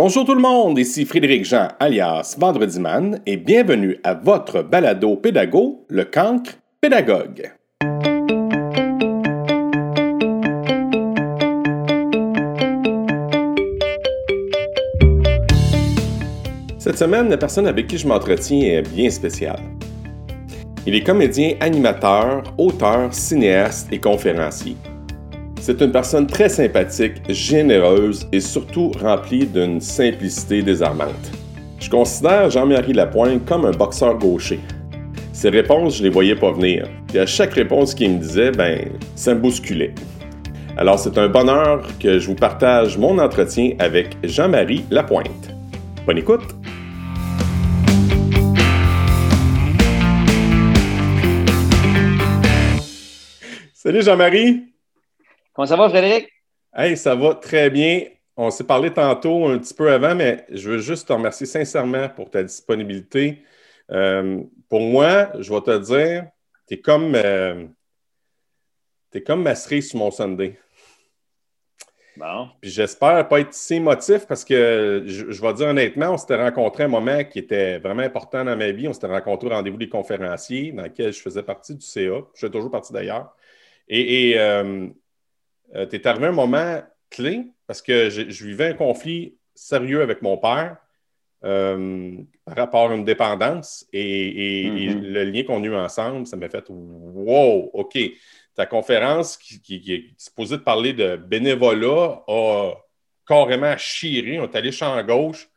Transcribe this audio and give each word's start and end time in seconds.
Bonjour 0.00 0.24
tout 0.24 0.34
le 0.36 0.40
monde, 0.40 0.78
ici 0.78 1.04
Frédéric 1.04 1.44
Jean 1.44 1.66
alias 1.80 2.36
Vendredi 2.38 2.78
Man 2.78 3.20
et 3.26 3.36
bienvenue 3.36 3.98
à 4.04 4.14
votre 4.14 4.62
balado 4.62 5.16
pédago, 5.16 5.84
le 5.88 6.04
cancre 6.04 6.52
pédagogue. 6.80 7.50
Cette 16.78 16.96
semaine, 16.96 17.28
la 17.28 17.36
personne 17.36 17.66
avec 17.66 17.88
qui 17.88 17.98
je 17.98 18.06
m'entretiens 18.06 18.78
est 18.78 18.88
bien 18.94 19.10
spéciale. 19.10 19.64
Il 20.86 20.94
est 20.94 21.02
comédien, 21.02 21.56
animateur, 21.58 22.44
auteur, 22.56 23.12
cinéaste 23.12 23.92
et 23.92 23.98
conférencier. 23.98 24.76
C'est 25.68 25.82
une 25.82 25.92
personne 25.92 26.26
très 26.26 26.48
sympathique, 26.48 27.20
généreuse 27.28 28.26
et 28.32 28.40
surtout 28.40 28.90
remplie 29.02 29.44
d'une 29.44 29.82
simplicité 29.82 30.62
désarmante. 30.62 31.30
Je 31.78 31.90
considère 31.90 32.48
Jean-Marie 32.48 32.94
Lapointe 32.94 33.44
comme 33.44 33.66
un 33.66 33.72
boxeur 33.72 34.16
gaucher. 34.16 34.60
Ses 35.34 35.50
réponses, 35.50 35.98
je 35.98 36.04
les 36.04 36.08
voyais 36.08 36.36
pas 36.36 36.52
venir. 36.52 36.88
Et 37.12 37.18
à 37.18 37.26
chaque 37.26 37.52
réponse 37.52 37.94
qu'il 37.94 38.12
me 38.12 38.18
disait, 38.18 38.50
ben, 38.50 38.80
ça 39.14 39.34
me 39.34 39.40
bousculait. 39.40 39.94
Alors, 40.78 40.98
c'est 40.98 41.18
un 41.18 41.28
bonheur 41.28 41.86
que 42.00 42.18
je 42.18 42.26
vous 42.28 42.34
partage 42.34 42.96
mon 42.96 43.18
entretien 43.18 43.72
avec 43.78 44.16
Jean-Marie 44.24 44.86
Lapointe. 44.90 45.50
Bonne 46.06 46.16
écoute! 46.16 46.56
Salut 53.74 54.00
Jean-Marie! 54.00 54.77
Comment 55.58 55.66
ça 55.66 55.74
va, 55.74 55.88
Frédéric? 55.88 56.28
Hey, 56.72 56.96
ça 56.96 57.16
va 57.16 57.34
très 57.34 57.68
bien. 57.68 58.04
On 58.36 58.48
s'est 58.48 58.62
parlé 58.62 58.92
tantôt 58.92 59.48
un 59.48 59.58
petit 59.58 59.74
peu 59.74 59.90
avant, 59.90 60.14
mais 60.14 60.46
je 60.52 60.70
veux 60.70 60.78
juste 60.78 61.08
te 61.08 61.12
remercier 61.12 61.46
sincèrement 61.46 62.08
pour 62.10 62.30
ta 62.30 62.44
disponibilité. 62.44 63.42
Euh, 63.90 64.40
pour 64.68 64.78
moi, 64.78 65.32
je 65.36 65.52
vais 65.52 65.60
te 65.62 65.76
dire, 65.78 66.28
tu 66.68 66.74
es 66.74 66.80
comme, 66.80 67.12
euh, 67.16 67.66
es 69.12 69.20
comme 69.20 69.42
ma 69.42 69.56
cerise 69.56 69.88
sur 69.88 69.98
mon 69.98 70.12
Sunday. 70.12 70.56
Bon. 72.16 72.50
Puis 72.60 72.70
j'espère 72.70 73.26
pas 73.26 73.40
être 73.40 73.52
si 73.52 73.74
émotif 73.74 74.28
parce 74.28 74.44
que 74.44 75.02
je, 75.06 75.42
vais 75.42 75.54
dire 75.54 75.66
honnêtement, 75.66 76.10
on 76.10 76.18
s'était 76.18 76.40
rencontré 76.40 76.84
un 76.84 76.88
moment 76.88 77.24
qui 77.24 77.40
était 77.40 77.80
vraiment 77.80 78.02
important 78.02 78.44
dans 78.44 78.56
ma 78.56 78.70
vie. 78.70 78.86
On 78.86 78.92
s'était 78.92 79.08
rencontré 79.08 79.48
au 79.48 79.50
rendez-vous 79.50 79.76
des 79.76 79.88
conférenciers 79.88 80.70
dans 80.70 80.84
lequel 80.84 81.12
je 81.12 81.20
faisais 81.20 81.42
partie 81.42 81.74
du 81.74 81.84
CA. 81.84 82.20
Je 82.32 82.46
fais 82.46 82.48
toujours 82.48 82.70
partie 82.70 82.92
d'ailleurs. 82.92 83.34
Et, 83.88 84.34
euh, 84.36 84.88
euh, 85.74 85.86
tu 85.86 85.96
es 85.96 86.06
arrivé 86.06 86.26
à 86.26 86.28
un 86.30 86.32
moment 86.32 86.82
clé 87.10 87.46
parce 87.66 87.82
que 87.82 88.10
je, 88.10 88.44
vivais 88.44 88.68
un 88.68 88.74
conflit 88.74 89.36
sérieux 89.54 90.02
avec 90.02 90.22
mon 90.22 90.38
père 90.38 90.76
euh, 91.44 92.16
par 92.44 92.56
rapport 92.56 92.90
à 92.90 92.94
une 92.94 93.04
dépendance 93.04 93.86
et, 93.92 94.68
mm-hmm. 94.68 95.00
le 95.00 95.24
lien 95.24 95.44
qu'on 95.44 95.62
a 95.62 95.66
eu 95.66 95.74
ensemble, 95.74 96.26
ça 96.26 96.36
m'a 96.36 96.48
fait 96.48 96.64
Wow, 96.68 97.70
OK. 97.72 97.98
Ta 98.54 98.66
conférence 98.66 99.36
qui, 99.36 99.60
qui, 99.60 99.92
est 99.92 100.04
supposée 100.16 100.56
de 100.56 100.62
parler 100.62 100.92
de 100.92 101.16
bénévolat 101.16 102.24
a 102.26 102.72
carrément 103.26 103.76
chiré. 103.76 104.40
On 104.40 104.44
est 104.44 104.56
allé 104.56 104.72
champ 104.72 105.00
gauche. 105.04 105.48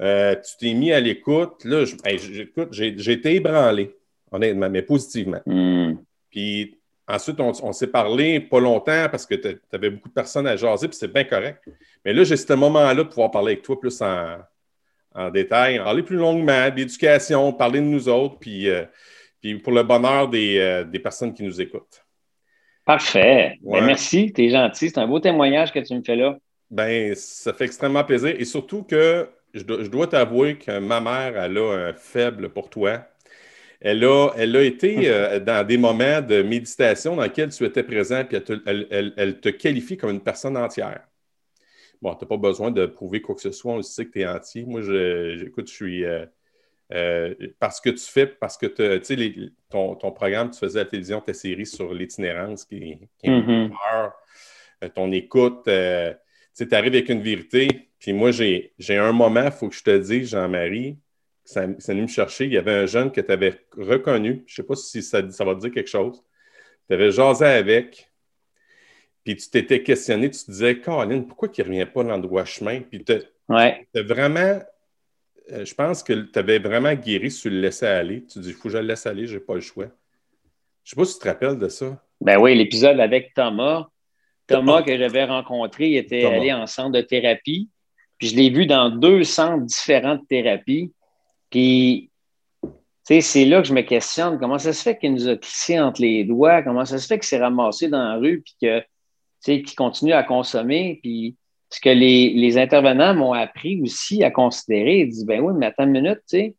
Euh, 0.00 0.34
tu 0.36 0.56
t'es 0.58 0.74
mis 0.74 0.92
à 0.92 1.00
l'écoute. 1.00 1.64
Là, 1.64 1.84
j'ai 1.84 3.12
été 3.12 3.34
ébranlé, 3.34 3.94
honnêtement, 4.30 4.70
mais 4.70 4.82
positivement. 4.82 5.40
Mm. 5.44 5.94
Puis 6.30 6.79
Ensuite, 7.10 7.40
on, 7.40 7.72
s'est 7.72 7.88
parlé 7.88 8.38
pas 8.38 8.60
longtemps 8.60 9.08
parce 9.10 9.26
que 9.26 9.34
tu 9.34 9.58
avais 9.72 9.90
beaucoup 9.90 10.08
de 10.08 10.14
personnes 10.14 10.46
à 10.46 10.56
jaser, 10.56 10.86
puis 10.86 10.96
c'est 10.96 11.12
bien 11.12 11.24
correct. 11.24 11.60
Mais 12.04 12.12
là, 12.12 12.22
j'ai 12.22 12.36
ce 12.36 12.52
moment-là 12.52 12.94
de 12.94 13.02
pouvoir 13.02 13.32
parler 13.32 13.52
avec 13.52 13.64
toi 13.64 13.80
plus 13.80 14.00
en, 14.00 15.30
détail, 15.32 15.78
parler 15.78 16.04
plus 16.04 16.16
longuement 16.16 16.70
d'éducation, 16.70 17.52
parler 17.52 17.80
de 17.80 17.86
nous 17.86 18.08
autres, 18.08 18.38
puis, 18.38 18.68
euh, 18.68 18.84
puis 19.40 19.58
pour 19.58 19.72
le 19.72 19.82
bonheur 19.82 20.30
euh, 20.32 20.84
des, 20.84 20.98
personnes 21.00 21.34
qui 21.34 21.42
nous 21.42 21.60
écoutent. 21.60 22.04
Parfait. 22.84 23.58
Ben, 23.62 23.84
merci, 23.84 24.32
tu 24.32 24.44
es 24.44 24.50
gentil. 24.50 24.90
C'est 24.90 24.98
un 24.98 25.08
beau 25.08 25.18
témoignage 25.18 25.72
que 25.72 25.80
tu 25.80 25.94
me 25.96 26.02
fais 26.02 26.14
là. 26.14 26.38
Ben, 26.70 27.12
ça 27.16 27.52
fait 27.52 27.64
extrêmement 27.64 28.04
plaisir. 28.04 28.36
Et 28.38 28.44
surtout 28.44 28.84
que 28.84 29.28
je 29.52 29.64
dois, 29.64 29.82
je 29.82 29.88
dois 29.88 30.06
t'avouer 30.06 30.58
que 30.58 30.78
ma 30.78 31.00
mère, 31.00 31.36
elle 31.36 31.58
a 31.58 31.88
un 31.88 31.92
faible 31.92 32.50
pour 32.50 32.70
toi. 32.70 33.04
Elle 33.80 34.04
a, 34.04 34.32
elle 34.36 34.54
a 34.56 34.62
été 34.62 35.08
euh, 35.08 35.40
dans 35.40 35.66
des 35.66 35.78
moments 35.78 36.20
de 36.20 36.42
méditation 36.42 37.16
dans 37.16 37.22
lesquels 37.22 37.48
tu 37.48 37.64
étais 37.64 37.82
présent, 37.82 38.24
puis 38.24 38.36
elle 38.36 39.40
te, 39.40 39.48
qualifie 39.48 39.96
comme 39.96 40.10
une 40.10 40.20
personne 40.20 40.56
entière. 40.56 41.06
Bon, 42.02 42.14
tu 42.14 42.24
n'as 42.24 42.28
pas 42.28 42.36
besoin 42.36 42.70
de 42.70 42.84
prouver 42.86 43.22
quoi 43.22 43.34
que 43.34 43.40
ce 43.40 43.52
soit, 43.52 43.72
on 43.72 43.82
sait 43.82 44.06
que 44.06 44.12
tu 44.12 44.20
es 44.20 44.26
entier. 44.26 44.64
Moi, 44.66 44.82
j'écoute, 44.82 45.68
je, 45.68 45.72
suis. 45.72 46.04
Euh, 46.04 46.26
euh, 46.92 47.34
parce 47.58 47.80
que 47.80 47.88
tu 47.90 48.04
fais, 48.04 48.26
parce 48.26 48.58
que 48.58 48.66
tu 48.66 49.04
sais, 49.04 49.52
ton, 49.70 49.94
ton, 49.94 50.12
programme, 50.12 50.50
tu 50.50 50.58
faisais 50.58 50.80
à 50.80 50.84
la 50.84 50.88
télévision 50.90 51.20
ta 51.20 51.32
série 51.32 51.66
sur 51.66 51.94
l'itinérance 51.94 52.64
qui, 52.64 52.98
qui 53.18 53.26
est 53.26 53.30
mm-hmm. 53.30 54.92
ton 54.94 55.12
écoute, 55.12 55.62
tu 55.64 56.74
arrives 56.74 56.92
avec 56.92 57.08
une 57.08 57.22
vérité. 57.22 57.90
Puis 57.98 58.12
moi, 58.12 58.30
j'ai 58.30 58.72
un 58.90 59.12
moment, 59.12 59.44
il 59.44 59.52
faut 59.52 59.68
que 59.68 59.74
je 59.74 59.82
te 59.82 59.96
dise, 59.96 60.30
Jean-Marie, 60.30 60.98
ça, 61.50 61.66
ça 61.78 61.92
venu 61.92 62.02
me 62.02 62.08
chercher. 62.08 62.44
Il 62.44 62.52
y 62.52 62.58
avait 62.58 62.72
un 62.72 62.86
jeune 62.86 63.10
que 63.10 63.20
tu 63.20 63.32
avais 63.32 63.60
reconnu. 63.76 64.44
Je 64.46 64.52
ne 64.52 64.56
sais 64.56 64.62
pas 64.62 64.76
si 64.76 65.02
ça, 65.02 65.20
va 65.20 65.54
te 65.54 65.60
dire 65.60 65.72
quelque 65.72 65.90
chose. 65.90 66.22
Tu 66.88 66.94
avais 66.94 67.10
jasé 67.10 67.44
avec. 67.44 68.08
Puis 69.24 69.36
tu 69.36 69.50
t'étais 69.50 69.82
questionné. 69.82 70.30
Tu 70.30 70.44
te 70.44 70.50
disais, 70.50 70.78
Caroline, 70.78 71.26
pourquoi 71.26 71.48
il 71.52 71.60
ne 71.60 71.66
revient 71.66 71.86
pas 71.92 72.04
dans 72.04 72.16
le 72.16 72.22
droit 72.22 72.44
chemin? 72.44 72.80
Puis 72.80 73.04
tu 73.04 73.12
as 73.12 74.02
vraiment. 74.02 74.60
Euh, 75.50 75.64
je 75.64 75.74
pense 75.74 76.04
que 76.04 76.12
tu 76.12 76.38
avais 76.38 76.60
vraiment 76.60 76.94
guéri 76.94 77.32
sur 77.32 77.50
le 77.50 77.60
laisser 77.60 77.86
aller. 77.86 78.24
Tu 78.24 78.38
dis, 78.38 78.50
il 78.50 78.54
faut 78.54 78.64
que 78.64 78.68
je 78.70 78.78
le 78.78 78.86
laisse 78.86 79.04
aller, 79.06 79.26
je 79.26 79.34
n'ai 79.34 79.40
pas 79.40 79.54
le 79.54 79.60
choix. 79.60 79.86
Je 80.84 80.94
ne 80.94 80.94
sais 80.94 80.96
pas 80.96 81.04
si 81.04 81.14
tu 81.14 81.20
te 81.20 81.28
rappelles 81.28 81.58
de 81.58 81.68
ça. 81.68 82.00
Ben 82.20 82.38
oui, 82.38 82.54
l'épisode 82.54 83.00
avec 83.00 83.34
Thomas. 83.34 83.88
Thomas 84.46 84.82
que 84.82 84.96
j'avais 84.96 85.24
rencontré, 85.24 85.90
il 85.90 85.96
était 85.96 86.24
allé 86.24 86.52
en 86.52 86.66
centre 86.66 86.92
de 86.92 87.00
thérapie. 87.00 87.68
Puis 88.18 88.28
je 88.28 88.36
l'ai 88.36 88.50
vu 88.50 88.66
dans 88.66 88.90
deux 88.90 89.24
centres 89.24 89.64
différents 89.64 90.16
de 90.16 90.26
thérapie. 90.28 90.92
Puis, 91.50 92.10
c'est 93.04 93.44
là 93.44 93.60
que 93.60 93.68
je 93.68 93.74
me 93.74 93.82
questionne 93.82 94.38
comment 94.38 94.58
ça 94.58 94.72
se 94.72 94.82
fait 94.82 94.96
qu'il 94.96 95.12
nous 95.12 95.28
a 95.28 95.36
tissé 95.36 95.80
entre 95.80 96.00
les 96.00 96.24
doigts, 96.24 96.62
comment 96.62 96.84
ça 96.84 96.98
se 96.98 97.06
fait 97.06 97.18
qu'il 97.18 97.26
s'est 97.26 97.38
ramassé 97.38 97.88
dans 97.88 98.02
la 98.02 98.16
rue, 98.16 98.42
puis 98.42 98.84
qu'il 99.42 99.74
continue 99.74 100.12
à 100.12 100.22
consommer? 100.22 101.00
Puis, 101.02 101.36
ce 101.70 101.80
que 101.80 101.88
les, 101.88 102.58
intervenants 102.58 103.14
m'ont 103.14 103.32
appris 103.32 103.80
aussi 103.82 104.24
à 104.24 104.30
considérer, 104.30 105.00
ils 105.00 105.08
disent 105.08 105.24
ben 105.24 105.40
oui, 105.40 105.54
mais 105.56 105.66
attends 105.66 105.84
une 105.84 105.92
minute, 105.92 106.20
tu 106.28 106.38
sais. 106.38 106.54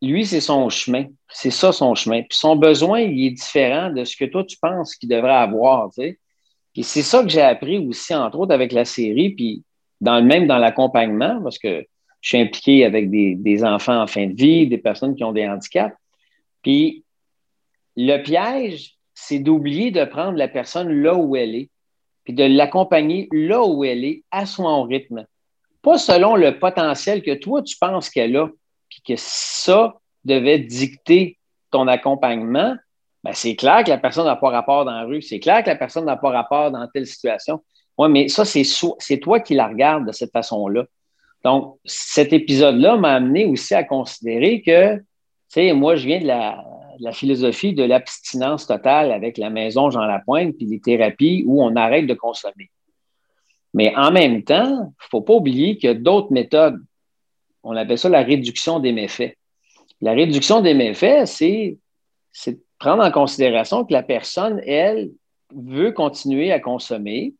Lui, 0.00 0.24
c'est 0.26 0.40
son 0.40 0.68
chemin. 0.68 1.06
C'est 1.28 1.50
ça 1.50 1.72
son 1.72 1.94
chemin. 1.94 2.22
Puis 2.22 2.38
son 2.38 2.54
besoin, 2.54 3.00
il 3.00 3.26
est 3.26 3.30
différent 3.30 3.90
de 3.90 4.04
ce 4.04 4.16
que 4.16 4.26
toi, 4.26 4.44
tu 4.44 4.56
penses 4.58 4.94
qu'il 4.94 5.08
devrait 5.08 5.32
avoir. 5.32 5.88
Tu 5.90 6.02
sais. 6.02 6.18
Puis 6.72 6.84
c'est 6.84 7.02
ça 7.02 7.22
que 7.22 7.28
j'ai 7.28 7.40
appris 7.40 7.78
aussi, 7.78 8.14
entre 8.14 8.38
autres, 8.38 8.54
avec 8.54 8.72
la 8.72 8.84
série, 8.84 9.30
puis 9.30 9.64
dans 10.00 10.20
le 10.20 10.24
même 10.24 10.46
dans 10.46 10.58
l'accompagnement, 10.58 11.40
parce 11.42 11.58
que 11.58 11.84
je 12.20 12.28
suis 12.30 12.38
impliqué 12.38 12.84
avec 12.84 13.10
des, 13.10 13.64
enfants 13.64 14.02
en 14.02 14.06
fin 14.06 14.26
de 14.26 14.34
vie, 14.34 14.66
des 14.66 14.78
personnes 14.78 15.14
qui 15.14 15.24
ont 15.24 15.32
des 15.32 15.46
handicaps. 15.46 15.94
Puis 16.62 17.04
le 17.96 18.22
piège, 18.22 18.96
c'est 19.14 19.38
d'oublier 19.38 19.90
de 19.90 20.04
prendre 20.04 20.36
la 20.36 20.48
personne 20.48 20.90
là 21.02 21.14
où 21.14 21.36
elle 21.36 21.54
est, 21.54 21.70
puis 22.24 22.34
de 22.34 22.44
l'accompagner 22.44 23.28
là 23.32 23.64
où 23.64 23.84
elle 23.84 24.04
est, 24.04 24.24
à 24.30 24.46
son 24.46 24.82
rythme. 24.82 25.26
Pas 25.82 25.98
selon 25.98 26.36
le 26.36 26.58
potentiel 26.58 27.22
que 27.22 27.34
toi, 27.34 27.62
tu 27.62 27.76
penses 27.78 28.10
qu'elle 28.10 28.36
a, 28.36 28.48
puis 28.88 29.00
que 29.06 29.14
ça 29.16 29.98
devait 30.24 30.58
dicter 30.58 31.38
ton 31.70 31.86
accompagnement. 31.86 32.76
Ben, 33.24 33.32
c'est 33.32 33.56
clair 33.56 33.84
que 33.84 33.90
la 33.90 33.98
personne 33.98 34.26
n'a 34.26 34.36
pas 34.36 34.50
rapport 34.50 34.84
dans 34.84 34.92
la 34.92 35.04
rue, 35.04 35.22
c'est 35.22 35.40
clair 35.40 35.62
que 35.62 35.70
la 35.70 35.76
personne 35.76 36.04
n'a 36.04 36.16
pas 36.16 36.30
rapport 36.30 36.70
dans 36.70 36.86
telle 36.88 37.06
situation. 37.06 37.62
Oui, 37.96 38.08
mais 38.10 38.28
ça, 38.28 38.44
c'est 38.44 39.18
toi 39.18 39.40
qui 39.40 39.54
la 39.54 39.66
regardes 39.66 40.06
de 40.06 40.12
cette 40.12 40.32
façon-là. 40.32 40.84
Donc, 41.44 41.76
cet 41.84 42.32
épisode-là 42.32 42.96
m'a 42.96 43.14
amené 43.14 43.46
aussi 43.46 43.74
à 43.74 43.84
considérer 43.84 44.60
que, 44.60 44.96
tu 44.96 45.04
sais, 45.48 45.72
moi, 45.72 45.96
je 45.96 46.06
viens 46.06 46.20
de 46.20 46.26
la, 46.26 46.64
philosophie 47.12 47.74
de 47.74 47.84
l'abstinence 47.84 48.66
totale 48.66 49.12
avec 49.12 49.38
la 49.38 49.50
maison 49.50 49.90
Jean 49.90 50.04
Lapointe, 50.04 50.56
puis 50.56 50.66
les 50.66 50.80
thérapies 50.80 51.44
où 51.46 51.62
on 51.62 51.76
arrête 51.76 52.06
de 52.06 52.14
consommer. 52.14 52.70
Mais 53.72 53.94
en 53.96 54.10
même 54.10 54.42
temps, 54.42 54.68
il 54.68 54.86
ne 54.86 55.08
faut 55.10 55.20
pas 55.20 55.34
oublier 55.34 55.76
qu'il 55.76 55.88
y 55.88 55.92
a 55.92 55.94
d'autres 55.94 56.32
méthodes. 56.32 56.80
On 57.62 57.76
appelle 57.76 57.98
ça 57.98 58.08
la 58.08 58.22
réduction 58.22 58.80
des 58.80 58.92
méfaits. 58.92 59.36
La 60.00 60.12
réduction 60.12 60.60
des 60.60 60.74
méfaits, 60.74 61.26
c'est 61.26 61.78
de 62.46 62.60
prendre 62.78 63.04
en 63.04 63.10
considération 63.10 63.84
que 63.84 63.92
la 63.92 64.02
personne, 64.02 64.60
elle, 64.66 65.10
veut 65.54 65.92
continuer 65.92 66.52
à 66.52 66.60
consommer, 66.60 67.34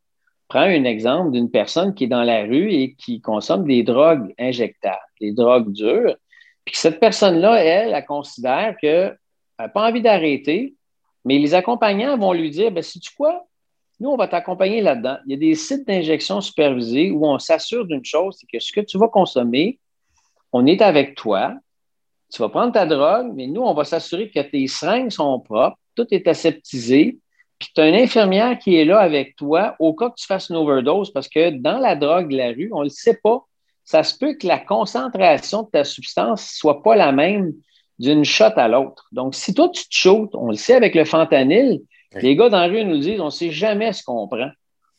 prends 0.49 0.61
un 0.61 0.85
exemple 0.85 1.33
d'une 1.33 1.50
personne 1.50 1.95
qui 1.95 2.05
est 2.05 2.09
dans 2.09 2.23
la 2.23 2.43
rue 2.43 2.73
et 2.73 2.95
qui 2.95 3.21
consomme 3.21 3.67
des 3.67 3.83
drogues 3.83 4.35
injectables, 4.39 4.99
des 5.21 5.33
drogues 5.33 5.73
dures, 5.73 6.17
puis 6.65 6.77
cette 6.77 7.00
personne-là, 7.00 7.62
elle, 7.62 7.95
elle 7.95 8.06
considère 8.06 8.77
qu'elle 8.79 9.19
n'a 9.59 9.69
pas 9.69 9.89
envie 9.89 10.03
d'arrêter, 10.03 10.75
mais 11.25 11.39
les 11.39 11.55
accompagnants 11.55 12.17
vont 12.19 12.33
lui 12.33 12.50
dire, 12.50 12.71
ben, 12.71 12.83
sais-tu 12.83 13.15
quoi? 13.15 13.49
nous, 14.00 14.11
on 14.11 14.17
va 14.17 14.29
t'accompagner 14.29 14.81
là-dedans. 14.81 15.19
Il 15.27 15.33
y 15.33 15.35
a 15.35 15.39
des 15.39 15.55
sites 15.55 15.87
d'injection 15.87 16.41
supervisés 16.41 17.11
où 17.11 17.27
on 17.27 17.39
s'assure 17.39 17.87
d'une 17.87 18.05
chose, 18.05 18.37
c'est 18.39 18.47
que 18.47 18.62
ce 18.62 18.73
que 18.73 18.81
tu 18.81 18.99
vas 18.99 19.09
consommer, 19.09 19.79
on 20.53 20.67
est 20.67 20.83
avec 20.83 21.17
toi. 21.17 21.55
Tu 22.33 22.41
vas 22.41 22.49
prendre 22.49 22.73
ta 22.73 22.87
drogue, 22.87 23.33
mais 23.35 23.47
nous, 23.47 23.62
on 23.62 23.75
va 23.75 23.85
s'assurer 23.85 24.31
que 24.31 24.41
tes 24.41 24.67
seringues 24.69 25.11
sont 25.11 25.41
propres, 25.41 25.79
tout 25.95 26.06
est 26.11 26.29
aseptisé, 26.29 27.19
tu 27.59 27.81
as 27.81 27.89
une 27.89 27.95
infirmière 27.95 28.59
qui 28.59 28.77
est 28.77 28.85
là 28.85 28.99
avec 29.01 29.37
toi 29.37 29.75
au 29.79 29.93
cas 29.95 30.11
que 30.11 30.15
tu 30.17 30.27
fasses 30.27 30.49
une 30.49 30.57
overdose, 30.57 31.13
parce 31.13 31.29
que 31.29 31.51
dans 31.51 31.79
la 31.79 31.97
drogue 31.97 32.31
de 32.31 32.37
la 32.37 32.49
rue, 32.49 32.71
on 32.73 32.81
ne 32.81 32.85
le 32.85 32.91
sait 32.91 33.19
pas. 33.23 33.45
Ça 33.85 34.03
se 34.03 34.17
peut 34.17 34.35
que 34.35 34.47
la 34.47 34.59
concentration 34.59 35.63
de 35.63 35.69
ta 35.71 35.85
substance 35.85 36.43
ne 36.43 36.57
soit 36.59 36.83
pas 36.83 36.95
la 36.95 37.11
même 37.11 37.53
d'une 37.99 38.25
shot 38.25 38.53
à 38.57 38.69
l'autre. 38.69 39.07
Donc, 39.13 39.35
si 39.35 39.55
toi, 39.55 39.71
tu 39.71 39.83
te 39.89 39.95
shootes, 39.95 40.35
on 40.35 40.51
le 40.51 40.57
sait 40.57 40.75
avec 40.75 40.95
le 40.95 41.05
fentanyl, 41.05 41.81
les 42.15 42.37
gars 42.37 42.49
dans 42.49 42.61
la 42.61 42.67
rue 42.67 42.85
nous 42.85 42.95
le 42.95 43.01
disent, 43.01 43.21
on 43.21 43.27
ne 43.27 43.31
sait 43.31 43.51
jamais 43.51 43.93
ce 43.93 44.03
qu'on 44.03 44.29
prend. 44.29 44.51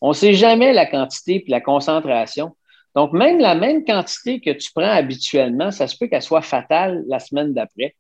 On 0.02 0.10
ne 0.10 0.14
sait 0.14 0.34
jamais 0.34 0.74
la 0.74 0.86
quantité 0.86 1.44
et 1.46 1.52
la 1.52 1.62
concentration. 1.62 2.56
Donc, 2.96 3.14
même 3.14 3.40
la 3.40 3.56
même 3.56 3.86
quantité 3.86 4.40
que 4.42 4.50
tu 4.50 4.72
prends 4.74 4.90
habituellement, 4.90 5.72
ça 5.72 5.88
se 5.88 5.96
peut 5.98 6.08
qu'elle 6.08 6.22
soit 6.22 6.42
fatale 6.42 7.04
la 7.08 7.20
semaine 7.20 7.54
d'après 7.54 7.96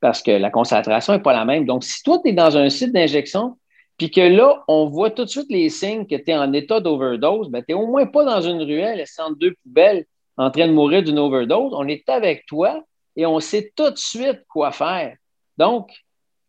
parce 0.00 0.22
que 0.22 0.30
la 0.30 0.50
concentration 0.50 1.14
n'est 1.14 1.22
pas 1.22 1.32
la 1.32 1.44
même. 1.44 1.64
Donc, 1.64 1.82
si 1.84 2.02
toi, 2.02 2.20
tu 2.22 2.30
es 2.30 2.32
dans 2.32 2.56
un 2.56 2.68
site 2.68 2.92
d'injection, 2.92 3.56
puis 3.98 4.10
que 4.10 4.20
là, 4.20 4.62
on 4.68 4.86
voit 4.86 5.10
tout 5.10 5.24
de 5.24 5.30
suite 5.30 5.50
les 5.50 5.70
signes 5.70 6.06
que 6.06 6.16
tu 6.16 6.30
es 6.30 6.36
en 6.36 6.52
état 6.52 6.80
d'overdose, 6.80 7.48
ben, 7.48 7.62
tu 7.62 7.74
n'es 7.74 7.80
au 7.80 7.86
moins 7.86 8.06
pas 8.06 8.24
dans 8.24 8.40
une 8.40 8.62
ruelle, 8.62 8.98
laissant 8.98 9.30
deux 9.30 9.54
poubelles 9.62 10.04
en 10.36 10.50
train 10.50 10.68
de 10.68 10.72
mourir 10.72 11.02
d'une 11.02 11.18
overdose. 11.18 11.72
On 11.74 11.88
est 11.88 12.08
avec 12.08 12.44
toi 12.46 12.84
et 13.16 13.24
on 13.24 13.40
sait 13.40 13.72
tout 13.74 13.90
de 13.90 13.96
suite 13.96 14.44
quoi 14.48 14.70
faire. 14.70 15.16
Donc, 15.56 15.90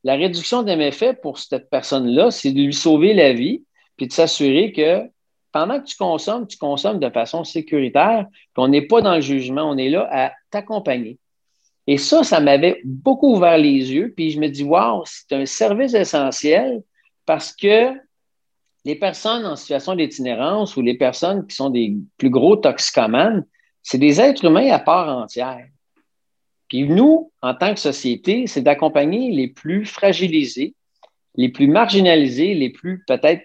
la 0.03 0.15
réduction 0.15 0.63
des 0.63 0.75
méfaits 0.75 1.21
pour 1.21 1.39
cette 1.39 1.69
personne-là, 1.69 2.31
c'est 2.31 2.51
de 2.51 2.61
lui 2.61 2.73
sauver 2.73 3.13
la 3.13 3.33
vie, 3.33 3.63
puis 3.95 4.07
de 4.07 4.13
s'assurer 4.13 4.73
que 4.73 5.09
pendant 5.53 5.79
que 5.79 5.85
tu 5.85 5.95
consommes, 5.95 6.47
tu 6.47 6.57
consommes 6.57 6.99
de 6.99 7.09
façon 7.09 7.43
sécuritaire, 7.43 8.27
qu'on 8.55 8.67
n'est 8.67 8.85
pas 8.85 9.01
dans 9.01 9.15
le 9.15 9.21
jugement, 9.21 9.69
on 9.69 9.77
est 9.77 9.89
là 9.89 10.07
à 10.11 10.33
t'accompagner. 10.51 11.17
Et 11.87 11.97
ça, 11.97 12.23
ça 12.23 12.41
m'avait 12.41 12.81
beaucoup 12.83 13.33
ouvert 13.33 13.57
les 13.57 13.91
yeux, 13.91 14.13
puis 14.15 14.31
je 14.31 14.39
me 14.39 14.49
dis, 14.49 14.63
wow, 14.63 15.03
c'est 15.05 15.33
un 15.33 15.45
service 15.45 15.93
essentiel 15.93 16.83
parce 17.27 17.53
que 17.53 17.91
les 18.85 18.95
personnes 18.95 19.45
en 19.45 19.57
situation 19.57 19.95
d'itinérance 19.95 20.77
ou 20.77 20.81
les 20.81 20.97
personnes 20.97 21.45
qui 21.45 21.55
sont 21.55 21.69
des 21.69 21.95
plus 22.17 22.29
gros 22.29 22.55
toxicomanes, 22.55 23.45
c'est 23.83 23.97
des 23.97 24.19
êtres 24.19 24.45
humains 24.45 24.71
à 24.71 24.79
part 24.79 25.15
entière. 25.15 25.67
Puis 26.69 26.87
nous, 26.87 27.31
en 27.41 27.53
tant 27.53 27.73
que 27.73 27.79
société, 27.79 28.47
c'est 28.47 28.61
d'accompagner 28.61 29.31
les 29.31 29.49
plus 29.49 29.85
fragilisés, 29.85 30.73
les 31.35 31.49
plus 31.49 31.67
marginalisés, 31.67 32.53
les 32.53 32.69
plus 32.69 33.03
peut-être 33.05 33.43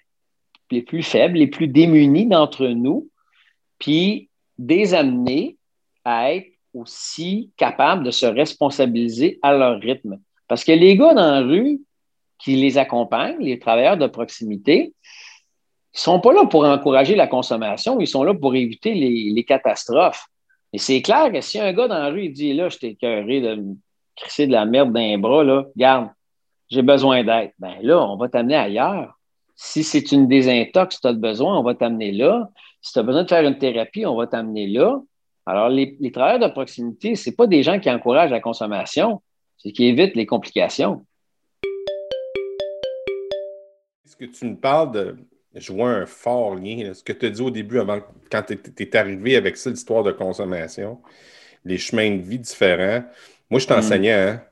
les 0.71 0.81
plus 0.81 1.03
faibles, 1.03 1.37
les 1.37 1.47
plus 1.47 1.67
démunis 1.67 2.25
d'entre 2.25 2.67
nous, 2.67 3.09
puis 3.79 4.29
des 4.57 4.93
amener 4.93 5.57
à 6.05 6.33
être 6.33 6.51
aussi 6.73 7.51
capables 7.57 8.03
de 8.03 8.11
se 8.11 8.25
responsabiliser 8.25 9.39
à 9.41 9.53
leur 9.53 9.79
rythme. 9.79 10.19
Parce 10.47 10.63
que 10.63 10.71
les 10.71 10.95
gars 10.95 11.13
dans 11.13 11.31
la 11.31 11.41
rue 11.41 11.81
qui 12.43 12.57
les 12.57 12.77
accompagnent, 12.77 13.39
les 13.39 13.57
travailleurs 13.57 13.97
de 13.97 14.07
proximité, 14.07 14.93
ils 15.93 15.97
ne 15.97 15.99
sont 15.99 16.19
pas 16.19 16.33
là 16.33 16.45
pour 16.45 16.65
encourager 16.65 17.15
la 17.15 17.27
consommation, 17.27 17.99
ils 18.01 18.07
sont 18.07 18.23
là 18.23 18.33
pour 18.33 18.53
éviter 18.53 18.93
les, 18.93 19.43
catastrophes. 19.45 20.25
Et 20.73 20.77
c'est 20.77 21.01
clair 21.01 21.31
que 21.31 21.39
si 21.39 21.59
un 21.59 21.71
gars 21.71 21.87
dans 21.87 21.99
la 21.99 22.09
rue 22.09 22.29
dit 22.29 22.53
là, 22.53 22.67
je 22.67 22.79
t'ai 22.79 22.87
écœuré 22.89 23.39
de 23.39 23.55
me 23.55 23.75
crisser 24.15 24.47
de 24.47 24.51
la 24.51 24.65
merde 24.65 24.95
les 24.95 25.17
bras, 25.17 25.43
là, 25.43 25.65
garde, 25.77 26.09
j'ai 26.69 26.81
besoin 26.81 27.23
d'aide. 27.23 27.51
Ben 27.59 27.75
là, 27.81 28.01
on 28.01 28.17
va 28.17 28.27
t'amener 28.27 28.55
ailleurs. 28.55 29.17
Si 29.55 29.83
c'est 29.83 30.11
une 30.11 30.27
désintox, 30.27 30.99
tu 30.99 31.07
as 31.07 31.13
besoin, 31.13 31.57
on 31.57 31.63
va 31.63 31.75
t'amener 31.75 32.11
là. 32.11 32.49
Si 32.81 32.91
tu 32.91 32.99
as 32.99 33.03
besoin 33.03 33.23
de 33.23 33.29
faire 33.29 33.47
une 33.47 33.57
thérapie, 33.57 34.05
on 34.05 34.15
va 34.15 34.27
t'amener 34.27 34.67
là. 34.67 34.99
Alors, 35.45 35.69
les, 35.69 35.95
les 35.99 36.11
travailleurs 36.11 36.49
de 36.49 36.51
proximité, 36.51 37.15
ce 37.15 37.29
pas 37.29 37.47
des 37.47 37.63
gens 37.63 37.79
qui 37.79 37.89
encouragent 37.89 38.31
la 38.31 38.41
consommation, 38.41 39.21
c'est 39.57 39.71
qui 39.71 39.85
évitent 39.85 40.15
les 40.15 40.25
complications. 40.25 41.05
Est-ce 44.13 44.31
que 44.31 44.37
tu 44.37 44.45
me 44.45 44.55
parles 44.55 44.91
de, 44.91 45.17
je 45.55 45.73
vois 45.73 45.89
un 45.89 46.05
fort 46.05 46.55
lien. 46.55 46.93
Ce 46.93 47.03
que 47.03 47.13
tu 47.13 47.25
as 47.25 47.29
dit 47.29 47.41
au 47.41 47.49
début, 47.49 47.79
avant, 47.79 47.99
quand 48.31 48.43
tu 48.43 48.59
es, 48.77 48.95
arrivé 48.95 49.35
avec 49.35 49.57
ça, 49.57 49.71
l'histoire 49.71 50.03
de 50.03 50.11
consommation, 50.11 51.01
les 51.65 51.79
chemins 51.79 52.11
de 52.11 52.21
vie 52.21 52.37
différents. 52.37 53.03
Moi, 53.49 53.59
je 53.59 53.65
t'enseignais, 53.65 54.15
mm. 54.15 54.29
hein? 54.29 54.43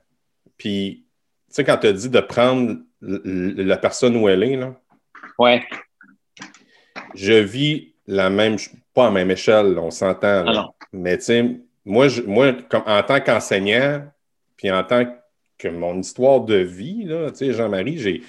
Puis, 0.56 1.04
tu 1.48 1.54
sais, 1.54 1.64
quand 1.64 1.76
tu 1.76 1.86
as 1.86 1.92
dit 1.92 2.08
de 2.08 2.20
prendre 2.20 2.76
la 3.00 3.76
personne 3.76 4.16
où 4.16 4.28
elle 4.28 4.42
est, 4.42 4.56
là. 4.56 4.74
Ouais. 5.38 5.62
Je 7.14 7.34
vis 7.34 7.94
la 8.08 8.30
même, 8.30 8.56
pas 8.92 9.04
à 9.04 9.06
la 9.06 9.12
même 9.12 9.30
échelle, 9.30 9.78
on 9.78 9.90
s'entend. 9.90 10.44
Ah 10.46 10.70
Mais 10.92 11.18
tu 11.18 11.24
sais, 11.24 11.56
moi, 11.84 12.08
moi 12.26 12.52
comme, 12.68 12.82
en 12.86 13.02
tant 13.04 13.20
qu'enseignant, 13.20 14.04
puis 14.56 14.72
en 14.72 14.82
tant 14.82 15.04
que 15.56 15.68
mon 15.68 16.00
histoire 16.00 16.40
de 16.40 16.56
vie, 16.56 17.06
tu 17.06 17.34
sais, 17.34 17.52
Jean-Marie, 17.52 17.98
j'ai. 17.98 18.22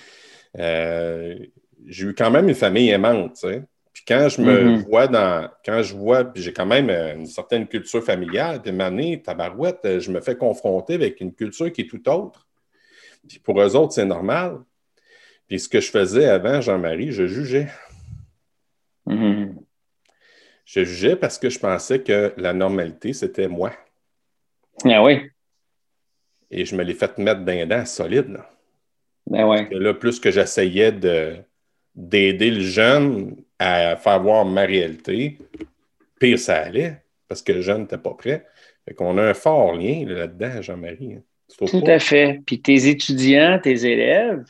Euh, 0.60 1.38
j'ai 1.86 2.06
eu 2.06 2.14
quand 2.14 2.32
même 2.32 2.50
une 2.50 2.56
famille 2.56 2.90
aimante, 2.90 3.36
tu 3.36 3.48
sais. 3.48 3.64
Puis 3.94 4.04
quand 4.08 4.28
je 4.28 4.42
me 4.42 4.52
mm-hmm. 4.52 4.88
vois 4.88 5.08
dans. 5.08 5.50
Quand 5.64 5.84
je 5.84 5.96
vois, 5.96 6.24
puis 6.24 6.42
j'ai 6.42 6.52
quand 6.52 6.66
même 6.66 6.90
euh, 6.90 7.16
une 7.16 7.28
certaine 7.28 7.68
culture 7.68 8.04
familiale, 8.04 8.62
puis 8.62 9.22
ta 9.22 9.34
tabarouette, 9.34 9.82
euh, 9.86 10.00
je 10.00 10.12
me 10.12 10.20
fais 10.20 10.36
confronter 10.36 10.96
avec 10.96 11.22
une 11.22 11.34
culture 11.34 11.72
qui 11.72 11.82
est 11.82 11.90
tout 11.90 12.10
autre. 12.10 12.48
Puis 13.28 13.40
pour 13.40 13.62
eux 13.62 13.76
autres, 13.76 13.94
c'est 13.94 14.06
normal. 14.06 14.60
Puis 15.48 15.60
ce 15.60 15.70
que 15.70 15.80
je 15.80 15.92
faisais 15.92 16.26
avant, 16.26 16.60
Jean-Marie, 16.60 17.12
je 17.12 17.28
jugeais. 17.28 17.68
Mm-hmm. 19.08 19.56
Je 20.66 20.84
jugeais 20.84 21.16
parce 21.16 21.38
que 21.38 21.50
je 21.50 21.60
pensais 21.60 22.02
que 22.02 22.34
la 22.38 22.54
normalité, 22.54 23.14
c'était 23.14 23.48
moi. 23.48 23.74
Ah 24.86 25.04
oui. 25.04 25.30
Et 26.50 26.66
je 26.66 26.76
me 26.76 26.84
l'ai 26.84 26.94
fait 26.96 27.18
mettre 27.20 27.42
d'un 27.42 27.66
dent 27.68 27.86
solide. 27.86 28.30
Là. 28.30 28.50
Ben 29.28 29.48
ouais. 29.48 29.68
là, 29.72 29.94
plus 29.94 30.20
que 30.20 30.32
j'essayais 30.32 30.92
de, 30.92 31.38
d'aider 31.96 32.52
le 32.52 32.62
jeune 32.62 33.36
à 33.60 33.96
faire 33.96 34.22
voir 34.22 34.46
ma 34.46 34.64
réalité, 34.64 35.38
pire 36.20 36.40
ça 36.40 36.58
allait, 36.58 37.04
parce 37.28 37.42
que 37.42 37.54
le 37.54 37.62
jeune 37.62 37.82
n'était 37.82 37.98
pas 37.98 38.14
prêt. 38.14 38.46
Fait 38.86 38.94
qu'on 38.94 39.18
a 39.18 39.24
un 39.24 39.34
fort 39.34 39.74
lien 39.74 40.06
là-dedans, 40.06 40.62
Jean-Marie. 40.62 41.14
Hein. 41.14 41.24
Tout 41.58 41.84
à 41.86 42.00
fait. 42.00 42.42
Puis 42.46 42.62
tes 42.62 42.88
étudiants, 42.88 43.60
tes 43.62 43.86
élèves, 43.86 44.44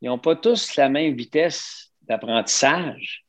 ils 0.00 0.08
n'ont 0.08 0.18
pas 0.18 0.36
tous 0.36 0.76
la 0.76 0.88
même 0.88 1.14
vitesse 1.14 1.92
d'apprentissage. 2.02 3.24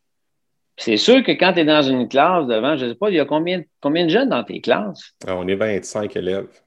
C'est 0.78 0.98
sûr 0.98 1.24
que 1.24 1.32
quand 1.32 1.54
tu 1.54 1.62
es 1.62 1.66
dans 1.66 1.82
une 1.82 2.08
classe 2.08 2.48
devant, 2.48 2.76
je 2.76 2.86
ne 2.86 2.92
sais 2.92 2.98
pas, 2.98 3.10
il 3.10 3.16
y 3.16 3.20
a 3.20 3.26
combien, 3.26 3.64
combien 3.82 4.06
de 4.06 4.10
jeunes 4.10 4.30
dans 4.30 4.44
tes 4.44 4.60
classes? 4.60 5.14
Ah, 5.26 5.36
on 5.38 5.48
est 5.48 5.56
25 5.56 6.16
élèves. 6.18 6.62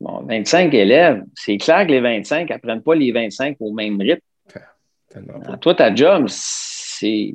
Bon, 0.00 0.22
25 0.22 0.72
élèves. 0.74 1.24
C'est 1.34 1.56
clair 1.58 1.86
que 1.86 1.92
les 1.92 2.00
25 2.00 2.50
n'apprennent 2.50 2.82
pas 2.82 2.94
les 2.94 3.12
25 3.12 3.56
au 3.60 3.72
même 3.72 4.00
rythme. 4.00 4.20
Ah, 5.44 5.56
toi, 5.56 5.74
ta 5.74 5.94
job, 5.94 6.26
c'est 6.28 7.34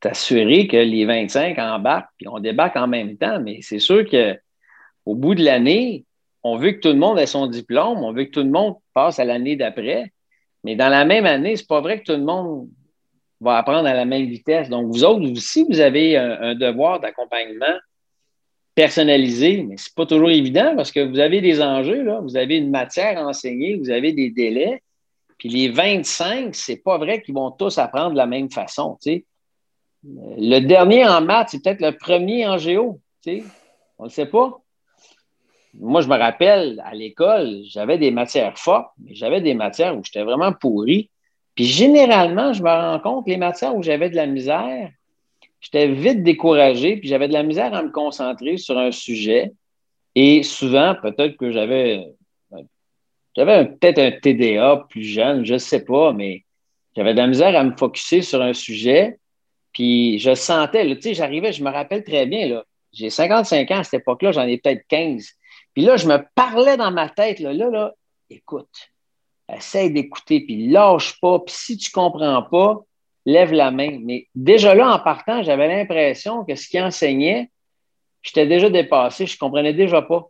t'assurer 0.00 0.66
que 0.66 0.76
les 0.76 1.04
25 1.04 1.58
embarquent, 1.58 2.10
puis 2.16 2.28
on 2.28 2.38
débarque 2.38 2.76
en 2.76 2.86
même 2.86 3.16
temps. 3.16 3.40
Mais 3.40 3.60
c'est 3.62 3.78
sûr 3.78 4.04
qu'au 4.08 5.14
bout 5.14 5.34
de 5.34 5.44
l'année, 5.44 6.04
on 6.42 6.56
veut 6.56 6.72
que 6.72 6.80
tout 6.80 6.88
le 6.88 6.98
monde 6.98 7.18
ait 7.18 7.26
son 7.26 7.46
diplôme, 7.46 8.02
on 8.02 8.12
veut 8.12 8.24
que 8.24 8.30
tout 8.30 8.42
le 8.42 8.50
monde 8.50 8.76
passe 8.94 9.18
à 9.18 9.24
l'année 9.24 9.56
d'après. 9.56 10.12
Mais 10.64 10.76
dans 10.76 10.88
la 10.88 11.04
même 11.04 11.26
année, 11.26 11.56
c'est 11.56 11.66
pas 11.66 11.80
vrai 11.80 12.00
que 12.00 12.12
tout 12.12 12.18
le 12.18 12.24
monde 12.24 12.68
va 13.40 13.58
apprendre 13.58 13.88
à 13.88 13.94
la 13.94 14.04
même 14.04 14.26
vitesse. 14.26 14.68
Donc, 14.68 14.86
vous 14.88 15.04
autres 15.04 15.30
aussi, 15.30 15.64
vous 15.68 15.80
avez 15.80 16.16
un, 16.16 16.54
devoir 16.54 17.00
d'accompagnement 17.00 17.76
personnalisé, 18.78 19.64
mais 19.64 19.74
c'est 19.76 19.92
pas 19.92 20.06
toujours 20.06 20.30
évident 20.30 20.74
parce 20.76 20.92
que 20.92 21.00
vous 21.00 21.18
avez 21.18 21.40
des 21.40 21.60
enjeux, 21.60 22.04
là. 22.04 22.20
vous 22.20 22.36
avez 22.36 22.58
une 22.58 22.70
matière 22.70 23.18
à 23.18 23.26
enseigner, 23.26 23.74
vous 23.74 23.90
avez 23.90 24.12
des 24.12 24.30
délais. 24.30 24.84
Puis 25.36 25.48
les 25.48 25.68
25, 25.68 26.54
c'est 26.54 26.76
pas 26.76 26.96
vrai 26.96 27.20
qu'ils 27.20 27.34
vont 27.34 27.50
tous 27.50 27.76
apprendre 27.78 28.12
de 28.12 28.16
la 28.16 28.26
même 28.26 28.52
façon. 28.52 28.96
Le 30.04 30.60
dernier 30.60 31.04
en 31.08 31.20
maths, 31.20 31.48
c'est 31.50 31.60
peut-être 31.60 31.80
le 31.80 31.90
premier 31.90 32.46
en 32.46 32.56
géo. 32.56 33.00
On 33.26 33.32
ne 34.04 34.04
le 34.04 34.10
sait 34.10 34.26
pas. 34.26 34.60
Moi, 35.74 36.00
je 36.00 36.06
me 36.06 36.16
rappelle, 36.16 36.80
à 36.86 36.94
l'école, 36.94 37.62
j'avais 37.64 37.98
des 37.98 38.12
matières 38.12 38.60
fortes, 38.60 38.92
mais 39.02 39.16
j'avais 39.16 39.40
des 39.40 39.54
matières 39.54 39.98
où 39.98 40.04
j'étais 40.04 40.22
vraiment 40.22 40.52
pourri. 40.52 41.10
Puis 41.56 41.64
généralement, 41.64 42.52
je 42.52 42.62
me 42.62 42.68
rends 42.68 43.00
compte, 43.00 43.26
les 43.26 43.38
matières 43.38 43.74
où 43.74 43.82
j'avais 43.82 44.08
de 44.08 44.14
la 44.14 44.26
misère, 44.26 44.92
j'étais 45.60 45.88
vite 45.88 46.22
découragé, 46.22 46.96
puis 46.96 47.08
j'avais 47.08 47.28
de 47.28 47.32
la 47.32 47.42
misère 47.42 47.74
à 47.74 47.82
me 47.82 47.90
concentrer 47.90 48.56
sur 48.56 48.78
un 48.78 48.92
sujet. 48.92 49.52
Et 50.14 50.42
souvent, 50.42 50.94
peut-être 51.00 51.36
que 51.36 51.50
j'avais 51.50 52.06
j'avais 53.36 53.66
peut-être 53.66 53.98
un 54.00 54.10
TDA 54.10 54.86
plus 54.88 55.04
jeune, 55.04 55.44
je 55.44 55.54
ne 55.54 55.58
sais 55.58 55.84
pas, 55.84 56.12
mais 56.12 56.44
j'avais 56.96 57.12
de 57.12 57.18
la 57.18 57.28
misère 57.28 57.54
à 57.56 57.62
me 57.62 57.76
focuser 57.76 58.22
sur 58.22 58.42
un 58.42 58.52
sujet. 58.52 59.20
Puis 59.72 60.18
je 60.18 60.34
sentais, 60.34 60.84
tu 60.96 61.02
sais, 61.02 61.14
j'arrivais, 61.14 61.52
je 61.52 61.62
me 61.62 61.70
rappelle 61.70 62.02
très 62.02 62.26
bien, 62.26 62.48
là, 62.48 62.64
j'ai 62.92 63.10
55 63.10 63.70
ans 63.70 63.78
à 63.78 63.84
cette 63.84 64.00
époque-là, 64.00 64.32
j'en 64.32 64.42
ai 64.42 64.58
peut-être 64.58 64.84
15. 64.88 65.28
Puis 65.74 65.84
là, 65.84 65.96
je 65.96 66.08
me 66.08 66.18
parlais 66.34 66.76
dans 66.76 66.90
ma 66.90 67.08
tête, 67.08 67.38
là, 67.38 67.52
là, 67.52 67.70
là 67.70 67.94
écoute, 68.28 68.90
essaye 69.54 69.92
d'écouter, 69.92 70.40
puis 70.40 70.68
lâche 70.68 71.20
pas, 71.20 71.38
puis 71.38 71.54
si 71.54 71.76
tu 71.76 71.90
ne 71.90 71.94
comprends 71.94 72.42
pas, 72.42 72.80
lève 73.26 73.52
la 73.52 73.70
main. 73.70 73.98
Mais 74.02 74.26
déjà 74.34 74.74
là, 74.74 74.94
en 74.94 74.98
partant, 74.98 75.42
j'avais 75.42 75.68
l'impression 75.68 76.44
que 76.44 76.54
ce 76.54 76.68
qui 76.68 76.80
enseignait, 76.80 77.50
j'étais 78.22 78.46
déjà 78.46 78.70
dépassé, 78.70 79.26
je 79.26 79.34
ne 79.34 79.38
comprenais 79.38 79.74
déjà 79.74 80.02
pas. 80.02 80.28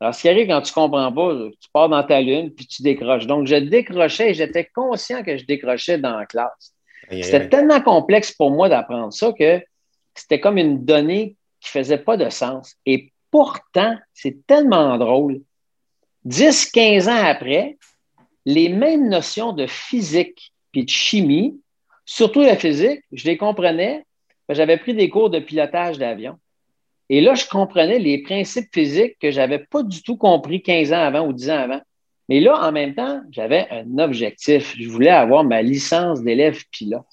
Alors, 0.00 0.14
ce 0.14 0.22
qui 0.22 0.28
arrive 0.28 0.46
quand 0.46 0.62
tu 0.62 0.70
ne 0.70 0.74
comprends 0.74 1.12
pas, 1.12 1.34
tu 1.60 1.68
pars 1.72 1.88
dans 1.88 2.04
ta 2.04 2.20
lune, 2.20 2.52
puis 2.54 2.66
tu 2.66 2.82
décroches. 2.82 3.26
Donc, 3.26 3.46
je 3.46 3.56
décrochais 3.56 4.30
et 4.30 4.34
j'étais 4.34 4.64
conscient 4.64 5.22
que 5.24 5.36
je 5.36 5.44
décrochais 5.44 5.98
dans 5.98 6.16
la 6.16 6.26
classe. 6.26 6.72
C'était 7.10 7.48
tellement 7.48 7.80
complexe 7.80 8.32
pour 8.32 8.50
moi 8.50 8.68
d'apprendre 8.68 9.12
ça 9.12 9.32
que 9.32 9.62
c'était 10.14 10.40
comme 10.40 10.58
une 10.58 10.84
donnée 10.84 11.36
qui 11.60 11.68
ne 11.68 11.82
faisait 11.82 11.98
pas 11.98 12.16
de 12.16 12.28
sens. 12.28 12.76
Et 12.86 13.12
pourtant, 13.30 13.96
c'est 14.12 14.46
tellement 14.46 14.98
drôle. 14.98 15.40
10, 16.24 16.70
15 16.70 17.08
ans 17.08 17.24
après, 17.24 17.78
les 18.44 18.68
mêmes 18.68 19.08
notions 19.08 19.52
de 19.52 19.66
physique 19.66 20.52
puis 20.70 20.84
de 20.84 20.90
chimie, 20.90 21.60
surtout 22.08 22.40
la 22.40 22.56
physique, 22.56 23.02
je 23.12 23.26
les 23.26 23.36
comprenais. 23.36 24.04
J'avais 24.48 24.78
pris 24.78 24.94
des 24.94 25.10
cours 25.10 25.28
de 25.28 25.40
pilotage 25.40 25.98
d'avion. 25.98 26.38
Et 27.10 27.20
là, 27.20 27.34
je 27.34 27.46
comprenais 27.46 27.98
les 27.98 28.22
principes 28.22 28.72
physiques 28.72 29.18
que 29.20 29.30
je 29.30 29.36
n'avais 29.36 29.58
pas 29.58 29.82
du 29.82 30.02
tout 30.02 30.16
compris 30.16 30.62
15 30.62 30.92
ans 30.94 31.02
avant 31.02 31.26
ou 31.26 31.34
10 31.34 31.50
ans 31.50 31.58
avant. 31.58 31.80
Mais 32.30 32.40
là, 32.40 32.66
en 32.66 32.72
même 32.72 32.94
temps, 32.94 33.20
j'avais 33.30 33.66
un 33.70 33.98
objectif. 33.98 34.74
Je 34.78 34.88
voulais 34.88 35.10
avoir 35.10 35.44
ma 35.44 35.60
licence 35.60 36.22
d'élève 36.22 36.58
pilote. 36.70 37.04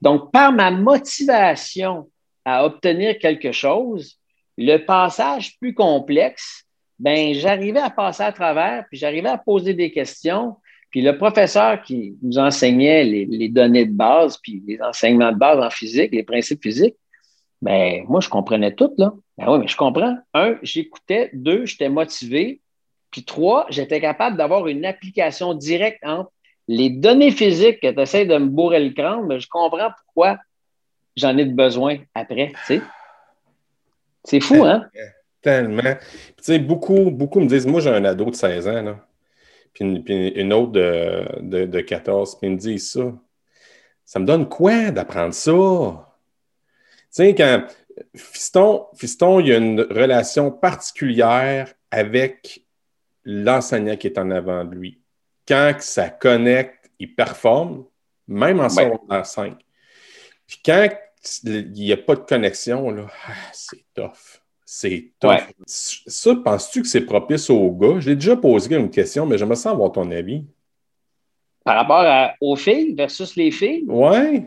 Donc, 0.00 0.32
par 0.32 0.52
ma 0.52 0.70
motivation 0.70 2.08
à 2.44 2.64
obtenir 2.64 3.18
quelque 3.18 3.52
chose, 3.52 4.18
le 4.56 4.78
passage 4.78 5.58
plus 5.58 5.74
complexe, 5.74 6.64
ben, 6.98 7.34
j'arrivais 7.34 7.80
à 7.80 7.90
passer 7.90 8.22
à 8.22 8.32
travers, 8.32 8.86
puis 8.88 8.98
j'arrivais 8.98 9.28
à 9.28 9.38
poser 9.38 9.74
des 9.74 9.90
questions. 9.90 10.56
Puis 10.90 11.02
le 11.02 11.18
professeur 11.18 11.82
qui 11.82 12.16
nous 12.22 12.38
enseignait 12.38 13.04
les, 13.04 13.26
les, 13.26 13.48
données 13.48 13.84
de 13.84 13.92
base, 13.92 14.38
puis 14.38 14.62
les 14.66 14.80
enseignements 14.80 15.32
de 15.32 15.38
base 15.38 15.58
en 15.58 15.70
physique, 15.70 16.12
les 16.12 16.22
principes 16.22 16.62
physiques, 16.62 16.96
ben, 17.60 18.04
moi, 18.08 18.20
je 18.20 18.28
comprenais 18.28 18.74
tout, 18.74 18.92
là. 18.96 19.12
Ben 19.36 19.50
oui, 19.50 19.58
mais 19.60 19.68
je 19.68 19.76
comprends. 19.76 20.16
Un, 20.34 20.56
j'écoutais. 20.62 21.30
Deux, 21.32 21.66
j'étais 21.66 21.88
motivé. 21.88 22.60
Puis 23.10 23.24
trois, 23.24 23.66
j'étais 23.70 24.00
capable 24.00 24.36
d'avoir 24.36 24.66
une 24.66 24.84
application 24.84 25.54
directe 25.54 26.00
entre 26.04 26.30
les 26.68 26.90
données 26.90 27.30
physiques 27.30 27.80
que 27.80 27.90
tu 27.90 28.00
essaies 28.00 28.26
de 28.26 28.36
me 28.36 28.46
bourrer 28.46 28.84
le 28.84 28.90
crâne, 28.92 29.26
mais 29.26 29.40
je 29.40 29.48
comprends 29.48 29.90
pourquoi 30.04 30.38
j'en 31.16 31.36
ai 31.36 31.46
besoin 31.46 31.98
après, 32.14 32.48
tu 32.48 32.74
sais. 32.74 32.82
C'est 34.24 34.40
fou, 34.40 34.64
hein? 34.64 34.86
Tellement. 35.40 35.82
Tu 35.82 36.42
sais, 36.42 36.58
beaucoup, 36.58 37.10
beaucoup 37.10 37.40
me 37.40 37.46
disent, 37.46 37.66
moi, 37.66 37.80
j'ai 37.80 37.90
un 37.90 38.04
ado 38.04 38.26
de 38.26 38.34
16 38.34 38.68
ans, 38.68 38.82
là. 38.82 39.07
Puis 39.72 39.84
une, 39.84 40.52
autre 40.52 40.72
de, 40.72 41.66
de, 41.66 41.80
14, 41.80 42.38
puis 42.38 42.48
ils 42.48 42.52
me 42.54 42.58
disent 42.58 42.92
ça. 42.92 43.12
Ça 44.04 44.18
me 44.18 44.24
donne 44.24 44.48
quoi 44.48 44.90
d'apprendre 44.90 45.34
ça? 45.34 45.50
Tu 45.50 47.06
sais, 47.10 47.34
quand 47.34 47.66
Fiston, 48.14 48.86
Fiston, 48.94 49.40
il 49.40 49.48
y 49.48 49.52
a 49.52 49.58
une 49.58 49.80
relation 49.80 50.50
particulière 50.50 51.72
avec 51.90 52.64
l'enseignant 53.24 53.96
qui 53.96 54.06
est 54.06 54.18
en 54.18 54.30
avant 54.30 54.64
de 54.64 54.74
lui. 54.74 55.00
Quand 55.46 55.74
ça 55.80 56.08
connecte, 56.08 56.90
il 56.98 57.14
performe, 57.14 57.84
même 58.26 58.60
en 58.60 58.68
secondaire 58.68 59.26
5. 59.26 59.58
Puis 60.46 60.60
quand 60.64 60.88
il 61.44 61.72
n'y 61.72 61.92
a 61.92 61.96
pas 61.96 62.14
de 62.14 62.20
connexion, 62.20 62.90
là, 62.90 63.06
ah, 63.26 63.32
c'est 63.52 63.84
tough. 63.94 64.40
C'est 64.70 65.12
tough. 65.18 65.50
Ça, 65.64 66.34
penses-tu 66.44 66.82
que 66.82 66.88
c'est 66.88 67.06
propice 67.06 67.48
aux 67.48 67.70
gars? 67.70 68.00
Je 68.00 68.10
l'ai 68.10 68.16
déjà 68.16 68.36
posé 68.36 68.76
une 68.76 68.90
question, 68.90 69.24
mais 69.24 69.38
j'aimerais 69.38 69.56
savoir 69.56 69.92
ton 69.92 70.10
avis. 70.10 70.44
Par 71.64 71.76
rapport 71.76 72.34
aux 72.42 72.54
filles 72.54 72.94
versus 72.94 73.34
les 73.34 73.50
filles? 73.50 73.86
Oui. 73.88 74.42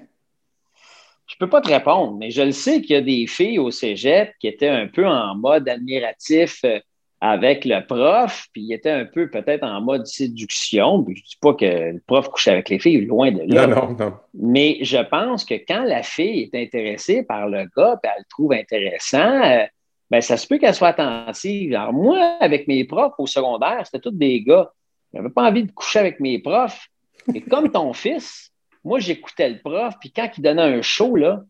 Je 1.25 1.35
ne 1.35 1.39
peux 1.39 1.49
pas 1.49 1.59
te 1.59 1.69
répondre, 1.69 2.17
mais 2.19 2.29
je 2.29 2.43
le 2.43 2.51
sais 2.51 2.81
qu'il 2.81 2.91
y 2.91 2.99
a 2.99 3.01
des 3.01 3.25
filles 3.25 3.57
au 3.57 3.71
cégep 3.71 4.35
qui 4.39 4.47
étaient 4.47 4.69
un 4.69 4.85
peu 4.85 5.07
en 5.07 5.33
mode 5.33 5.67
admiratif 5.67 6.59
euh, 6.65 6.79
avec 7.19 7.65
le 7.65 7.83
prof, 7.83 8.45
puis 8.53 8.61
ils 8.61 8.73
étaient 8.73 8.91
un 8.91 9.05
peu 9.05 9.27
peut-être 9.27 9.63
en 9.63 9.81
mode 9.81 10.05
séduction. 10.05 11.03
je 11.07 11.13
ne 11.13 11.15
dis 11.15 11.37
pas 11.41 11.55
que 11.55 11.93
le 11.93 12.01
prof 12.05 12.29
couchait 12.29 12.51
avec 12.51 12.69
les 12.69 12.77
filles, 12.77 13.05
loin 13.05 13.31
de 13.31 13.41
là. 13.51 13.65
Non, 13.65 13.87
non, 13.87 13.95
non. 13.97 14.13
Mais 14.35 14.77
je 14.81 14.99
pense 14.99 15.45
que 15.45 15.55
quand 15.55 15.83
la 15.83 16.03
fille 16.03 16.47
est 16.53 16.61
intéressée 16.61 17.23
par 17.23 17.49
le 17.49 17.63
gars, 17.75 17.97
puis 18.03 18.11
elle 18.15 18.19
le 18.19 18.29
trouve 18.29 18.53
intéressant, 18.53 19.65
ben, 20.11 20.19
ça 20.19 20.35
se 20.35 20.45
peut 20.45 20.57
qu'elle 20.57 20.75
soit 20.75 20.89
attentive. 20.89 21.73
Alors, 21.73 21.93
moi, 21.93 22.37
avec 22.41 22.67
mes 22.67 22.83
profs 22.83 23.13
au 23.17 23.25
secondaire, 23.25 23.81
c'était 23.85 24.01
tous 24.01 24.11
des 24.11 24.41
gars. 24.41 24.69
Je 25.13 25.17
n'avais 25.17 25.29
pas 25.29 25.43
envie 25.43 25.63
de 25.63 25.71
coucher 25.71 25.99
avec 25.99 26.19
mes 26.19 26.37
profs. 26.37 26.87
Et 27.33 27.39
comme 27.39 27.71
ton 27.71 27.93
fils, 28.03 28.51
moi, 28.83 28.99
j'écoutais 28.99 29.49
le 29.49 29.59
prof, 29.59 29.93
puis 30.01 30.11
quand 30.11 30.29
il 30.37 30.41
donnait 30.41 30.63
un 30.63 30.81
show, 30.81 31.15
là, 31.15 31.41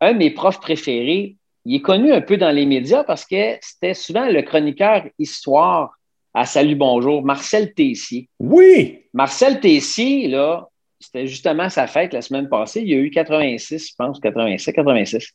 un 0.00 0.14
de 0.14 0.18
mes 0.18 0.30
profs 0.30 0.60
préférés, 0.60 1.36
il 1.64 1.76
est 1.76 1.80
connu 1.80 2.12
un 2.12 2.20
peu 2.20 2.36
dans 2.36 2.50
les 2.50 2.66
médias 2.66 3.04
parce 3.04 3.24
que 3.24 3.56
c'était 3.60 3.94
souvent 3.94 4.26
le 4.26 4.42
chroniqueur 4.42 5.04
histoire 5.18 5.92
à 6.34 6.44
Salut 6.44 6.74
Bonjour, 6.74 7.22
Marcel 7.22 7.72
Tessier. 7.72 8.28
Oui! 8.40 9.04
Marcel 9.12 9.60
Tessier, 9.60 10.26
là, 10.26 10.68
c'était 10.98 11.26
justement 11.28 11.68
sa 11.68 11.86
fête 11.86 12.12
la 12.12 12.22
semaine 12.22 12.48
passée. 12.48 12.80
Il 12.80 12.88
y 12.88 12.94
a 12.94 12.98
eu 12.98 13.10
86, 13.10 13.90
je 13.90 13.94
pense, 13.96 14.18
87, 14.18 14.74
86. 14.74 15.32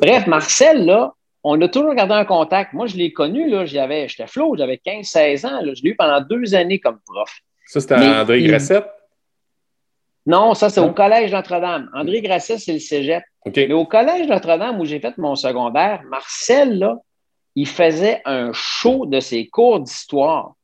Bref, 0.00 0.26
Marcel, 0.26 0.84
là, 0.84 1.14
on 1.44 1.60
a 1.60 1.68
toujours 1.68 1.94
gardé 1.94 2.14
un 2.14 2.24
contact. 2.24 2.72
Moi, 2.72 2.86
je 2.86 2.96
l'ai 2.96 3.12
connu, 3.12 3.48
là, 3.48 3.64
j'étais 3.64 4.26
flot, 4.26 4.56
j'avais 4.56 4.80
15-16 4.84 5.46
ans. 5.46 5.60
je 5.62 5.82
l'ai 5.82 5.90
eu 5.90 5.96
pendant 5.96 6.20
deux 6.20 6.54
années 6.54 6.78
comme 6.78 7.00
prof. 7.04 7.30
Ça, 7.66 7.80
c'était 7.80 7.94
André 7.94 8.42
Grasset? 8.42 8.84
Non, 10.24 10.54
ça, 10.54 10.70
c'est 10.70 10.80
au 10.80 10.92
Collège 10.92 11.32
Notre-Dame. 11.32 11.90
André 11.94 12.22
Grasset, 12.22 12.58
c'est 12.58 12.72
le 12.72 12.78
cégep. 12.78 13.24
Mais 13.46 13.72
au 13.72 13.86
Collège 13.86 14.28
Notre-Dame, 14.28 14.80
où 14.80 14.84
j'ai 14.84 15.00
fait 15.00 15.18
mon 15.18 15.34
secondaire, 15.34 16.02
Marcel, 16.08 16.78
là, 16.78 16.98
il 17.56 17.66
faisait 17.66 18.22
un 18.24 18.52
show 18.52 19.04
de 19.06 19.18
ses 19.20 19.48
cours 19.48 19.80
d'histoire. 19.80 20.54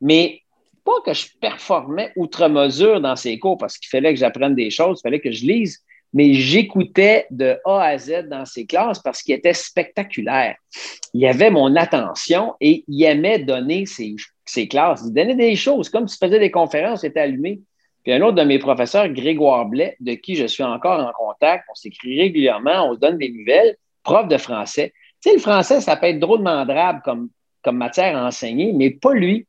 Mais 0.00 0.42
pas 0.84 1.00
que 1.04 1.12
je 1.12 1.26
performais 1.40 2.12
outre 2.16 2.48
mesure 2.48 3.00
dans 3.00 3.16
ses 3.16 3.38
cours 3.38 3.58
parce 3.58 3.78
qu'il 3.78 3.88
fallait 3.88 4.12
que 4.12 4.20
j'apprenne 4.20 4.54
des 4.54 4.70
choses, 4.70 5.00
il 5.00 5.02
fallait 5.02 5.20
que 5.20 5.32
je 5.32 5.44
lise, 5.44 5.82
mais 6.12 6.34
j'écoutais 6.34 7.26
de 7.30 7.58
A 7.64 7.82
à 7.82 7.98
Z 7.98 8.28
dans 8.28 8.44
ses 8.44 8.66
classes 8.66 8.98
parce 8.98 9.22
qu'il 9.22 9.34
était 9.34 9.54
spectaculaire. 9.54 10.56
Il 11.12 11.26
avait 11.26 11.50
mon 11.50 11.76
attention 11.76 12.54
et 12.60 12.84
il 12.88 13.04
aimait 13.04 13.40
donner 13.40 13.86
ses, 13.86 14.16
ses 14.44 14.68
classes. 14.68 15.02
Il 15.06 15.12
donnait 15.12 15.34
des 15.34 15.56
choses, 15.56 15.88
comme 15.88 16.08
s'il 16.08 16.18
faisait 16.18 16.38
des 16.38 16.50
conférences, 16.50 17.02
il 17.02 17.06
était 17.06 17.20
allumé. 17.20 17.60
Puis 18.02 18.12
un 18.12 18.22
autre 18.22 18.36
de 18.36 18.42
mes 18.42 18.58
professeurs, 18.58 19.08
Grégoire 19.08 19.66
Blais, 19.66 19.96
de 20.00 20.14
qui 20.14 20.34
je 20.34 20.46
suis 20.46 20.62
encore 20.62 21.00
en 21.00 21.12
contact, 21.12 21.64
on 21.70 21.74
s'écrit 21.74 22.18
régulièrement, 22.18 22.88
on 22.88 22.94
se 22.94 23.00
donne 23.00 23.18
des 23.18 23.30
nouvelles, 23.30 23.76
prof 24.02 24.26
de 24.28 24.38
français. 24.38 24.94
Tu 25.20 25.28
sais, 25.28 25.36
le 25.36 25.42
français, 25.42 25.80
ça 25.80 25.96
peut 25.96 26.06
être 26.06 26.20
drôlement 26.20 26.64
drabe 26.64 27.02
comme, 27.04 27.28
comme 27.62 27.76
matière 27.76 28.16
à 28.16 28.26
enseigner, 28.26 28.72
mais 28.72 28.90
pas 28.90 29.12
lui. 29.12 29.46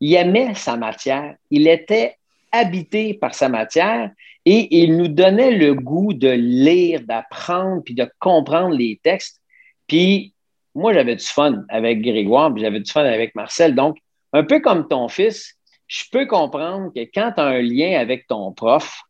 Il 0.00 0.12
aimait 0.14 0.54
sa 0.54 0.76
matière. 0.76 1.36
Il 1.50 1.68
était 1.68 2.16
habité 2.50 3.14
par 3.14 3.34
sa 3.34 3.48
matière 3.48 4.10
et 4.44 4.82
il 4.82 4.96
nous 4.96 5.08
donnait 5.08 5.56
le 5.56 5.74
goût 5.74 6.12
de 6.12 6.28
lire, 6.28 7.00
d'apprendre, 7.02 7.82
puis 7.84 7.94
de 7.94 8.08
comprendre 8.18 8.74
les 8.74 9.00
textes. 9.02 9.40
Puis 9.86 10.34
moi, 10.74 10.92
j'avais 10.92 11.16
du 11.16 11.24
fun 11.24 11.64
avec 11.68 12.02
Grégoire, 12.02 12.52
puis 12.52 12.62
j'avais 12.62 12.80
du 12.80 12.90
fun 12.90 13.04
avec 13.04 13.34
Marcel. 13.34 13.74
Donc, 13.74 13.98
un 14.32 14.42
peu 14.42 14.60
comme 14.60 14.88
ton 14.88 15.08
fils, 15.08 15.54
je 15.86 16.04
peux 16.10 16.26
comprendre 16.26 16.90
que 16.94 17.00
quand 17.14 17.32
tu 17.32 17.40
as 17.40 17.46
un 17.46 17.60
lien 17.60 18.00
avec 18.00 18.26
ton 18.26 18.52
prof, 18.52 19.02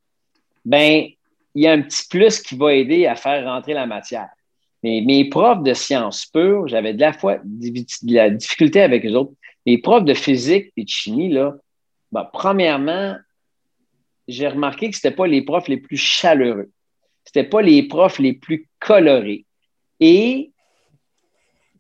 ben, 0.65 1.07
il 1.55 1.63
y 1.63 1.67
a 1.67 1.73
un 1.73 1.83
petit 1.83 2.07
plus 2.09 2.41
qui 2.41 2.57
va 2.57 2.75
aider 2.75 3.07
à 3.07 3.15
faire 3.15 3.45
rentrer 3.45 3.75
la 3.75 3.87
matière. 3.87 4.29
Mais 4.83 5.01
mes 5.07 5.29
profs 5.29 5.63
de 5.63 5.75
sciences 5.75 6.27
pures, 6.27 6.67
j'avais 6.67 6.93
de 6.95 7.01
la 7.01 7.13
fois 7.13 7.39
de 7.45 8.15
la 8.15 8.31
difficulté 8.31 8.83
avec 8.83 9.05
les 9.05 9.15
autres. 9.15 9.33
Les 9.65 9.79
profs 9.79 10.05
de 10.05 10.15
physique 10.15 10.73
et 10.77 10.83
de 10.83 10.89
chimie, 10.89 11.29
là, 11.29 11.55
ben, 12.11 12.29
premièrement, 12.33 13.17
j'ai 14.29 14.49
remarqué 14.49 14.91
que 14.91 14.97
ce 14.97 15.07
n'étaient 15.07 15.17
pas 15.17 15.27
les 15.27 15.43
profs 15.43 15.69
les 15.69 15.77
plus 15.77 15.97
chaleureux. 15.97 16.71
Ce 17.25 17.31
n'étaient 17.35 17.49
pas 17.49 17.63
les 17.63 17.83
profs 17.85 18.19
les 18.19 18.33
plus 18.33 18.69
colorés. 18.79 19.47
Et 20.01 20.53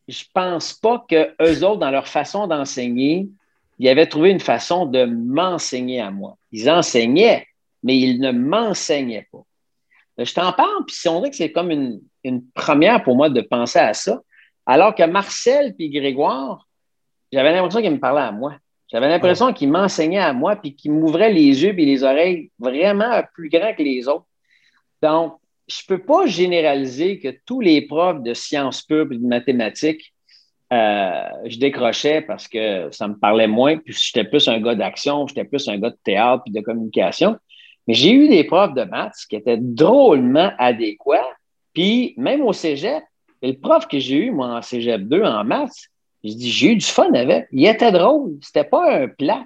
je 0.09 0.25
ne 0.25 0.33
pense 0.35 0.73
pas 0.75 1.05
qu'eux 1.09 1.65
autres, 1.65 1.79
dans 1.79 1.91
leur 1.91 2.09
façon 2.09 2.47
d'enseigner, 2.47 3.29
ils 3.79 3.89
avaient 3.89 4.07
trouvé 4.07 4.31
une 4.31 4.41
façon 4.41 4.87
de 4.87 5.05
m'enseigner 5.05 6.01
à 6.01 6.11
moi. 6.11 6.37
Ils 6.53 6.71
enseignaient, 6.71 7.47
mais 7.83 7.99
ils 7.99 8.21
ne 8.21 8.31
m'enseignaient 8.31 9.27
pas. 9.33 9.45
Je 10.19 10.33
t'en 10.35 10.53
parle, 10.53 10.85
puis 10.87 10.97
on 11.09 11.19
dirait 11.19 11.31
que 11.31 11.37
c'est 11.37 11.53
comme 11.53 11.71
une, 11.71 12.01
première 12.55 13.03
pour 13.03 13.17
moi 13.17 13.29
de 13.29 13.41
penser 13.41 13.79
à 13.79 13.95
ça. 13.95 14.21
Alors 14.67 14.95
que 14.95 15.03
Marcel 15.05 15.75
puis 15.75 15.91
Grégoire, 15.91 16.69
j'avais 17.33 17.53
l'impression 17.53 17.81
qu'ils 17.81 17.91
me 17.91 17.99
parlaient 17.99 18.23
à 18.23 18.33
moi. 18.33 18.57
J'avais 18.93 19.09
l'impression 19.09 19.53
qu'ils 19.53 19.71
m'enseignaient 19.71 20.19
à 20.19 20.33
moi, 20.33 20.57
puis 20.57 20.75
qu'ils 20.75 20.93
m'ouvraient 20.93 21.33
les 21.33 21.63
yeux 21.63 21.79
et 21.79 21.85
les 21.85 22.05
oreilles 22.05 22.51
vraiment 22.59 23.23
plus 23.35 23.49
grands 23.49 23.75
que 23.75 23.83
les 23.83 24.07
autres. 24.07 24.27
Donc, 25.01 25.39
je 25.67 25.83
ne 25.83 25.97
peux 25.97 26.05
pas 26.05 26.27
généraliser 26.27 27.19
que 27.19 27.29
tous 27.47 27.61
les 27.61 27.83
profs 27.83 28.23
de 28.23 28.35
sciences 28.35 28.83
pures 28.83 29.11
et 29.11 29.17
de 29.17 29.27
mathématiques 29.27 30.13
euh, 30.73 31.29
je 31.45 31.59
décrochais 31.59 32.23
parce 32.23 32.49
que 32.49 32.89
ça 32.93 33.07
me 33.07 33.15
parlait 33.15 33.47
moins, 33.47 33.77
puis 33.77 33.95
j'étais 33.95 34.25
plus 34.25 34.49
un 34.49 34.59
gars 34.59 34.75
d'action, 34.75 35.27
j'étais 35.27 35.45
plus 35.45 35.69
un 35.69 35.77
gars 35.77 35.91
de 35.91 35.99
théâtre 36.03 36.45
puis 36.45 36.53
de 36.53 36.61
communication. 36.63 37.37
Mais 37.87 37.95
j'ai 37.95 38.13
eu 38.13 38.29
des 38.29 38.45
profs 38.45 38.73
de 38.73 38.85
maths 38.85 39.27
qui 39.29 39.37
étaient 39.37 39.59
drôlement 39.59 40.53
adéquats. 40.59 41.29
Puis 41.75 42.15
même 42.17 42.41
au 42.43 42.55
cégep, 42.55 43.03
le 43.43 43.53
prof 43.53 43.87
que 43.87 43.99
j'ai 43.99 44.27
eu, 44.27 44.31
moi, 44.31 44.47
en 44.47 44.63
cégep 44.63 45.03
2, 45.03 45.23
en 45.25 45.45
maths, 45.45 45.91
je 46.25 46.35
dis, 46.35 46.51
j'ai 46.51 46.73
eu 46.73 46.77
du 46.77 46.87
fun 46.87 47.13
avec. 47.15 47.49
Il 47.53 47.67
était 47.67 47.93
drôle. 47.93 48.39
C'était 48.43 48.65
pas 48.65 49.03
un 49.03 49.09
plat. 49.09 49.45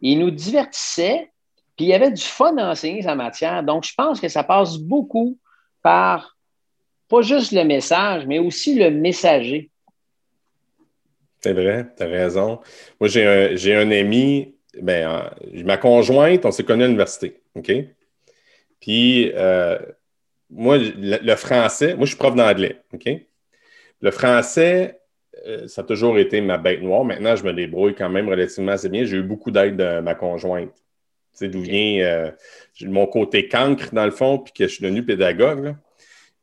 Il 0.00 0.20
nous 0.20 0.30
divertissait, 0.30 1.30
puis 1.76 1.86
il 1.86 1.88
y 1.88 1.94
avait 1.94 2.12
du 2.12 2.22
fun 2.22 2.56
à 2.56 2.70
enseigner 2.70 3.02
sa 3.02 3.14
matière. 3.14 3.62
Donc, 3.62 3.84
je 3.84 3.94
pense 3.96 4.20
que 4.20 4.28
ça 4.28 4.44
passe 4.44 4.78
beaucoup 4.78 5.38
par 5.82 6.36
pas 7.08 7.22
juste 7.22 7.52
le 7.52 7.64
message, 7.64 8.26
mais 8.26 8.38
aussi 8.38 8.74
le 8.74 8.90
messager. 8.90 9.70
C'est 11.40 11.52
vrai, 11.52 11.86
tu 11.96 12.02
as 12.02 12.06
raison. 12.06 12.60
Moi, 13.00 13.08
j'ai 13.08 13.74
un, 13.74 13.90
ami, 13.90 14.54
ben, 14.80 15.30
ma 15.64 15.76
conjointe, 15.76 16.44
on 16.44 16.50
s'est 16.50 16.64
connus 16.64 16.84
à 16.84 16.86
l'université, 16.86 17.40
OK? 17.54 17.72
Puis, 18.80 19.32
euh, 19.34 19.78
moi, 20.50 20.78
le, 20.78 21.34
français, 21.36 21.94
moi, 21.94 22.04
je 22.04 22.10
suis 22.10 22.18
prof 22.18 22.34
d'anglais, 22.34 22.82
OK? 22.92 23.08
Le 24.00 24.10
français, 24.10 25.00
euh, 25.46 25.68
ça 25.68 25.82
a 25.82 25.84
toujours 25.84 26.18
été 26.18 26.40
ma 26.40 26.58
bête 26.58 26.82
noire. 26.82 27.04
Maintenant, 27.04 27.36
je 27.36 27.44
me 27.44 27.52
débrouille 27.52 27.94
quand 27.94 28.08
même 28.08 28.28
relativement 28.28 28.72
assez 28.72 28.88
bien. 28.88 29.04
J'ai 29.04 29.18
eu 29.18 29.22
beaucoup 29.22 29.50
d'aide 29.50 29.76
de 29.76 30.00
ma 30.00 30.14
conjointe. 30.14 30.72
Tu 30.74 31.44
sais, 31.44 31.48
d'où 31.48 31.60
vient 31.60 32.00
euh, 32.02 32.30
mon 32.82 33.06
côté 33.06 33.48
cancre, 33.48 33.94
dans 33.94 34.04
le 34.04 34.10
fond, 34.10 34.38
puis 34.38 34.52
que 34.52 34.66
je 34.66 34.74
suis 34.74 34.82
devenu 34.82 35.04
pédagogue. 35.04 35.76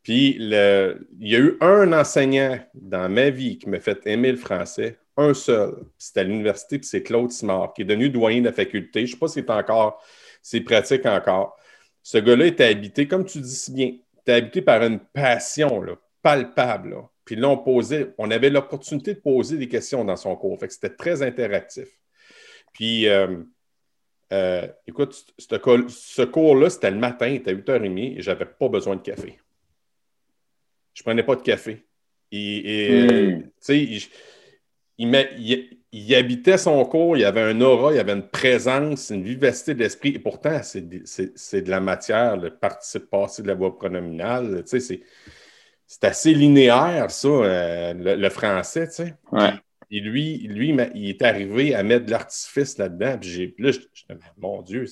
Puis 0.03 0.37
il 0.39 0.49
y 0.49 1.35
a 1.35 1.39
eu 1.39 1.57
un 1.61 1.91
enseignant 1.91 2.59
dans 2.75 3.09
ma 3.09 3.31
vie 3.31 3.57
qui 3.57 3.67
m'a 3.69 3.79
fait 3.79 4.05
aimer 4.05 4.31
le 4.31 4.37
français, 4.37 4.99
un 5.17 5.33
seul. 5.33 5.73
C'était 5.97 6.19
à 6.19 6.23
l'université, 6.23 6.77
puis 6.77 6.87
c'est 6.87 7.01
Claude 7.01 7.31
Simard, 7.31 7.73
qui 7.73 7.81
est 7.81 7.85
devenu 7.85 8.09
doyen 8.09 8.41
de 8.41 8.45
la 8.45 8.53
faculté. 8.53 8.99
Je 9.01 9.05
ne 9.05 9.07
sais 9.11 9.17
pas 9.17 9.27
si 9.27 9.33
c'est 9.35 9.49
encore, 9.49 10.03
c'est 10.43 10.61
pratique 10.61 11.07
encore. 11.07 11.57
Ce 12.03 12.19
gars-là 12.19 12.45
était 12.45 12.65
habité, 12.65 13.07
comme 13.07 13.25
tu 13.25 13.39
dis 13.39 13.55
si 13.55 13.71
bien, 13.73 13.93
était 14.21 14.33
habité 14.33 14.61
par 14.61 14.83
une 14.83 14.99
passion 14.99 15.81
là, 15.81 15.93
palpable. 16.21 16.97
Puis 17.25 17.35
là, 17.35 17.49
on 17.49 17.57
posait, 17.57 18.13
on 18.17 18.29
avait 18.31 18.49
l'opportunité 18.49 19.15
de 19.15 19.19
poser 19.19 19.57
des 19.57 19.67
questions 19.67 20.05
dans 20.05 20.15
son 20.15 20.35
cours. 20.35 20.59
Fait 20.59 20.67
que 20.67 20.73
c'était 20.73 20.95
très 20.95 21.21
interactif. 21.23 21.87
Puis, 22.71 23.07
euh, 23.07 23.37
euh, 24.31 24.67
écoute, 24.87 25.33
ce 25.37 26.21
cours-là, 26.23 26.69
c'était 26.69 26.91
le 26.91 26.97
matin, 26.97 27.27
il 27.27 27.35
était 27.35 27.51
à 27.51 27.53
8h30 27.53 28.17
et 28.17 28.21
je 28.21 28.31
n'avais 28.31 28.45
pas 28.45 28.69
besoin 28.69 28.95
de 28.95 29.01
café 29.01 29.39
je 30.95 31.03
prenais 31.03 31.23
pas 31.23 31.35
de 31.35 31.41
café. 31.41 31.85
Et, 32.31 33.37
hmm. 33.37 33.43
il, 34.97 36.15
habitait 36.15 36.57
son 36.57 36.83
cours, 36.85 37.15
il 37.15 37.21
y 37.21 37.25
avait 37.25 37.41
un 37.41 37.61
aura, 37.61 37.93
il 37.93 37.97
y 37.97 37.99
avait 37.99 38.13
une 38.13 38.27
présence, 38.27 39.11
une 39.11 39.23
vivacité 39.23 39.75
d'esprit. 39.75 40.09
Et 40.15 40.19
pourtant, 40.19 40.61
c'est 40.63 40.81
de, 40.81 41.69
la 41.69 41.79
matière, 41.79 42.37
le 42.37 42.49
participe 42.49 43.09
passé 43.09 43.43
de 43.43 43.47
la 43.47 43.53
voix 43.53 43.77
pronominale. 43.77 44.63
C'est 44.65 45.01
assez 46.03 46.33
linéaire, 46.33 47.09
ça, 47.11 47.27
euh, 47.27 47.93
le, 47.93 48.29
français. 48.29 48.87
Et 49.91 49.99
lui, 49.99 50.39
lui, 50.47 50.75
il 50.95 51.09
est 51.09 51.21
arrivé 51.21 51.75
à 51.75 51.83
mettre 51.83 52.05
de 52.05 52.11
l'artifice 52.11 52.77
là-dedans. 52.77 53.17
Puis 53.19 53.55
là, 53.59 53.71
je, 53.71 53.79
mon 54.37 54.61
Dieu, 54.61 54.85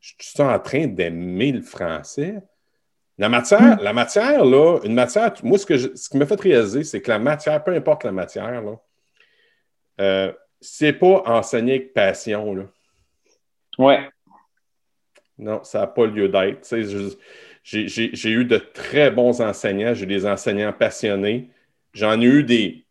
je 0.00 0.12
suis 0.18 0.42
en 0.42 0.58
train 0.58 0.86
d'aimer 0.86 1.52
le 1.52 1.62
français? 1.62 2.42
La 3.18 3.30
matière, 3.30 3.78
hmm. 3.78 3.82
la 3.82 3.92
matière, 3.94 4.44
là, 4.44 4.78
une 4.84 4.92
matière, 4.92 5.32
moi, 5.42 5.56
ce, 5.56 5.64
que 5.64 5.78
ce 5.78 6.08
qui 6.08 6.18
m'a 6.18 6.26
fait 6.26 6.38
réaliser, 6.38 6.84
c'est 6.84 7.00
que 7.00 7.10
la 7.10 7.18
matière, 7.18 7.64
peu 7.64 7.72
importe 7.72 8.04
la 8.04 8.12
matière, 8.12 8.60
là, 8.60 8.76
euh, 10.00 10.32
c'est 10.60 10.92
pas 10.92 11.22
enseigner 11.24 11.76
avec 11.76 11.94
passion. 11.94 12.54
Là. 12.54 12.64
Ouais. 13.78 14.08
Non, 15.38 15.64
ça 15.64 15.80
n'a 15.80 15.86
pas 15.86 16.06
lieu 16.06 16.28
d'être. 16.28 16.66
J'ai 17.68 18.30
eu 18.30 18.44
de 18.44 18.58
très 18.58 19.10
bons 19.10 19.40
enseignants, 19.40 19.92
j'ai 19.92 20.06
des 20.06 20.24
enseignants 20.24 20.72
passionnés. 20.72 21.50
J'en 21.92 22.20
ai 22.20 22.24
eu 22.24 22.44
des 22.44 22.84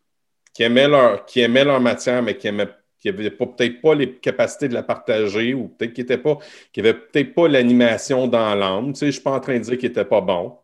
qui 0.52 0.64
aimaient 0.64 0.86
leur, 0.86 1.24
qui 1.24 1.40
aimaient 1.40 1.64
leur 1.64 1.80
matière, 1.80 2.22
mais 2.22 2.36
qui 2.36 2.52
n'avaient 2.52 3.30
peut-être 3.30 3.80
pas 3.80 3.94
les 3.94 4.12
capacités 4.16 4.68
de 4.68 4.74
la 4.74 4.82
partager 4.82 5.54
ou 5.54 5.68
peut-être 5.68 5.94
qui 5.94 6.02
n'avaient 6.02 6.18
pas, 6.18 6.38
peut-être 6.74 7.34
pas 7.34 7.48
l'animation 7.48 8.26
dans 8.26 8.54
l'âme. 8.54 8.92
Tu 8.92 8.98
sais, 8.98 9.06
je 9.06 9.08
ne 9.08 9.12
suis 9.12 9.22
pas 9.22 9.32
en 9.32 9.40
train 9.40 9.58
de 9.58 9.64
dire 9.64 9.78
qu'il 9.78 9.88
n'était 9.88 10.04
pas 10.04 10.20
bon, 10.20 10.58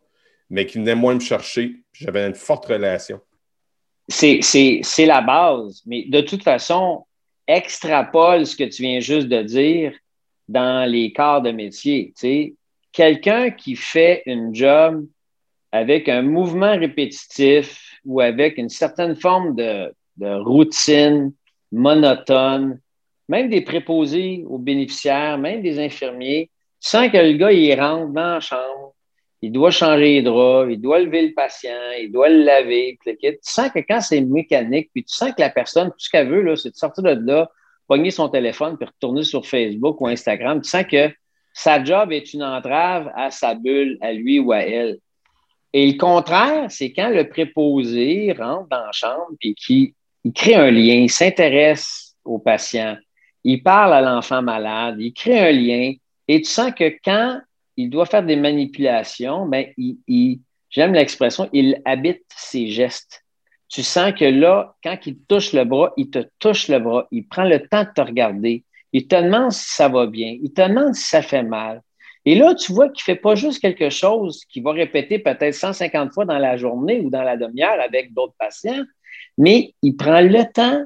mais 0.50 0.66
qui 0.66 0.76
venait 0.76 0.94
moins 0.94 1.14
me 1.14 1.20
chercher. 1.20 1.76
J'avais 1.94 2.26
une 2.26 2.34
forte 2.34 2.66
relation. 2.66 3.18
C'est 4.08 5.06
la 5.06 5.22
base, 5.22 5.80
mais 5.86 6.04
de 6.04 6.20
toute 6.20 6.42
façon, 6.42 7.06
extrapole 7.46 8.46
ce 8.46 8.56
que 8.56 8.64
tu 8.64 8.82
viens 8.82 9.00
juste 9.00 9.28
de 9.28 9.42
dire 9.42 9.94
dans 10.48 10.86
les 10.86 11.14
corps 11.14 11.40
de 11.40 11.50
métier. 11.50 12.12
Tu 12.14 12.20
sais. 12.20 12.54
Quelqu'un 12.92 13.50
qui 13.50 13.74
fait 13.74 14.22
une 14.26 14.54
job 14.54 15.06
avec 15.72 16.08
un 16.08 16.22
mouvement 16.22 16.78
répétitif 16.78 17.98
ou 18.04 18.20
avec 18.20 18.58
une 18.58 18.68
certaine 18.68 19.16
forme 19.16 19.56
de, 19.56 19.94
routine, 20.20 21.32
monotone, 21.72 22.78
même 23.28 23.48
des 23.48 23.62
préposés 23.62 24.44
aux 24.46 24.58
bénéficiaires, 24.58 25.38
même 25.38 25.62
des 25.62 25.78
infirmiers, 25.78 26.50
sans 26.78 27.08
que 27.08 27.16
le 27.16 27.32
gars 27.32 27.52
il 27.52 27.74
rentre 27.80 28.12
dans 28.12 28.34
la 28.34 28.40
chambre, 28.40 28.94
il 29.40 29.50
doit 29.50 29.70
changer 29.70 30.04
les 30.04 30.22
draps, 30.22 30.70
il 30.70 30.80
doit 30.80 31.00
lever 31.00 31.28
le 31.28 31.34
patient, 31.34 31.70
il 31.98 32.12
doit 32.12 32.28
le 32.28 32.42
laver, 32.44 32.98
tu 33.04 33.38
sens 33.40 33.70
que 33.70 33.80
quand 33.80 34.00
c'est 34.00 34.20
mécanique, 34.20 34.90
puis 34.92 35.02
tu 35.02 35.14
sens 35.14 35.30
que 35.30 35.40
la 35.40 35.50
personne, 35.50 35.88
tout 35.88 35.98
ce 35.98 36.10
qu'elle 36.10 36.28
veut, 36.28 36.54
c'est 36.56 36.70
de 36.70 36.76
sortir 36.76 37.02
de 37.02 37.26
là, 37.26 37.50
pogner 37.88 38.10
son 38.10 38.28
téléphone, 38.28 38.76
puis 38.76 38.86
retourner 38.86 39.24
sur 39.24 39.46
Facebook 39.46 40.00
ou 40.00 40.06
Instagram, 40.06 40.60
tu 40.60 40.68
sens 40.68 40.84
que 40.84 41.10
sa 41.52 41.82
job 41.82 42.12
est 42.12 42.32
une 42.32 42.42
entrave 42.42 43.10
à 43.14 43.30
sa 43.30 43.54
bulle, 43.54 43.98
à 44.00 44.12
lui 44.12 44.38
ou 44.38 44.52
à 44.52 44.60
elle. 44.60 44.98
Et 45.72 45.90
le 45.90 45.98
contraire, 45.98 46.70
c'est 46.70 46.92
quand 46.92 47.08
le 47.08 47.28
préposé 47.28 48.34
rentre 48.38 48.68
dans 48.68 48.84
la 48.84 48.92
chambre 48.92 49.32
et 49.40 49.54
qui 49.54 49.94
il 50.24 50.32
crée 50.32 50.54
un 50.54 50.70
lien, 50.70 50.94
il 50.94 51.10
s'intéresse 51.10 52.14
au 52.24 52.38
patient, 52.38 52.96
il 53.42 53.62
parle 53.62 53.92
à 53.92 54.00
l'enfant 54.00 54.42
malade, 54.42 54.96
il 55.00 55.12
crée 55.12 55.40
un 55.40 55.52
lien 55.52 55.94
et 56.28 56.42
tu 56.42 56.48
sens 56.48 56.72
que 56.72 56.96
quand 57.04 57.40
il 57.76 57.90
doit 57.90 58.06
faire 58.06 58.22
des 58.22 58.36
manipulations, 58.36 59.46
ben, 59.46 59.66
il, 59.76 60.40
j'aime 60.70 60.94
l'expression, 60.94 61.48
il 61.52 61.80
habite 61.84 62.22
ses 62.28 62.68
gestes. 62.68 63.24
Tu 63.68 63.82
sens 63.82 64.12
que 64.12 64.26
là, 64.26 64.74
quand 64.84 64.98
il 65.06 65.18
touche 65.26 65.54
le 65.54 65.64
bras, 65.64 65.92
il 65.96 66.10
te 66.10 66.24
touche 66.38 66.68
le 66.68 66.78
bras, 66.78 67.08
il 67.10 67.26
prend 67.26 67.44
le 67.44 67.66
temps 67.66 67.84
de 67.84 67.88
te 67.94 68.00
regarder, 68.02 68.64
il 68.92 69.06
te 69.06 69.16
demande 69.16 69.52
si 69.52 69.74
ça 69.74 69.88
va 69.88 70.06
bien, 70.06 70.36
il 70.42 70.52
te 70.52 70.66
demande 70.66 70.94
si 70.94 71.08
ça 71.08 71.22
fait 71.22 71.42
mal. 71.42 71.82
Et 72.24 72.34
là, 72.34 72.54
tu 72.54 72.72
vois 72.72 72.88
qu'il 72.88 73.02
ne 73.02 73.16
fait 73.16 73.20
pas 73.20 73.34
juste 73.34 73.60
quelque 73.60 73.90
chose 73.90 74.44
qu'il 74.44 74.62
va 74.62 74.72
répéter 74.72 75.18
peut-être 75.18 75.54
150 75.54 76.12
fois 76.12 76.24
dans 76.24 76.38
la 76.38 76.56
journée 76.56 77.00
ou 77.00 77.10
dans 77.10 77.22
la 77.22 77.36
demi-heure 77.36 77.80
avec 77.80 78.14
d'autres 78.14 78.34
patients, 78.38 78.84
mais 79.36 79.74
il 79.82 79.96
prend 79.96 80.20
le 80.20 80.44
temps 80.52 80.84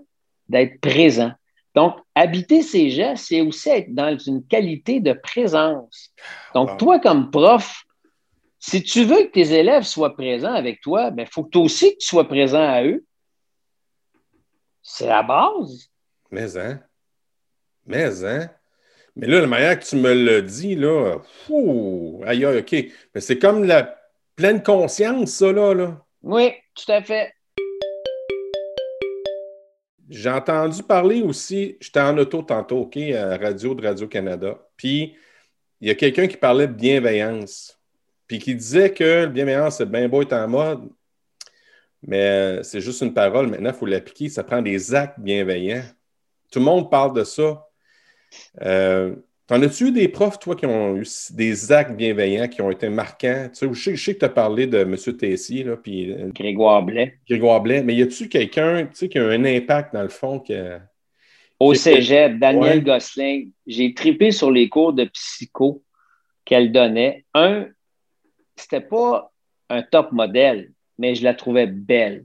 d'être 0.49 0.81
présent. 0.81 1.33
Donc, 1.75 1.97
habiter 2.15 2.63
ses 2.63 2.89
gestes, 2.89 3.27
c'est 3.27 3.43
aussi 3.43 3.69
être 3.69 3.95
dans 3.95 4.17
une 4.17 4.47
qualité 4.47 5.01
de 5.01 5.13
présence. 5.13 6.11
Donc, 6.55 6.79
toi, 6.79 6.99
comme 6.99 7.31
prof, 7.31 7.85
si 8.59 8.83
tu 8.83 9.05
veux 9.05 9.25
que 9.25 9.33
tes 9.33 9.53
élèves 9.53 9.83
soient 9.83 10.17
présents 10.17 10.55
avec 10.55 10.81
toi, 10.81 11.09
il 11.09 11.15
ben, 11.15 11.27
faut 11.27 11.45
que 11.45 11.51
toi 11.51 11.63
aussi 11.63 11.93
que 11.93 11.99
tu 11.99 12.07
sois 12.07 12.27
présent 12.27 12.63
à 12.63 12.83
eux. 12.83 13.05
C'est 14.83 15.07
la 15.07 15.23
base. 15.23 15.91
Mais, 16.31 16.57
hein? 16.57 16.81
Mais, 17.87 18.25
hein? 18.25 18.51
Mais 19.15 19.27
là, 19.27 19.41
la 19.41 19.47
manière 19.47 19.79
que 19.79 19.85
tu 19.85 19.97
me 19.97 20.13
le 20.13 20.43
dis, 20.43 20.75
là, 20.75 21.19
fou, 21.47 22.23
aïe, 22.27 22.45
aïe, 22.45 22.59
OK. 22.59 22.73
Mais 23.15 23.21
c'est 23.21 23.39
comme 23.39 23.65
la 23.65 23.99
pleine 24.35 24.63
conscience, 24.63 25.31
ça, 25.31 25.53
là, 25.53 25.73
là. 25.73 26.05
Oui, 26.23 26.53
tout 26.75 26.93
à 26.93 27.03
fait. 27.03 27.33
J'ai 30.09 30.31
entendu 30.31 30.83
parler 30.83 31.23
aussi, 31.23 31.77
j'étais 31.81 32.01
en 32.01 32.17
auto 32.19 32.43
tantôt, 32.43 32.83
OK, 32.83 32.97
à 32.97 33.37
Radio 33.37 33.75
de 33.75 33.87
Radio-Canada, 33.87 34.59
puis 34.77 35.17
il 35.81 35.89
y 35.89 35.91
a 35.91 35.95
quelqu'un 35.95 36.29
qui 36.29 36.37
parlait 36.37 36.69
de 36.69 36.73
bienveillance, 36.73 37.81
puis 38.27 38.39
qui 38.39 38.55
disait 38.55 38.93
que 38.93 39.05
la 39.05 39.27
bienveillance, 39.27 39.79
c'est 39.79 39.91
bien 39.91 40.09
beau 40.09 40.23
être 40.23 40.33
en 40.33 40.47
mode, 40.47 40.89
mais 42.03 42.63
c'est 42.63 42.81
juste 42.81 43.03
une 43.03 43.15
parole. 43.15 43.49
Maintenant, 43.49 43.71
il 43.71 43.77
faut 43.77 43.87
l'appliquer. 43.87 44.29
Ça 44.29 44.45
prend 44.45 44.63
des 44.63 44.95
actes 44.95 45.19
bienveillants. 45.19 45.83
Tout 46.51 46.61
le 46.61 46.65
monde 46.65 46.91
parle 46.91 47.15
de 47.15 47.25
ça. 47.25 47.66
Euh, 48.63 49.15
T'en 49.47 49.63
as-tu 49.63 49.89
eu 49.89 49.93
des 49.93 50.09
profs, 50.09 50.41
toi, 50.41 50.57
qui 50.57 50.67
ont 50.67 50.97
eu 50.97 51.07
des 51.31 51.71
actes 51.71 51.93
bienveillants 51.93 52.49
qui 52.49 52.63
ont 52.63 52.71
été 52.71 52.89
marquants? 52.89 53.49
Tu 53.53 53.59
sais, 53.61 53.69
je, 53.73 53.81
sais, 53.81 53.97
je 53.97 54.05
sais 54.05 54.15
que 54.15 54.19
tu 54.19 54.25
as 54.25 54.31
parlé 54.31 54.67
de 54.67 54.79
M. 54.79 54.97
Tessier, 54.97 55.63
là, 55.63 55.77
puis... 55.77 56.13
Euh, 56.13 56.31
Grégoire 56.35 56.83
Blais. 56.83 57.19
Grégoire 57.29 57.61
Blais. 57.61 57.85
Mais 57.85 57.95
y 57.95 58.03
a-tu 58.03 58.29
quelqu'un, 58.29 58.87
tu 58.87 58.97
sais, 58.97 59.09
qui 59.09 59.21
a 59.21 59.25
un 59.25 59.45
impact, 59.45 59.95
dans 59.95 60.03
le 60.03 60.09
fond, 60.09 60.43
Au 61.61 61.75
cégep, 61.75 62.41
Daniel 62.41 62.83
Gosselin, 62.83 63.45
j'ai 63.69 63.95
tripé 63.95 64.33
sur 64.33 64.51
les 64.51 64.69
cours 64.69 64.93
de 64.93 65.05
psycho 65.05 65.81
qu'elle 66.45 66.73
donnait. 66.73 67.25
Un, 67.33 67.67
c'était 68.57 68.81
pas 68.81 69.31
un 69.71 69.83
top 69.83 70.11
modèle, 70.11 70.73
mais 70.99 71.15
je 71.15 71.23
la 71.23 71.35
trouvais 71.35 71.69
belle. 71.69 72.25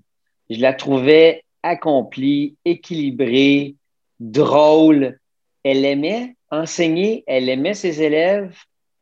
Je 0.49 0.59
la 0.59 0.73
trouvais 0.73 1.43
accomplie, 1.61 2.55
équilibrée, 2.65 3.75
drôle. 4.19 5.19
Elle 5.63 5.85
aimait 5.85 6.35
enseigner, 6.49 7.23
elle 7.27 7.49
aimait 7.49 7.73
ses 7.73 8.01
élèves, 8.01 8.55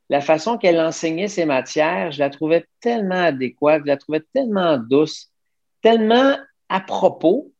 la 0.10 0.22
façon 0.22 0.58
qu'elle 0.58 0.80
enseignait 0.80 1.28
ses 1.28 1.45
matières, 1.45 2.12
je 2.12 2.19
la 2.19 2.30
trouvais 2.30 2.65
tellement 2.82 3.24
adéquate, 3.24 3.84
je 3.84 3.88
la 3.88 3.98
trouvais 3.98 4.24
tellement 4.34 4.78
douce, 4.78 5.30
tellement 5.82 6.36
à 6.67 6.80
propos. 6.82 7.52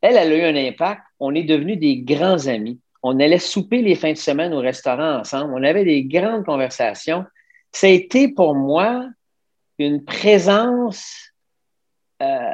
Elle, 0.00 0.16
a 0.16 0.26
eu 0.26 0.42
un 0.42 0.56
impact. 0.56 1.02
On 1.20 1.34
est 1.34 1.42
devenus 1.42 1.78
des 1.78 1.98
grands 1.98 2.46
amis. 2.46 2.80
On 3.02 3.20
allait 3.20 3.38
souper 3.38 3.82
les 3.82 3.94
fins 3.94 4.12
de 4.12 4.18
semaine 4.18 4.54
au 4.54 4.60
restaurant 4.60 5.18
ensemble. 5.20 5.52
On 5.54 5.62
avait 5.62 5.84
des 5.84 6.04
grandes 6.04 6.44
conversations. 6.44 7.24
Ça 7.72 7.88
a 7.88 7.90
été 7.90 8.28
pour 8.28 8.54
moi 8.54 9.06
une 9.78 10.02
présence 10.04 11.30
euh, 12.22 12.50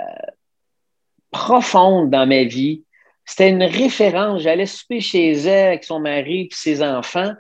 profonde 1.31 2.11
dans 2.11 2.27
ma 2.27 2.43
vie. 2.43 2.85
C'était 3.25 3.51
une 3.51 3.63
référence. 3.63 4.43
J'allais 4.43 4.67
souper 4.67 5.01
chez 5.01 5.33
elle 5.33 5.69
avec 5.69 5.85
son 5.85 6.01
mari 6.01 6.43
et 6.43 6.49
ses 6.53 6.83
enfants. 6.83 7.33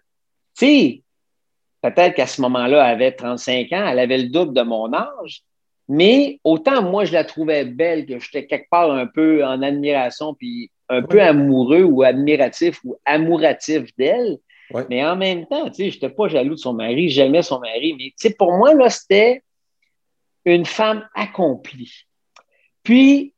Tu 0.56 0.66
sais, 0.66 1.02
peut-être 1.82 2.14
qu'à 2.14 2.26
ce 2.26 2.40
moment-là, 2.42 2.86
elle 2.86 2.94
avait 2.94 3.12
35 3.12 3.72
ans, 3.72 3.86
elle 3.88 3.98
avait 3.98 4.18
le 4.18 4.28
double 4.28 4.54
de 4.54 4.62
mon 4.62 4.92
âge, 4.92 5.42
mais 5.88 6.38
autant 6.44 6.82
moi, 6.82 7.04
je 7.04 7.12
la 7.12 7.24
trouvais 7.24 7.64
belle 7.64 8.06
que 8.06 8.18
j'étais 8.18 8.46
quelque 8.46 8.68
part 8.70 8.90
un 8.90 9.06
peu 9.06 9.44
en 9.44 9.62
admiration, 9.62 10.34
puis 10.34 10.70
un 10.88 11.02
peu 11.02 11.20
amoureux 11.20 11.82
ou 11.82 12.02
admiratif 12.02 12.78
ou 12.84 12.96
amouratif 13.04 13.94
d'elle. 13.96 14.38
Mais 14.88 15.04
en 15.04 15.16
même 15.16 15.46
temps, 15.46 15.68
tu 15.68 15.74
sais, 15.74 15.90
je 15.90 15.96
n'étais 15.96 16.08
pas 16.08 16.28
jaloux 16.28 16.54
de 16.54 16.60
son 16.60 16.72
mari, 16.72 17.10
j'aimais 17.10 17.42
son 17.42 17.60
mari, 17.60 17.94
mais 17.98 18.06
tu 18.06 18.28
sais, 18.28 18.34
pour 18.34 18.52
moi, 18.52 18.72
là, 18.74 18.88
c'était 18.88 19.42
une 20.44 20.64
femme 20.64 21.06
accomplie. 21.14 22.06
Puis, 22.82 23.34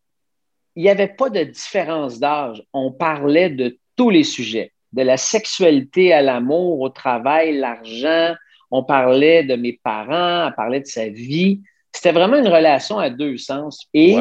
il 0.76 0.82
n'y 0.82 0.90
avait 0.90 1.08
pas 1.08 1.30
de 1.30 1.42
différence 1.44 2.18
d'âge. 2.18 2.62
On 2.72 2.90
parlait 2.90 3.50
de 3.50 3.78
tous 3.96 4.10
les 4.10 4.24
sujets, 4.24 4.72
de 4.92 5.02
la 5.02 5.16
sexualité 5.16 6.12
à 6.12 6.22
l'amour, 6.22 6.80
au 6.80 6.88
travail, 6.88 7.56
l'argent. 7.56 8.34
On 8.70 8.82
parlait 8.82 9.44
de 9.44 9.54
mes 9.54 9.78
parents, 9.82 10.48
on 10.48 10.52
parlait 10.52 10.80
de 10.80 10.86
sa 10.86 11.08
vie. 11.08 11.60
C'était 11.92 12.12
vraiment 12.12 12.36
une 12.38 12.48
relation 12.48 12.98
à 12.98 13.08
deux 13.10 13.36
sens. 13.36 13.86
Et 13.94 14.16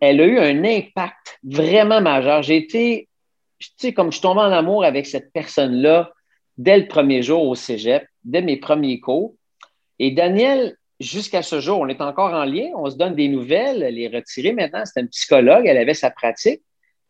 elle 0.00 0.20
a 0.20 0.24
eu 0.24 0.38
un 0.38 0.64
impact 0.64 1.40
vraiment 1.42 2.00
majeur. 2.00 2.42
J'ai 2.42 2.56
été, 2.56 3.08
tu 3.58 3.68
sais, 3.76 3.92
comme 3.92 4.12
je 4.12 4.18
suis 4.18 4.22
tombé 4.22 4.40
en 4.40 4.52
amour 4.52 4.84
avec 4.84 5.06
cette 5.06 5.32
personne-là 5.32 6.12
dès 6.56 6.78
le 6.78 6.86
premier 6.86 7.22
jour 7.22 7.48
au 7.48 7.56
cégep, 7.56 8.06
dès 8.22 8.42
mes 8.42 8.58
premiers 8.58 9.00
cours. 9.00 9.34
Et 9.98 10.12
Daniel, 10.12 10.76
jusqu'à 11.00 11.42
ce 11.42 11.60
jour, 11.60 11.80
on 11.80 11.88
est 11.88 12.00
encore 12.00 12.32
en 12.32 12.44
lien, 12.44 12.70
on 12.76 12.90
se 12.90 12.96
donne 12.96 13.14
des 13.14 13.28
nouvelles. 13.28 13.82
Elle 13.82 13.98
est 13.98 14.08
retirée 14.08 14.52
maintenant, 14.52 14.82
c'est 14.84 15.00
une 15.00 15.08
psychologue, 15.08 15.66
elle 15.66 15.78
avait 15.78 15.94
sa 15.94 16.10
pratique, 16.10 16.62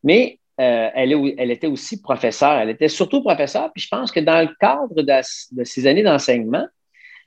mais 0.03 0.39
euh, 0.61 0.89
elle, 0.95 1.51
était 1.51 1.67
aussi 1.67 2.01
professeure. 2.01 2.59
Elle 2.59 2.71
était 2.71 2.89
surtout 2.89 3.23
professeure, 3.23 3.73
puis 3.73 3.83
je 3.83 3.89
pense 3.89 4.13
que 4.13 4.21
dans 4.21 4.41
le 4.41 4.55
cadre 4.61 5.03
de, 5.03 5.65
ses 5.65 5.87
années 5.87 6.03
d'enseignement, 6.03 6.67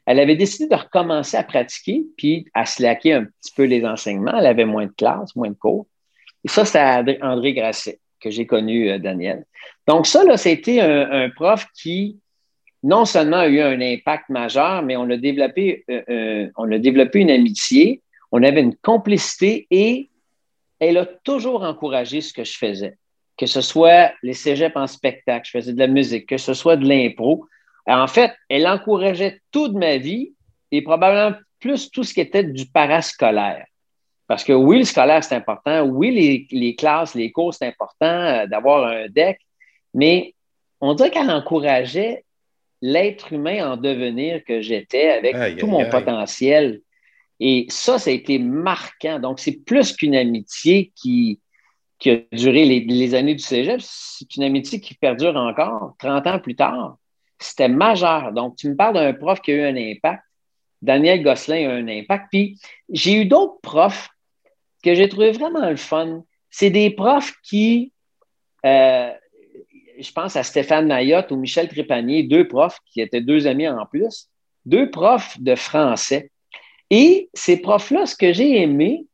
elle 0.06 0.20
avait 0.20 0.38
décidé 0.38 0.68
de 0.68 0.76
recommencer 0.76 1.36
à 1.36 1.44
pratiquer, 1.44 2.06
puis 2.18 2.46
à 2.54 2.66
slacker 2.66 3.14
un 3.14 3.26
petit 3.26 3.52
peu 3.56 3.64
les 3.64 3.86
enseignements. 3.86 4.38
Elle 4.38 4.46
avait 4.46 4.66
moins 4.66 4.86
de 4.86 4.94
classes, 4.94 5.36
moins 5.36 5.50
de 5.50 5.56
cours. 5.56 5.88
Et 6.46 6.48
ça, 6.48 6.64
c'est 6.64 7.22
André 7.22 7.54
Grasset 7.54 8.00
que 8.20 8.32
j'ai 8.32 8.48
connu, 8.48 8.90
euh, 8.90 9.00
Daniel. 9.00 9.46
Donc, 9.88 10.08
ça, 10.08 10.24
là, 10.24 10.38
c'était 10.38 10.80
un 10.80 11.30
prof 11.30 11.68
qui 11.76 12.20
non 12.88 13.04
seulement 13.04 13.40
a 13.40 13.48
eu 13.50 13.60
un 13.60 13.82
impact 13.82 14.30
majeur, 14.30 14.82
mais 14.82 14.96
on 14.96 15.10
a 15.10 15.18
développé, 15.18 15.84
euh, 15.90 16.02
euh, 16.10 16.50
on 16.56 16.68
développé 16.68 17.20
une 17.20 17.30
amitié, 17.30 18.02
on 18.32 18.42
avait 18.44 18.62
une 18.62 18.78
complicité 18.78 19.68
et 19.70 20.10
elle 20.80 20.98
a 20.98 21.06
toujours 21.06 21.64
encouragé 21.64 22.22
ce 22.22 22.32
que 22.32 22.46
je 22.46 22.58
faisais, 22.58 22.98
que 23.36 23.46
ce 23.46 23.60
soit 23.60 24.14
les 24.24 24.34
cégeps 24.34 24.78
en 24.78 24.88
spectacle, 24.88 25.46
je 25.46 25.58
faisais 25.58 25.74
de 25.74 25.80
la 25.80 25.88
musique, 25.88 26.28
que 26.28 26.38
ce 26.38 26.54
soit 26.54 26.78
de 26.78 26.88
l'impro. 26.88 27.46
En 27.88 28.08
fait, 28.08 28.34
elle 28.48 28.66
encourageait 28.66 29.42
toute 29.52 29.74
ma 29.74 29.98
vie 29.98 30.34
et 30.72 30.82
probablement 30.82 31.36
plus 31.60 31.92
tout 31.92 32.06
ce 32.06 32.14
qui 32.14 32.22
était 32.22 32.44
du 32.46 32.68
parascolaire. 32.68 33.66
Parce 34.28 34.46
que 34.46 34.54
oui, 34.54 34.80
le 34.80 34.86
scolaire, 34.86 35.24
c'est 35.26 35.36
important. 35.36 35.84
Oui, 35.84 36.48
les, 36.52 36.76
classes, 36.76 37.16
les 37.16 37.32
cours, 37.32 37.54
c'est 37.54 37.68
important 37.68 38.06
euh, 38.06 38.46
d'avoir 38.46 38.86
un 38.88 39.08
deck. 39.10 39.40
Mais 39.94 40.36
on 40.80 40.94
dirait 40.94 41.12
qu'elle 41.12 41.32
encourageait 41.32 42.24
l'être 42.82 43.34
humain 43.34 43.72
en 43.72 43.78
devenir 43.78 44.44
que 44.44 44.62
j'étais 44.62 45.10
avec 45.10 45.58
tout 45.58 45.68
mon 45.68 45.90
potentiel. 45.90 46.82
Et 47.40 47.68
ça, 47.70 48.00
ça 48.00 48.10
a 48.10 48.14
été 48.14 48.40
marquant. 48.40 49.20
Donc, 49.20 49.40
c'est 49.40 49.64
plus 49.64 49.96
qu'une 49.96 50.16
amitié 50.16 50.92
qui, 50.96 51.40
qui 52.00 52.12
a 52.12 52.18
duré 52.32 52.66
les, 52.66 53.16
années 53.16 53.36
du 53.36 53.44
cégep, 53.44 53.80
c'est 53.82 54.36
une 54.36 54.44
amitié 54.44 54.80
qui 54.80 54.94
perdure 54.96 55.36
encore 55.36 55.96
30 56.00 56.28
ans 56.28 56.40
plus 56.40 56.56
tard. 56.56 56.98
C'était 57.40 57.70
majeur. 57.70 58.32
Donc, 58.34 58.56
tu 58.56 58.70
me 58.70 58.76
parles 58.76 58.96
d'un 58.96 59.14
prof 59.14 59.42
qui 59.42 59.52
a 59.52 59.56
eu 59.56 59.62
un 59.62 59.76
impact. 59.76 60.24
Daniel 60.82 61.24
Gosselin 61.24 61.70
a 61.70 61.80
eu 61.80 61.82
un 61.84 61.88
impact. 61.88 62.26
Puis, 62.32 62.60
j'ai 62.90 63.14
eu 63.14 63.26
d'autres 63.26 63.60
profs 63.62 64.10
que 64.84 64.96
j'ai 64.96 65.10
trouvé 65.10 65.32
vraiment 65.32 65.68
le 65.70 65.76
fun. 65.76 66.24
C'est 66.50 66.70
des 66.70 66.92
profs 66.92 67.34
qui, 67.44 67.92
euh, 68.66 69.12
je 70.00 70.12
pense 70.12 70.36
à 70.36 70.44
Stéphane 70.44 70.88
Mayotte 70.88 71.32
ou 71.32 71.36
Michel 71.36 71.68
Trépanier, 71.68 72.24
deux 72.24 72.48
profs 72.48 72.80
qui 72.92 73.02
étaient 73.02 73.22
deux 73.22 73.48
amis 73.48 73.68
en 73.68 73.86
plus, 73.86 74.30
deux 74.66 74.90
profs 74.90 75.40
de 75.40 75.56
français. 75.56 76.32
Et 76.90 77.30
ces 77.34 77.58
profs-là, 77.58 78.06
ce 78.06 78.16
que 78.16 78.34
j'ai 78.34 78.62
aimé, 78.62 79.06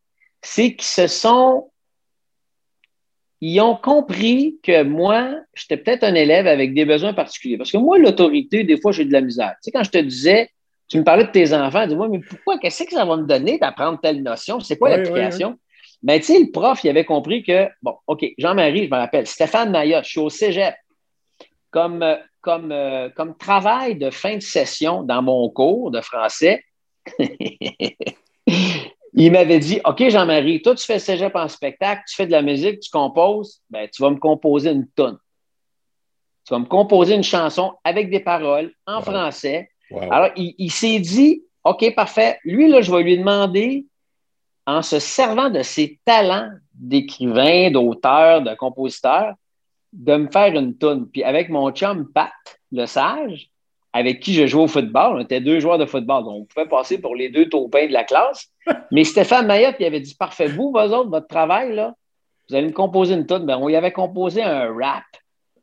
c'est 0.42 0.76
qu'ils 0.76 0.84
se 0.84 1.08
sont. 1.08 1.70
Ils 3.42 3.60
ont 3.60 3.76
compris 3.76 4.58
que 4.64 4.84
moi, 4.84 5.36
j'étais 5.54 5.76
peut-être 5.76 6.04
un 6.04 6.16
élève 6.16 6.48
avec 6.48 6.74
des 6.74 6.86
besoins 6.86 7.14
particuliers. 7.14 7.58
Parce 7.58 7.72
que 7.72 7.78
moi, 7.78 7.98
l'autorité, 7.98 8.64
des 8.64 8.80
fois, 8.80 8.94
j'ai 8.94 9.04
de 9.04 9.12
la 9.12 9.20
misère. 9.20 9.54
Tu 9.56 9.64
sais, 9.64 9.72
quand 9.72 9.84
je 9.84 9.90
te 9.90 9.98
disais, 9.98 10.50
tu 10.88 10.98
me 10.98 11.04
parlais 11.04 11.26
de 11.26 11.32
tes 11.32 11.54
enfants, 11.54 11.86
dis-moi, 11.86 12.08
mais 12.08 12.20
pourquoi, 12.20 12.58
qu'est-ce 12.58 12.84
que 12.84 12.92
ça 12.92 13.04
va 13.04 13.18
me 13.18 13.26
donner 13.26 13.58
d'apprendre 13.58 14.00
telle 14.02 14.24
notion? 14.24 14.62
C'est 14.62 14.78
quoi 14.78 14.90
l'application? 14.90 15.58
Mais 16.04 16.20
tu 16.20 16.26
sais, 16.26 16.40
le 16.40 16.52
prof, 16.52 16.84
il 16.84 16.90
avait 16.90 17.06
compris 17.06 17.44
que, 17.44 17.70
bon, 17.82 17.96
OK, 18.08 18.26
Jean-Marie, 18.38 18.86
je 18.86 18.92
me 18.92 18.98
rappelle, 18.98 19.26
Stéphane 19.26 19.72
Mayotte, 19.72 20.04
je 20.04 20.10
suis 20.10 20.20
au 20.20 20.30
cégep. 20.30 20.76
Comme, 21.72 22.06
comme, 22.42 22.72
euh, 22.72 23.10
comme 23.10 23.36
travail 23.38 23.96
de 23.96 24.12
fin 24.12 24.36
de 24.36 24.42
session 24.42 25.04
dans 25.04 25.22
mon 25.22 25.50
cours 25.50 25.90
de 25.90 26.02
français, 26.02 26.64
il 29.14 29.32
m'avait 29.32 29.60
dit 29.60 29.80
OK, 29.86 30.08
Jean-Marie, 30.10 30.62
toi, 30.62 30.76
tu 30.76 30.86
fais 30.86 31.00
cégep 31.00 31.36
en 31.36 31.48
spectacle, 31.48 32.04
tu 32.08 32.16
fais 32.16 32.28
de 32.28 32.32
la 32.32 32.42
musique, 32.42 32.82
tu 32.82 32.92
composes, 32.92 33.62
ben, 33.70 33.88
tu 33.92 34.02
vas 34.02 34.10
me 34.10 34.18
composer 34.18 34.72
une 34.72 34.88
tonne. 34.90 35.18
Tu 36.46 36.54
vas 36.54 36.60
me 36.60 36.66
composer 36.66 37.16
une 37.16 37.24
chanson 37.24 37.74
avec 37.84 38.10
des 38.10 38.20
paroles 38.20 38.74
en 38.86 39.02
français. 39.02 39.70
Alors, 40.12 40.30
il, 40.36 40.54
il 40.58 40.72
s'est 40.72 41.00
dit 41.00 41.44
OK, 41.64 41.96
parfait. 41.96 42.40
Lui, 42.44 42.68
là, 42.68 42.82
je 42.82 42.92
vais 42.92 43.04
lui 43.04 43.18
demander 43.18 43.86
en 44.66 44.82
se 44.82 45.00
servant 45.00 45.50
de 45.50 45.62
ses 45.62 46.00
talents 46.06 46.50
d'écrivain, 46.74 47.70
d'auteur, 47.72 48.42
de 48.42 48.56
compositeur, 48.56 49.36
de 49.92 50.16
me 50.16 50.28
faire 50.28 50.54
une 50.56 50.76
toune. 50.76 51.08
Puis 51.10 51.24
avec 51.24 51.50
mon 51.50 51.72
chum 51.72 52.12
Pat, 52.12 52.32
le 52.72 52.86
sage, 52.86 53.50
avec 53.94 54.22
qui 54.22 54.34
je 54.34 54.48
jouais 54.48 54.64
au 54.64 54.68
football, 54.68 55.18
on 55.18 55.20
était 55.20 55.40
deux 55.40 55.60
joueurs 55.60 55.78
de 55.78 55.86
football, 55.86 56.24
donc 56.24 56.42
on 56.42 56.46
pouvait 56.46 56.68
passer 56.68 57.00
pour 57.00 57.16
les 57.16 57.30
deux 57.30 57.48
taupins 57.48 57.86
de 57.86 57.94
la 57.94 58.04
classe. 58.04 58.50
Mais 58.92 59.04
Stéphane 59.04 59.46
Mayotte, 59.46 59.76
il 59.80 59.86
avait 59.86 60.00
dit 60.00 60.16
Parfait, 60.16 60.48
vous, 60.48 60.72
vos 60.72 60.80
autres, 60.80 61.10
votre 61.10 61.28
travail, 61.28 61.76
là, 61.76 61.94
vous 62.50 62.56
allez 62.56 62.68
me 62.68 62.74
composer 62.74 63.14
une 63.14 63.26
toune. 63.26 63.46
Ben, 63.46 63.58
on 63.58 63.70
y 63.70 63.76
avait 63.76 63.92
composé 63.92 64.42
un 64.42 64.74
rap. 64.74 65.04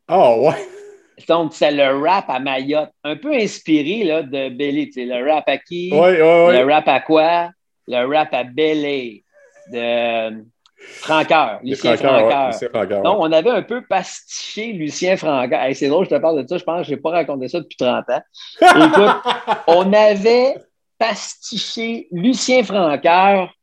Oh, 0.09 0.47
ouais. 0.47 0.67
Donc, 1.27 1.53
c'est 1.53 1.71
le 1.71 1.99
rap 2.01 2.29
à 2.29 2.39
Mayotte, 2.39 2.89
un 3.03 3.15
peu 3.15 3.33
inspiré 3.33 4.03
là, 4.05 4.23
de 4.23 4.49
Belly. 4.49 4.89
Le 4.95 5.29
rap 5.31 5.47
à 5.47 5.57
qui? 5.57 5.89
Oui, 5.91 5.99
oui, 5.99 6.45
oui. 6.47 6.57
Le 6.57 6.63
rap 6.65 6.87
à 6.87 6.99
quoi? 7.01 7.49
Le 7.87 8.05
rap 8.05 8.33
à 8.33 8.43
Bélé 8.43 9.23
de 9.71 10.43
Franqueur, 10.77 11.59
Lucien 11.63 11.95
Franqueur. 11.95 13.03
Donc, 13.03 13.17
on 13.19 13.31
avait 13.31 13.49
un 13.49 13.61
peu 13.61 13.83
pastiché 13.85 14.73
Lucien 14.73 15.15
Franqueur. 15.15 15.59
c'est 15.73 15.87
drôle, 15.87 16.05
je 16.05 16.15
te 16.15 16.19
parle 16.19 16.41
de 16.41 16.47
ça, 16.47 16.57
je 16.57 16.63
pense 16.63 16.81
que 16.81 16.87
je 16.87 16.91
n'ai 16.91 16.97
pas 16.97 17.11
raconté 17.11 17.47
ça 17.47 17.59
depuis 17.59 17.77
30 17.77 18.09
ans. 18.09 18.21
Écoute, 18.61 19.33
on 19.67 19.93
avait 19.93 20.55
pastiché 20.97 22.07
Lucien 22.11 22.63
Franqueur 22.63 23.53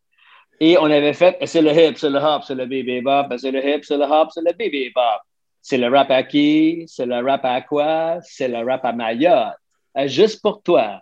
et 0.61 0.77
on 0.79 0.85
avait 0.85 1.13
fait 1.13 1.39
c'est 1.45 1.63
le 1.63 1.73
hip, 1.73 1.95
c'est 1.97 2.11
le 2.11 2.19
hop, 2.19 2.43
c'est 2.47 2.55
le 2.55 2.67
bébé 2.67 3.01
bop, 3.01 3.27
c'est 3.37 3.51
le 3.51 3.65
hip, 3.65 3.81
c'est 3.83 3.97
le 3.97 4.05
hop, 4.05 4.29
c'est 4.33 4.43
le 4.45 4.53
bébé 4.53 4.93
bop. 4.95 5.21
C'est 5.61 5.77
le 5.77 5.89
rap 5.89 6.11
à 6.11 6.23
qui? 6.23 6.85
C'est 6.87 7.05
le 7.05 7.23
rap 7.23 7.45
à 7.45 7.61
quoi? 7.61 8.19
C'est 8.23 8.49
le 8.49 8.65
rap 8.65 8.85
à 8.85 8.93
Mayotte. 8.93 9.55
Euh, 9.99 10.07
juste 10.07 10.41
pour 10.41 10.63
toi. 10.63 11.01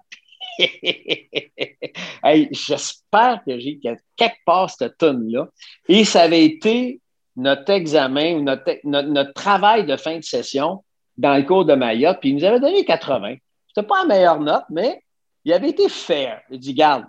J'espère 2.51 3.43
que 3.47 3.59
j'ai 3.59 3.79
quelque 3.79 4.45
part 4.45 4.71
cette 4.71 4.99
tonne-là. 4.99 5.49
Et 5.89 6.05
ça 6.05 6.23
avait 6.23 6.45
été 6.45 7.01
notre 7.37 7.71
examen 7.71 8.35
ou 8.35 8.43
notre, 8.43 9.33
travail 9.33 9.85
de 9.87 9.97
fin 9.97 10.19
de 10.19 10.25
session 10.25 10.83
dans 11.17 11.37
le 11.37 11.43
cours 11.43 11.65
de 11.65 11.75
Mayotte. 11.75 12.19
Puis 12.21 12.31
il 12.31 12.37
nous 12.37 12.45
avait 12.45 12.61
donné 12.61 12.85
80. 12.85 13.37
C'était 13.69 13.87
pas 13.87 14.03
la 14.03 14.07
meilleure 14.07 14.41
note, 14.41 14.65
mais 14.71 15.03
il 15.45 15.53
avait 15.53 15.71
été 15.71 15.89
fair. 15.89 16.41
Il 16.51 16.59
dit 16.59 16.75
Garde, 16.75 17.05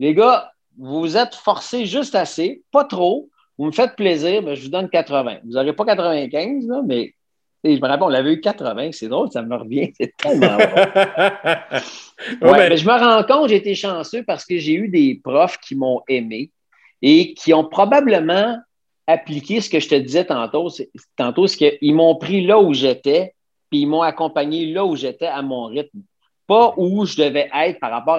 les 0.00 0.14
gars, 0.14 0.52
vous 0.78 1.16
êtes 1.16 1.34
forcés 1.34 1.86
juste 1.86 2.14
assez, 2.14 2.62
pas 2.70 2.84
trop. 2.84 3.28
Vous 3.58 3.66
me 3.66 3.72
faites 3.72 3.96
plaisir, 3.96 4.42
mais 4.42 4.54
je 4.54 4.62
vous 4.62 4.70
donne 4.70 4.88
80. 4.88 5.38
Vous 5.44 5.52
n'aurez 5.52 5.72
pas 5.72 5.84
95, 5.84 6.68
mais 6.86 7.14
Et 7.64 7.76
je 7.76 7.80
me 7.80 7.88
rappelle, 7.88 8.04
on 8.04 8.08
l'avait 8.08 8.34
eu 8.34 8.40
80, 8.40 8.90
c'est 8.92 9.08
drôle, 9.08 9.30
ça 9.32 9.42
me 9.42 9.56
revient, 9.56 9.92
c'est 10.00 10.16
tellement 10.16 10.56
ouais, 12.42 12.68
mais 12.68 12.76
je 12.76 12.86
me 12.86 12.92
rends 12.92 13.24
compte, 13.24 13.48
j'ai 13.48 13.56
été 13.56 13.74
chanceux 13.74 14.22
parce 14.22 14.44
que 14.44 14.58
j'ai 14.58 14.74
eu 14.74 14.88
des 14.88 15.20
profs 15.22 15.58
qui 15.58 15.74
m'ont 15.74 16.02
aimé 16.08 16.50
et 17.02 17.34
qui 17.34 17.52
ont 17.52 17.64
probablement 17.64 18.58
appliqué 19.06 19.60
ce 19.60 19.70
que 19.70 19.80
je 19.80 19.88
te 19.88 19.94
disais 19.94 20.24
tantôt, 20.26 20.68
tantôt 21.16 21.46
c'est 21.46 21.78
qu'ils 21.78 21.94
m'ont 21.94 22.16
pris 22.16 22.46
là 22.46 22.60
où 22.60 22.74
j'étais, 22.74 23.34
puis 23.70 23.80
ils 23.80 23.86
m'ont 23.86 24.02
accompagné 24.02 24.66
là 24.66 24.84
où 24.84 24.96
j'étais 24.96 25.26
à 25.26 25.42
mon 25.42 25.66
rythme. 25.66 26.00
Pas 26.46 26.74
où 26.78 27.04
je 27.04 27.16
devais 27.16 27.50
être 27.54 27.78
par 27.78 27.90
rapport 27.90 28.18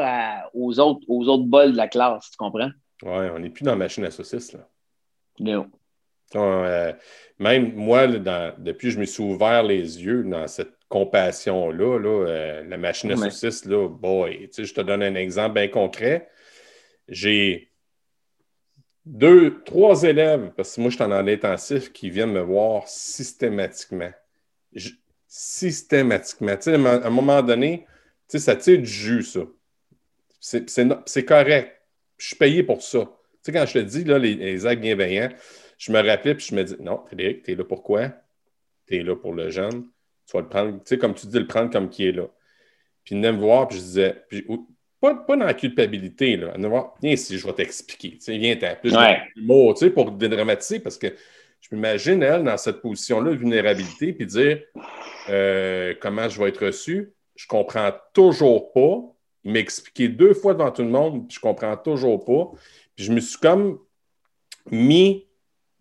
aux, 0.53 0.79
autres, 0.79 1.01
aux 1.07 1.27
autres 1.27 1.45
bols 1.45 1.71
de 1.71 1.77
la 1.77 1.87
classe, 1.87 2.29
tu 2.29 2.37
comprends? 2.37 2.69
Oui, 3.01 3.25
on 3.33 3.39
n'est 3.39 3.49
plus 3.49 3.63
dans 3.63 3.71
la 3.71 3.77
machine 3.77 4.05
à 4.05 4.11
saucisses, 4.11 4.53
là. 4.53 4.67
Non. 5.39 5.67
Euh, 6.35 6.93
même 7.39 7.73
moi, 7.73 8.07
depuis 8.07 8.89
que 8.89 8.93
je 8.93 8.99
me 8.99 9.05
suis 9.05 9.23
ouvert 9.23 9.63
les 9.63 10.03
yeux 10.03 10.23
dans 10.23 10.47
cette 10.47 10.73
compassion-là, 10.89 11.99
euh, 11.99 12.63
la 12.67 12.77
machine 12.77 13.11
à 13.11 13.15
saucisses, 13.15 13.65
là, 13.65 13.87
boy, 13.87 14.49
je 14.55 14.73
te 14.73 14.81
donne 14.81 15.03
un 15.03 15.15
exemple 15.15 15.55
bien 15.55 15.67
concret. 15.67 16.29
J'ai 17.07 17.71
deux, 19.05 19.63
trois 19.63 20.03
élèves, 20.03 20.51
parce 20.55 20.75
que 20.75 20.81
moi, 20.81 20.89
je 20.89 20.95
suis 20.95 21.03
en 21.03 21.11
intensif, 21.11 21.91
qui 21.93 22.09
viennent 22.09 22.33
me 22.33 22.41
voir 22.41 22.87
systématiquement. 22.87 24.11
systématiquement. 25.27 26.51
à 26.51 27.07
un 27.07 27.09
moment 27.09 27.41
donné, 27.41 27.87
ça 28.27 28.55
tire 28.55 28.79
du 28.79 28.85
jus, 28.85 29.23
ça. 29.23 29.41
C'est 30.39 31.25
correct. 31.25 31.75
Je 32.17 32.27
suis 32.27 32.35
payé 32.35 32.63
pour 32.63 32.81
ça. 32.81 33.09
Quand 33.45 33.65
je 33.65 33.73
te 33.73 33.79
dis, 33.79 34.03
là, 34.03 34.19
les, 34.19 34.35
les 34.35 34.65
actes 34.65 34.81
bienveillants, 34.81 35.29
je 35.79 35.91
me 35.93 36.05
rappelais, 36.05 36.35
puis 36.35 36.45
je 36.49 36.55
me 36.55 36.63
dis, 36.63 36.75
non, 36.81 37.01
Frédéric, 37.07 37.43
tu 37.43 37.53
es 37.53 37.55
là 37.55 37.63
pour 37.63 37.81
quoi? 37.81 38.11
Tu 38.85 38.97
es 38.97 39.03
là 39.03 39.15
pour 39.15 39.33
le 39.33 39.49
jeune. 39.49 39.87
Tu 40.27 40.33
vas 40.33 40.41
le 40.41 40.49
prendre, 40.49 40.73
tu 40.73 40.81
sais, 40.85 40.97
comme 40.97 41.15
tu 41.15 41.25
dis, 41.25 41.39
le 41.39 41.47
prendre 41.47 41.71
comme 41.71 41.89
qui 41.89 42.05
est 42.05 42.11
là. 42.11 42.27
Puis 43.03 43.15
il 43.15 43.17
venait 43.17 43.31
me 43.31 43.39
voir, 43.39 43.67
puis 43.69 43.77
je 43.79 43.83
disais, 43.83 44.23
pas, 44.99 45.15
pas, 45.15 45.37
dans 45.37 45.45
la 45.45 45.53
culpabilité, 45.53 46.35
là. 46.35 46.47
Il 46.49 46.57
venait 46.57 46.67
me 46.67 46.73
voir, 46.73 46.95
viens 47.01 47.13
ici, 47.13 47.37
je 47.37 47.47
vais 47.47 47.53
t'expliquer. 47.53 48.11
Tu 48.11 48.19
sais, 48.19 48.37
viens, 48.37 48.57
plus 48.75 48.91
de 48.91 49.41
mots, 49.41 49.73
tu 49.73 49.79
sais, 49.79 49.89
pour 49.89 50.11
dédramatiser, 50.11 50.81
parce 50.81 50.97
que 50.97 51.07
je 51.61 51.73
m'imagine, 51.73 52.21
elle, 52.23 52.43
dans 52.43 52.57
cette 52.57 52.81
position-là, 52.81 53.31
de 53.31 53.37
vulnérabilité, 53.37 54.11
puis 54.11 54.25
dire 54.25 54.61
euh, 55.29 55.95
comment 56.01 56.27
je 56.27 56.41
vais 56.41 56.49
être 56.49 56.65
reçu. 56.65 57.13
Je 57.37 57.47
comprends 57.47 57.91
toujours 58.13 58.73
pas. 58.73 59.01
Il 59.45 59.53
m'a 59.53 59.59
expliqué 59.59 60.09
deux 60.09 60.33
fois 60.33 60.53
devant 60.53 60.71
tout 60.71 60.81
le 60.81 60.89
monde, 60.89 61.29
puis 61.29 61.35
je 61.35 61.39
comprends 61.39 61.77
toujours 61.77 62.25
pas. 62.25 62.51
Puis 62.97 63.05
je 63.05 63.13
me 63.13 63.21
suis 63.21 63.39
comme 63.39 63.79
mis 64.69 65.28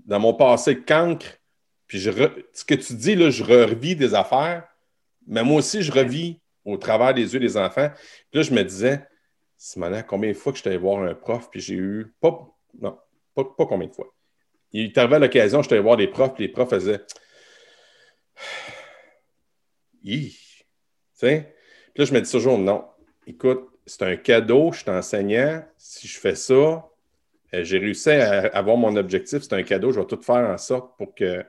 dans 0.09 0.18
mon 0.18 0.35
passé 0.35 0.81
cancre, 0.81 1.38
puis 1.87 1.99
je 1.99 2.11
ce 2.53 2.64
que 2.64 2.75
tu 2.75 2.94
dis, 2.94 3.14
là, 3.14 3.31
je 3.31 3.44
revis 3.44 3.94
des 3.94 4.14
affaires, 4.14 4.66
mais 5.27 5.44
moi 5.44 5.59
aussi, 5.59 5.83
je 5.83 5.92
revis 5.92 6.40
au 6.64 6.79
travers 6.79 7.12
des 7.12 7.35
yeux 7.35 7.40
des 7.40 7.57
enfants. 7.59 7.90
Puis 8.31 8.40
là, 8.40 8.42
je 8.42 8.53
me 8.53 8.62
disais, 8.62 9.07
Simona, 9.59 10.03
combien 10.03 10.31
de 10.31 10.37
fois 10.37 10.53
que 10.53 10.59
je 10.59 10.66
allé 10.66 10.79
voir 10.79 11.03
un 11.03 11.14
prof, 11.14 11.51
puis 11.51 11.61
j'ai 11.61 11.75
eu, 11.75 12.14
pas, 12.21 12.49
non, 12.81 12.99
pas, 13.35 13.44
combien 13.44 13.87
de 13.87 13.92
fois. 13.92 14.12
Il 14.73 14.87
est 14.87 14.99
à 14.99 15.07
l'occasion, 15.07 15.62
je 15.62 15.71
allé 15.71 15.81
voir 15.81 15.99
des 15.99 16.09
profs, 16.09 16.35
puis 16.35 16.47
les 16.47 16.53
profs 16.53 16.71
faisaient, 16.71 17.05
tu 20.03 20.33
sais? 21.12 21.55
Puis 21.94 22.03
là, 22.03 22.05
je 22.07 22.14
me 22.14 22.21
dis 22.23 22.31
toujours, 22.31 22.57
non, 22.57 22.87
écoute, 23.27 23.68
c'est 23.85 24.03
un 24.03 24.16
cadeau, 24.16 24.73
je 24.73 24.81
suis 24.81 24.90
enseignant, 24.90 25.62
si 25.77 26.09
je 26.09 26.18
fais 26.18 26.35
ça, 26.35 26.88
j'ai 27.52 27.78
réussi 27.78 28.11
à 28.11 28.46
avoir 28.48 28.76
mon 28.76 28.94
objectif. 28.96 29.42
C'est 29.42 29.54
un 29.54 29.62
cadeau. 29.62 29.92
Je 29.92 30.00
vais 30.00 30.06
tout 30.06 30.20
faire 30.22 30.48
en 30.48 30.58
sorte 30.58 30.96
pour 30.98 31.14
que 31.14 31.44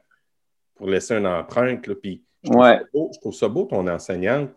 pour 0.76 0.88
laisser 0.88 1.16
une 1.16 1.28
empreinte. 1.28 1.88
Là. 1.88 1.96
Puis, 1.96 2.24
je, 2.44 3.20
trouve 3.20 3.34
ça 3.34 3.50
beau, 3.50 3.66
ton 3.66 3.88
enseignante. 3.88 4.50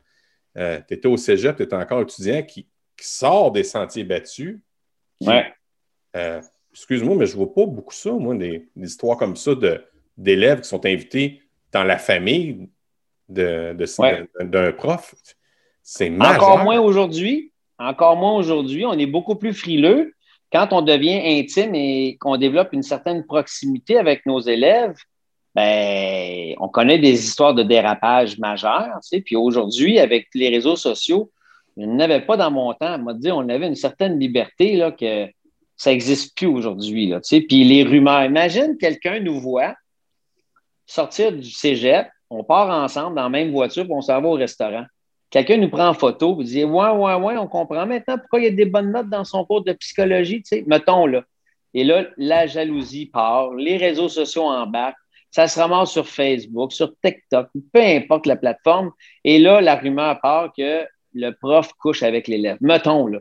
Euh, 0.57 0.81
tu 0.87 0.95
étais 0.95 1.09
au 1.09 1.17
cégep, 1.17 1.57
tu 1.57 1.63
étais 1.63 1.77
encore 1.77 2.03
étudiant 2.03 2.43
qui, 2.43 2.69
sort 3.01 3.51
des 3.51 3.65
sentiers 3.65 4.05
battus. 4.05 4.61
ouais. 5.23 5.53
Euh, 6.15 6.41
excuse-moi, 6.73 7.17
mais 7.17 7.27
je 7.27 7.33
ne 7.33 7.39
vois 7.39 7.53
pas 7.53 7.67
beaucoup 7.67 7.95
ça, 7.95 8.13
moi, 8.13 8.37
des, 8.37 8.69
histoires 8.77 9.17
comme 9.17 9.35
ça 9.35 9.53
d'élèves 10.17 10.61
qui 10.61 10.69
sont 10.69 10.87
invités 10.87 11.43
dans 11.73 11.83
la 11.83 11.99
famille 11.99 12.69
d'un 13.29 13.75
de, 13.75 14.71
prof. 14.71 15.15
C'est 15.83 16.11
Encore 16.21 16.63
moins 16.63 16.79
aujourd'hui. 16.79 17.53
Encore 17.79 18.17
moins 18.17 18.35
aujourd'hui. 18.35 18.85
On 18.87 18.93
est 18.93 19.07
beaucoup 19.07 19.35
plus 19.35 19.53
frileux 19.53 20.12
quand 20.53 20.73
on 20.73 20.83
devient 20.83 21.21
intime 21.41 21.75
et 21.75 22.17
qu'on 22.21 22.37
développe 22.37 22.73
une 22.73 22.83
certaine 22.83 23.25
proximité 23.25 23.97
avec 23.97 24.27
nos 24.27 24.41
élèves, 24.41 24.97
ben, 25.55 26.55
on 26.59 26.69
connaît 26.69 26.99
des 26.99 27.25
histoires 27.25 27.55
de 27.55 27.63
dérapage 27.63 28.39
majeurs. 28.39 28.99
Tu 29.11 29.21
puis 29.23 29.37
aujourd'hui, 29.37 29.99
avec 29.99 30.29
les 30.35 30.51
réseaux 30.51 30.77
sociaux, 30.77 31.31
je 31.77 31.85
n'avais 31.85 32.21
pas 32.21 32.37
dans 32.37 32.51
mon 32.51 32.73
temps. 32.75 32.99
Dit 33.15 33.33
on 33.33 33.49
avait 33.49 33.67
une 33.67 33.75
certaine 33.75 34.19
liberté 34.19 34.77
là, 34.77 34.93
que 34.93 35.27
ça 35.77 35.91
n'existe 35.91 36.37
plus 36.37 36.47
aujourd'hui. 36.47 37.09
Tu 37.09 37.19
sais, 37.23 37.41
puis 37.41 37.65
les 37.65 37.83
rumeurs. 37.83 38.25
Imagine 38.25 38.77
quelqu'un 38.79 39.21
nous 39.21 39.41
voit 39.41 39.75
sortir 40.87 41.33
du 41.33 41.51
cégep, 41.51 42.09
on 42.29 42.45
part 42.45 42.71
ensemble 42.71 43.17
dans 43.17 43.25
la 43.25 43.29
même 43.29 43.53
voiture, 43.53 43.85
puis 43.85 43.93
on 43.93 44.03
s'en 44.03 44.21
va 44.21 44.29
au 44.29 44.35
restaurant. 44.35 44.85
Quelqu'un 45.33 45.57
nous 45.57 45.71
prend 45.71 45.89
en 45.89 45.95
photo, 45.95 46.35
vous 46.35 46.43
dit 46.43 46.63
Ouais, 46.63 46.91
ouais, 46.91 47.15
ouais, 47.15 47.37
on 47.39 47.49
comprend 47.49 47.87
maintenant 47.87 48.19
pourquoi 48.19 48.41
il 48.41 48.45
y 48.45 48.49
a 48.49 48.51
des 48.51 48.67
bonnes 48.67 48.93
notes 48.93 49.09
dans 49.09 49.25
son 49.25 49.47
cours 49.47 49.65
de 49.65 49.73
psychologie, 49.73 50.43
tu 50.43 50.59
sais, 50.59 50.65
mettons 50.67 51.07
là. 51.07 51.23
Et 51.73 51.85
là, 51.85 52.05
la 52.19 52.47
jalousie 52.47 53.07
part, 53.07 53.55
les 53.55 53.79
réseaux 53.79 54.11
sociaux 54.11 54.43
embarquent, 54.43 54.99
ça 55.31 55.49
se 55.49 55.59
ramasse 55.59 55.91
sur 55.91 56.07
Facebook, 56.07 56.73
sur 56.73 56.93
TikTok, 57.03 57.49
peu 57.73 57.81
importe 57.81 58.27
la 58.27 58.37
plateforme. 58.37 58.91
Et 59.25 59.39
là, 59.39 59.63
la 59.63 59.77
rumeur 59.77 60.21
part 60.21 60.53
que 60.55 60.87
le 61.15 61.31
prof 61.31 61.73
couche 61.81 62.03
avec 62.03 62.29
l'élève. 62.29 62.59
Mettons 62.61 63.07
là. 63.07 63.21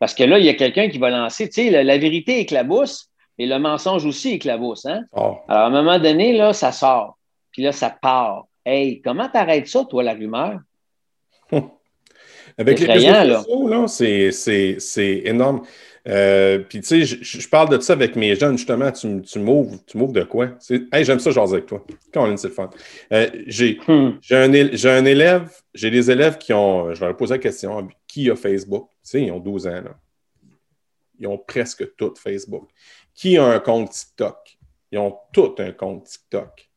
Parce 0.00 0.14
que 0.16 0.24
là, 0.24 0.40
il 0.40 0.44
y 0.44 0.48
a 0.48 0.54
quelqu'un 0.54 0.88
qui 0.88 0.98
va 0.98 1.10
lancer, 1.10 1.48
tu 1.48 1.62
sais, 1.62 1.70
la, 1.70 1.84
la, 1.84 1.96
vérité 1.96 2.40
éclabousse 2.40 3.08
et 3.38 3.46
le 3.46 3.60
mensonge 3.60 4.04
aussi 4.04 4.32
éclabousse. 4.32 4.84
Hein? 4.84 5.04
Oh. 5.12 5.36
Alors, 5.46 5.62
à 5.62 5.66
un 5.66 5.70
moment 5.70 6.00
donné, 6.00 6.32
là, 6.32 6.52
ça 6.52 6.72
sort. 6.72 7.18
Puis 7.52 7.62
là, 7.62 7.70
ça 7.70 7.90
part. 7.90 8.46
Hey, 8.66 9.00
comment 9.00 9.28
t'arrêtes 9.28 9.68
ça, 9.68 9.84
toi, 9.84 10.02
la 10.02 10.14
rumeur? 10.14 10.58
Avec 12.58 12.80
les 12.80 12.86
réseaux 12.86 13.86
sociaux, 13.88 14.76
c'est 14.78 15.22
énorme. 15.24 15.62
Euh, 16.08 16.58
puis, 16.58 16.80
tu 16.80 17.06
sais, 17.06 17.18
je, 17.22 17.48
parle 17.48 17.68
de 17.68 17.80
ça 17.80 17.92
avec 17.92 18.16
mes 18.16 18.34
jeunes, 18.34 18.58
justement. 18.58 18.90
Tu, 18.90 19.22
tu 19.22 19.38
m'ouvres 19.38 20.12
de 20.12 20.24
quoi? 20.24 20.50
Hey, 20.92 21.04
j'aime 21.04 21.20
ça, 21.20 21.30
genre 21.30 21.50
avec 21.50 21.66
toi. 21.66 21.84
Caroline, 22.12 22.36
c'est 22.36 22.48
le 22.48 22.54
fun. 22.54 22.70
Euh, 23.12 23.30
j'ai 23.46 23.78
hmm. 23.86 24.18
un, 24.30 24.52
un, 24.52 25.04
élève, 25.04 25.50
j'ai 25.74 25.90
des 25.90 26.10
élèves 26.10 26.38
qui 26.38 26.52
ont, 26.52 26.92
je 26.92 27.00
vais 27.00 27.06
leur 27.06 27.16
poser 27.16 27.34
la 27.34 27.38
question, 27.38 27.88
qui 28.08 28.30
a 28.30 28.36
Facebook? 28.36 28.88
Tu 29.04 29.10
sais, 29.10 29.22
ils 29.22 29.30
ont 29.30 29.38
12 29.38 29.66
ans, 29.68 29.82
là. 29.82 29.96
Ils 31.18 31.28
ont 31.28 31.38
presque 31.38 31.94
tout 31.94 32.14
Facebook. 32.16 32.68
Qui 33.14 33.36
a 33.38 33.44
un 33.44 33.60
compte 33.60 33.90
TikTok? 33.90 34.58
Ils 34.90 34.98
ont 34.98 35.16
tout 35.32 35.54
un 35.58 35.70
compte 35.70 36.04
TikTok. 36.04 36.68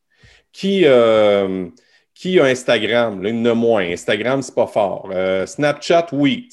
Qui, 0.52 0.82
euh, 0.84 1.68
qui 2.16 2.40
a 2.40 2.44
Instagram? 2.46 3.22
Là, 3.22 3.28
il 3.28 3.52
moins. 3.52 3.84
Instagram, 3.92 4.40
c'est 4.40 4.54
pas 4.54 4.66
fort. 4.66 5.10
Euh, 5.12 5.44
Snapchat, 5.44 6.08
oui. 6.12 6.48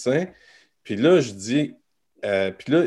Puis 0.83 0.97
là, 0.97 1.21
je 1.21 1.31
dis, 1.31 1.75
euh, 2.25 2.51
puis 2.51 2.73
là, 2.73 2.83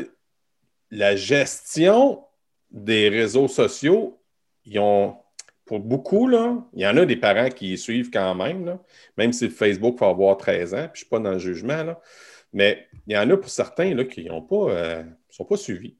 la 0.91 1.15
gestion 1.15 2.23
des 2.69 3.09
réseaux 3.09 3.47
sociaux, 3.47 4.21
ils 4.63 4.77
ont, 4.77 5.17
pour 5.65 5.79
beaucoup, 5.79 6.27
là, 6.27 6.55
il 6.73 6.81
y 6.81 6.87
en 6.87 6.95
a 6.97 7.05
des 7.05 7.15
parents 7.15 7.49
qui 7.49 7.73
y 7.73 7.77
suivent 7.79 8.11
quand 8.11 8.35
même, 8.35 8.63
là, 8.65 8.79
même 9.17 9.33
si 9.33 9.49
Facebook 9.49 9.97
faut 9.97 10.05
avoir 10.05 10.37
13 10.37 10.73
ans, 10.75 10.77
puis 10.77 10.83
je 10.83 10.89
ne 10.91 10.95
suis 10.97 11.05
pas 11.07 11.19
dans 11.19 11.31
le 11.31 11.39
jugement, 11.39 11.83
là, 11.83 11.99
mais 12.53 12.87
il 13.07 13.13
y 13.13 13.17
en 13.17 13.27
a 13.27 13.37
pour 13.37 13.49
certains 13.49 13.95
là, 13.95 14.03
qui 14.03 14.25
ne 14.25 14.39
pas, 14.39 14.71
euh, 14.71 15.03
sont 15.31 15.45
pas 15.45 15.57
suivis. 15.57 15.97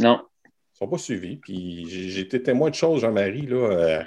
Non. 0.00 0.20
Ils 0.44 0.48
ne 0.48 0.78
sont 0.78 0.88
pas 0.88 0.98
suivis. 0.98 1.36
Puis 1.36 1.86
j'ai 1.88 2.20
été 2.20 2.42
témoin 2.42 2.70
de 2.70 2.74
choses, 2.74 3.02
Jean-Marie, 3.02 3.46
là. 3.46 4.04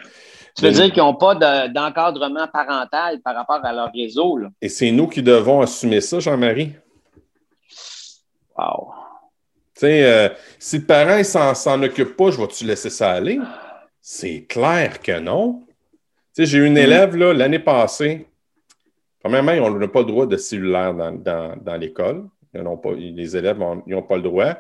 Tu 0.55 0.63
veux 0.63 0.71
dire 0.71 0.91
qu'ils 0.91 1.03
n'ont 1.03 1.15
pas 1.15 1.35
d'encadrement 1.35 2.47
parental 2.47 3.19
par 3.21 3.35
rapport 3.35 3.63
à 3.63 3.73
leur 3.73 3.91
réseau. 3.91 4.37
Là. 4.37 4.49
Et 4.61 4.69
c'est 4.69 4.89
nous 4.91 5.07
qui 5.07 5.21
devons 5.21 5.61
assumer 5.61 5.99
ça, 5.99 6.19
Jean-Marie. 6.19 6.71
Wow. 8.57 8.93
Tu 9.73 9.81
sais, 9.81 10.03
euh, 10.05 10.29
si 10.57 10.77
le 10.77 10.85
parent 10.85 11.17
ne 11.17 11.53
s'en 11.53 11.83
occupe 11.83 12.15
pas, 12.15 12.31
je 12.31 12.39
vais-tu 12.39 12.63
laisser 12.63 12.89
ça 12.89 13.11
aller? 13.11 13.37
C'est 13.99 14.45
clair 14.47 15.01
que 15.01 15.19
non. 15.19 15.63
Tu 16.33 16.43
sais, 16.43 16.45
j'ai 16.45 16.59
eu 16.59 16.65
une 16.65 16.75
mm. 16.75 16.77
élève 16.77 17.15
l'année 17.17 17.59
passée. 17.59 18.25
Premièrement, 19.19 19.51
ils 19.51 19.59
n'ont 19.59 19.87
pas 19.89 19.99
le 19.99 20.05
droit 20.05 20.25
de 20.25 20.37
cellulaire 20.37 20.93
dans, 20.93 21.77
l'école. 21.77 22.29
Les 22.53 23.35
élèves 23.35 23.57
n'ont 23.59 24.03
pas 24.03 24.15
le 24.15 24.21
droit. 24.21 24.53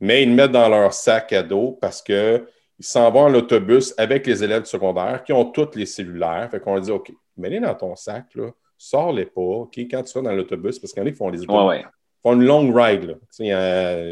Mais 0.00 0.24
ils 0.24 0.28
le 0.28 0.34
mettent 0.34 0.52
dans 0.52 0.68
leur 0.68 0.92
sac 0.92 1.32
à 1.32 1.42
dos 1.42 1.78
parce 1.80 2.02
que 2.02 2.46
ils 2.78 2.84
s'en 2.84 3.10
vont 3.10 3.22
en 3.22 3.34
autobus 3.34 3.92
avec 3.96 4.26
les 4.26 4.44
élèves 4.44 4.64
secondaires 4.64 5.24
qui 5.24 5.32
ont 5.32 5.44
tous 5.44 5.74
les 5.74 5.86
cellulaires. 5.86 6.48
Fait 6.50 6.60
qu'on 6.60 6.78
dit, 6.78 6.90
OK, 6.90 7.12
mets-les 7.36 7.60
dans 7.60 7.74
ton 7.74 7.96
sac, 7.96 8.26
là, 8.34 8.50
sors-les 8.76 9.26
pas, 9.26 9.40
OK, 9.40 9.76
quand 9.76 10.02
tu 10.02 10.12
vas 10.14 10.22
dans 10.22 10.32
l'autobus, 10.32 10.78
parce 10.78 10.92
qu'il 10.92 11.02
y 11.02 11.04
en 11.04 11.08
a 11.08 11.10
qui 11.10 11.16
font 11.16 11.28
les 11.28 11.42
autobus. 11.42 11.84
font 12.22 12.34
une 12.34 12.44
longue 12.44 12.76
ride. 12.76 13.04
Là. 13.04 13.14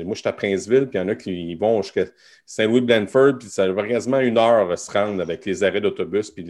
moi, 0.04 0.14
je 0.14 0.20
suis 0.20 0.28
à 0.28 0.32
Princeville, 0.32 0.88
puis 0.88 0.98
il 0.98 1.02
y 1.02 1.04
en 1.04 1.08
a 1.08 1.14
qui 1.14 1.54
vont 1.54 1.80
jusqu'à 1.82 2.06
Saint-Louis-Blanford, 2.44 3.38
puis 3.38 3.48
ça 3.48 3.70
va 3.70 3.86
quasiment 3.86 4.18
une 4.18 4.38
heure 4.38 4.76
se 4.76 4.90
rendre 4.90 5.22
avec 5.22 5.44
les 5.44 5.62
arrêts 5.62 5.80
d'autobus, 5.80 6.30
puis 6.32 6.44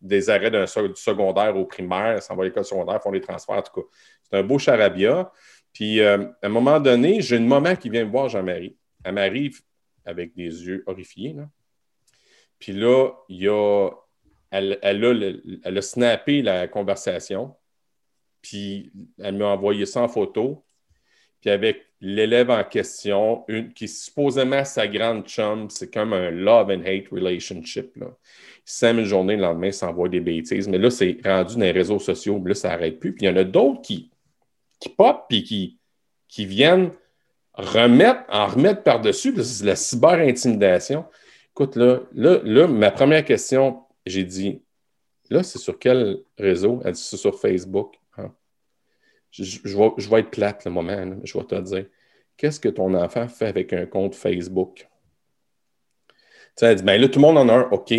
des 0.00 0.30
arrêts 0.30 0.50
d'un 0.50 0.64
du 0.64 0.96
secondaire 0.96 1.56
au 1.56 1.66
primaire, 1.66 2.20
s'en 2.20 2.34
va 2.34 2.42
à 2.42 2.46
l'école 2.46 2.64
secondaire, 2.64 3.00
font 3.00 3.12
des 3.12 3.20
transferts, 3.20 3.58
en 3.58 3.62
tout 3.62 3.80
cas. 3.80 3.86
C'est 4.24 4.38
un 4.38 4.42
beau 4.42 4.58
charabia. 4.58 5.30
Puis, 5.72 6.00
euh, 6.00 6.24
à 6.42 6.46
un 6.46 6.48
moment 6.48 6.78
donné, 6.80 7.20
j'ai 7.20 7.36
une 7.36 7.48
maman 7.48 7.74
qui 7.76 7.90
vient 7.90 8.04
me 8.04 8.10
voir 8.10 8.28
Jean-Marie. 8.28 8.76
Elle 9.04 9.14
m'arrive 9.14 9.60
avec 10.04 10.34
des 10.34 10.66
yeux 10.66 10.82
horrifiés. 10.86 11.34
Puis 12.58 12.72
là, 12.72 13.10
il 13.28 13.42
y 13.42 13.48
a, 13.48 13.90
elle, 14.50 14.78
a, 14.82 15.82
snappé 15.82 16.42
la 16.42 16.68
conversation. 16.68 17.54
Puis, 18.40 18.92
elle 19.18 19.36
m'a 19.36 19.46
envoyé 19.46 19.86
ça 19.86 20.02
en 20.02 20.08
photo. 20.08 20.64
Puis, 21.40 21.50
avec 21.50 21.82
l'élève 22.00 22.50
en 22.50 22.62
question, 22.62 23.44
une, 23.48 23.72
qui 23.72 23.88
supposément 23.88 24.64
sa 24.64 24.86
grande 24.86 25.26
chum, 25.26 25.68
c'est 25.70 25.92
comme 25.92 26.12
un 26.12 26.30
love 26.30 26.70
and 26.70 26.82
hate 26.86 27.08
relationship. 27.10 27.96
Là. 27.96 28.16
Cinq 28.64 28.98
une 28.98 29.04
journée, 29.04 29.36
le 29.36 29.42
lendemain, 29.42 29.72
s'envoie 29.72 30.08
des 30.08 30.20
bêtises. 30.20 30.68
Mais 30.68 30.78
là, 30.78 30.90
c'est 30.90 31.18
rendu 31.24 31.54
dans 31.54 31.60
les 31.60 31.72
réseaux 31.72 31.98
sociaux. 31.98 32.42
Là, 32.44 32.54
ça 32.54 32.68
n'arrête 32.68 33.00
plus. 33.00 33.14
Puis 33.14 33.26
il 33.26 33.28
y 33.28 33.32
en 33.32 33.36
a 33.36 33.44
d'autres 33.44 33.82
qui, 33.82 34.10
qui 34.80 34.88
pop 34.90 35.24
puis 35.28 35.42
qui, 35.42 35.78
qui 36.28 36.46
viennent 36.46 36.92
remettre, 37.54 38.22
en 38.28 38.46
remettre 38.46 38.82
par-dessus. 38.82 39.34
C'est 39.42 39.64
la 39.64 39.76
cyber-intimidation. 39.76 41.04
Écoute, 41.52 41.76
là, 41.76 42.00
là, 42.12 42.66
ma 42.66 42.90
première 42.90 43.24
question, 43.24 43.82
j'ai 44.06 44.24
dit, 44.24 44.62
là, 45.30 45.42
c'est 45.42 45.58
sur 45.58 45.78
quel 45.78 46.18
réseau? 46.36 46.80
Elle 46.84 46.92
dit, 46.92 47.00
c'est 47.00 47.16
sur 47.16 47.38
Facebook. 47.38 47.94
Ah. 48.16 48.30
Je, 49.30 50.10
vais, 50.10 50.20
être 50.20 50.30
plate 50.30 50.64
le 50.64 50.70
moment, 50.70 51.16
je 51.22 51.38
vais 51.38 51.44
te 51.44 51.60
dire. 51.60 51.86
Qu'est-ce 52.36 52.58
que 52.58 52.68
ton 52.68 52.92
enfant 52.94 53.28
fait 53.28 53.46
avec 53.46 53.72
un 53.72 53.86
compte 53.86 54.16
Facebook? 54.16 54.88
Tu 56.08 56.14
sais, 56.56 56.66
elle 56.66 56.76
dit, 56.76 56.82
ben 56.82 57.00
là, 57.00 57.08
tout 57.08 57.20
le 57.20 57.26
monde 57.26 57.38
en 57.38 57.48
a 57.48 57.54
un, 57.54 57.68
OK. 57.70 57.92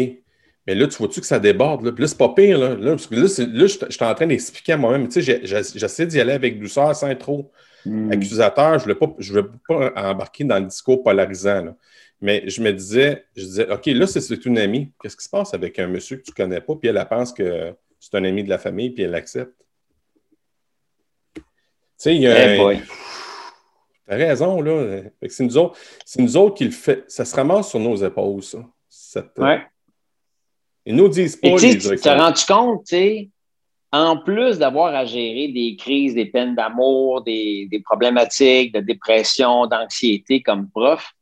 Mais 0.67 0.73
là, 0.73 0.87
tu 0.87 0.97
vois-tu 0.97 1.21
que 1.21 1.27
ça 1.27 1.39
déborde? 1.39 1.85
Là, 1.85 1.91
Puis 1.91 2.01
là 2.01 2.07
c'est 2.07 2.17
pas 2.17 2.29
pire. 2.29 2.57
Là, 2.57 2.75
là 2.75 2.91
parce 2.91 3.07
que 3.07 3.15
là, 3.15 3.21
là 3.21 3.67
je, 3.67 3.91
suis 3.91 4.03
en 4.03 4.15
train 4.15 4.27
d'expliquer 4.27 4.73
à 4.73 4.77
moi-même. 4.77 5.07
Tu 5.07 5.21
sais, 5.21 5.41
j'essaie 5.45 6.07
d'y 6.07 6.19
aller 6.19 6.33
avec 6.33 6.59
douceur 6.59 6.95
sans 6.95 7.13
trop 7.15 7.51
hmm. 7.85 8.11
accusateur. 8.11 8.79
Je 8.79 8.87
ne 8.89 8.93
voulais, 8.93 9.43
pas, 9.67 9.91
pas 9.91 10.09
embarquer 10.09 10.43
dans 10.43 10.59
le 10.59 10.65
discours 10.65 11.03
polarisant. 11.03 11.75
Mais 12.21 12.43
je 12.47 12.61
me 12.61 12.71
disais, 12.71 13.25
je 13.35 13.43
disais, 13.43 13.71
OK, 13.71 13.85
là, 13.87 14.07
c'est 14.07 14.45
une 14.45 14.57
amie. 14.57 14.91
Qu'est-ce 15.01 15.17
qui 15.17 15.23
se 15.23 15.29
passe 15.29 15.53
avec 15.53 15.77
un 15.79 15.87
monsieur 15.87 16.17
que 16.17 16.23
tu 16.23 16.31
ne 16.31 16.35
connais 16.35 16.61
pas? 16.61 16.75
Puis 16.75 16.89
elle, 16.89 16.97
elle 16.97 17.07
pense 17.07 17.33
que 17.33 17.73
c'est 17.99 18.15
un 18.15 18.23
ami 18.23 18.43
de 18.43 18.49
la 18.49 18.57
famille, 18.57 18.89
puis 18.91 19.03
elle 19.03 19.11
l'accepte? 19.11 19.53
Tu 21.35 21.41
sais, 21.97 22.15
il 22.15 22.21
y 22.21 22.27
a. 22.27 22.71
Hey 22.73 22.81
T'as 24.07 24.17
raison, 24.17 24.61
là. 24.61 25.01
C'est 25.27 25.43
nous, 25.43 25.57
autres, 25.57 25.79
nous 26.19 26.37
autres 26.37 26.55
qui 26.55 26.65
le 26.65 26.71
fait. 26.71 27.03
Ça 27.07 27.25
se 27.25 27.35
ramasse 27.35 27.69
sur 27.69 27.79
nos 27.79 27.95
épaules, 27.95 28.43
ça. 28.43 28.59
ouais. 29.37 29.65
Ils 30.85 30.95
nous 30.95 31.09
disent 31.09 31.35
pas. 31.35 31.55
tu 31.57 31.77
te 31.79 32.09
rends 32.09 32.33
compte, 32.47 32.85
tu 32.85 32.95
sais, 32.95 33.29
en 33.95 34.17
plus 34.17 34.59
d'avoir 34.59 34.93
à 34.93 35.05
gérer 35.05 35.47
des 35.47 35.77
crises, 35.77 36.13
des 36.13 36.25
peines 36.25 36.53
d'amour, 36.53 37.21
des, 37.21 37.81
problématiques 37.85 38.73
de 38.73 38.81
dépression, 38.81 39.67
d'anxiété 39.67 40.41
comme 40.41 40.69
prof, 40.69 41.13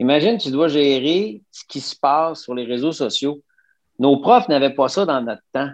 imagine, 0.00 0.36
tu 0.36 0.50
dois 0.50 0.66
gérer 0.68 1.40
ce 1.52 1.62
qui 1.68 1.80
se 1.80 1.94
passe 1.94 2.42
sur 2.42 2.54
les 2.54 2.64
réseaux 2.64 2.92
sociaux. 2.92 3.40
Nos 4.00 4.16
profs 4.16 4.48
n'avaient 4.48 4.74
pas 4.74 4.88
ça 4.88 5.06
dans 5.06 5.22
notre 5.22 5.42
temps. 5.52 5.70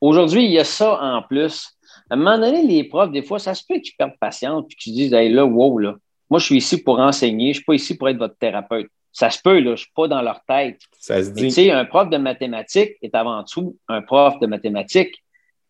Aujourd'hui, 0.00 0.44
il 0.44 0.52
y 0.52 0.58
a 0.60 0.64
ça 0.64 1.02
en 1.02 1.22
plus. 1.22 1.76
À 2.08 2.14
un 2.14 2.16
moment 2.16 2.38
donné, 2.38 2.62
les 2.62 2.84
profs, 2.84 3.10
des 3.10 3.22
fois, 3.22 3.40
ça 3.40 3.54
se 3.54 3.64
peut 3.68 3.80
qu'ils 3.80 3.96
perdent 3.98 4.18
patience 4.20 4.66
et 4.70 4.74
qu'ils 4.76 4.94
disent 4.94 5.12
hey, 5.12 5.32
là, 5.32 5.44
wow, 5.44 5.78
là, 5.78 5.96
moi, 6.30 6.38
je 6.38 6.44
suis 6.44 6.58
ici 6.58 6.82
pour 6.82 7.00
enseigner, 7.00 7.46
je 7.46 7.48
ne 7.48 7.54
suis 7.54 7.64
pas 7.64 7.74
ici 7.74 7.96
pour 7.96 8.08
être 8.08 8.18
votre 8.18 8.36
thérapeute. 8.36 8.88
Ça 9.10 9.30
se 9.30 9.40
peut, 9.42 9.58
là, 9.58 9.64
je 9.64 9.70
ne 9.70 9.76
suis 9.76 9.92
pas 9.96 10.06
dans 10.06 10.22
leur 10.22 10.44
tête. 10.44 10.80
Ça 11.00 11.24
se 11.24 11.30
dit. 11.30 11.42
Tu 11.44 11.50
sais, 11.50 11.70
un 11.72 11.84
prof 11.84 12.08
de 12.08 12.18
mathématiques 12.18 12.92
est 13.02 13.14
avant 13.14 13.42
tout 13.42 13.76
un 13.88 14.02
prof 14.02 14.38
de 14.38 14.46
mathématiques. 14.46 15.24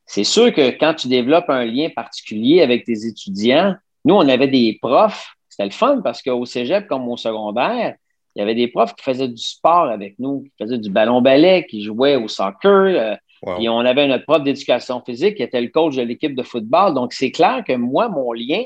C'est 0.08 0.24
sûr 0.24 0.54
que 0.54 0.70
quand 0.70 0.94
tu 0.94 1.06
développes 1.06 1.50
un 1.50 1.66
lien 1.66 1.90
particulier 1.90 2.62
avec 2.62 2.84
tes 2.84 3.06
étudiants, 3.06 3.74
nous, 4.06 4.14
on 4.14 4.26
avait 4.26 4.48
des 4.48 4.78
profs, 4.80 5.34
c'était 5.50 5.66
le 5.66 5.70
fun 5.70 6.00
parce 6.02 6.22
qu'au 6.22 6.46
cégep 6.46 6.88
comme 6.88 7.06
au 7.08 7.18
secondaire, 7.18 7.94
il 8.34 8.38
y 8.38 8.42
avait 8.42 8.54
des 8.54 8.68
profs 8.68 8.94
qui 8.94 9.04
faisaient 9.04 9.28
du 9.28 9.36
sport 9.36 9.90
avec 9.90 10.18
nous, 10.18 10.44
qui 10.44 10.64
faisaient 10.64 10.78
du 10.78 10.88
ballon-ballet, 10.88 11.66
qui 11.68 11.82
jouaient 11.82 12.16
au 12.16 12.26
soccer. 12.26 12.70
Euh, 12.72 13.16
et 13.60 13.68
on 13.68 13.80
avait 13.80 14.08
notre 14.08 14.24
prof 14.24 14.42
d'éducation 14.42 15.02
physique 15.04 15.36
qui 15.36 15.42
était 15.42 15.60
le 15.60 15.68
coach 15.68 15.96
de 15.96 16.02
l'équipe 16.02 16.34
de 16.34 16.42
football. 16.42 16.94
Donc, 16.94 17.12
c'est 17.12 17.30
clair 17.30 17.62
que 17.66 17.74
moi, 17.74 18.08
mon 18.08 18.32
lien, 18.32 18.62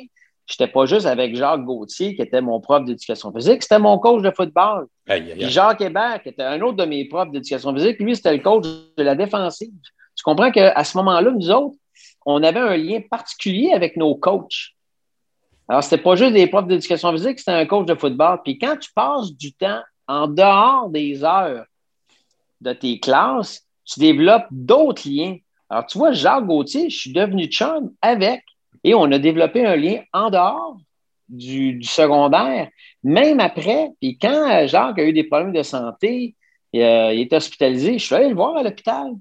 je 0.47 0.55
n'étais 0.55 0.73
pas 0.73 0.87
juste 0.87 1.07
avec 1.07 1.35
Jacques 1.35 1.65
Gauthier, 1.65 2.15
qui 2.15 2.23
était 2.23 2.41
mon 2.41 2.61
prof 2.61 2.85
d'éducation 2.85 3.33
physique, 3.33 3.63
c'était 3.65 3.81
mon 3.81 3.99
coach 3.99 4.23
de 4.23 4.31
football. 4.31 4.87
Jacques 5.39 5.81
Hébert, 5.81 6.23
qui 6.23 6.29
était 6.29 6.43
un 6.45 6.61
autre 6.61 6.77
de 6.77 6.85
mes 6.85 7.07
profs 7.07 7.33
d'éducation 7.33 7.75
physique, 7.75 7.99
lui, 7.99 8.15
c'était 8.15 8.37
le 8.37 8.43
coach 8.43 8.65
de 8.97 9.03
la 9.03 9.17
défensive. 9.17 9.73
Tu 10.23 10.31
comprends 10.31 10.53
qu'à 10.53 10.85
ce 10.85 10.97
moment-là, 10.99 11.33
nous 11.33 11.51
autres, 11.51 11.75
on 12.25 12.45
avait 12.45 12.61
un 12.61 12.77
lien 12.77 13.01
particulier 13.11 13.73
avec 13.73 13.97
nos 13.97 14.15
coachs. 14.15 14.71
Alors, 15.67 15.83
ce 15.83 15.93
n'était 15.93 16.05
pas 16.05 16.15
juste 16.15 16.33
des 16.33 16.47
profs 16.47 16.69
d'éducation 16.69 17.11
physique, 17.11 17.41
c'était 17.41 17.51
un 17.51 17.67
coach 17.67 17.87
de 17.87 17.97
football. 17.97 18.39
Puis 18.45 18.57
quand 18.57 18.77
tu 18.77 18.93
passes 18.95 19.33
du 19.33 19.53
temps 19.53 19.81
en 20.07 20.29
dehors 20.29 20.91
des 20.91 21.25
heures 21.25 21.65
de 22.61 22.73
tes 22.73 23.01
classes, 23.01 23.67
tu 23.85 23.99
développes 23.99 24.47
d'autres 24.53 25.09
liens. 25.09 25.39
Alors, 25.69 25.87
tu 25.87 25.99
vois, 25.99 26.13
Jacques 26.13 26.47
Gauthier, 26.47 26.89
je 26.89 27.01
suis 27.01 27.13
devenu 27.13 27.47
chum 27.47 27.93
avec 28.01 28.45
et 28.85 28.95
on 28.95 29.11
a 29.11 29.19
développé 29.19 29.67
un 29.67 29.75
lien 29.75 30.03
en 30.13 30.31
dehors 30.31 30.77
du, 31.29 31.83
secondaire, 31.83 32.69
même 33.03 33.41
après. 33.41 33.91
Puis 34.01 34.17
quand 34.19 34.69
Jacques 34.69 35.01
a 35.01 35.05
eu 35.05 35.13
des 35.13 35.25
problèmes 35.25 35.53
de 35.53 35.65
santé, 35.65 36.37
il, 36.73 36.81
euh, 36.81 37.11
est 37.11 37.33
hospitalisé, 37.33 37.99
je 37.99 38.05
suis 38.05 38.15
allé 38.15 38.29
le 38.29 38.37
voir 38.37 38.57
à 38.57 38.63
l'hôpital. 38.63 39.15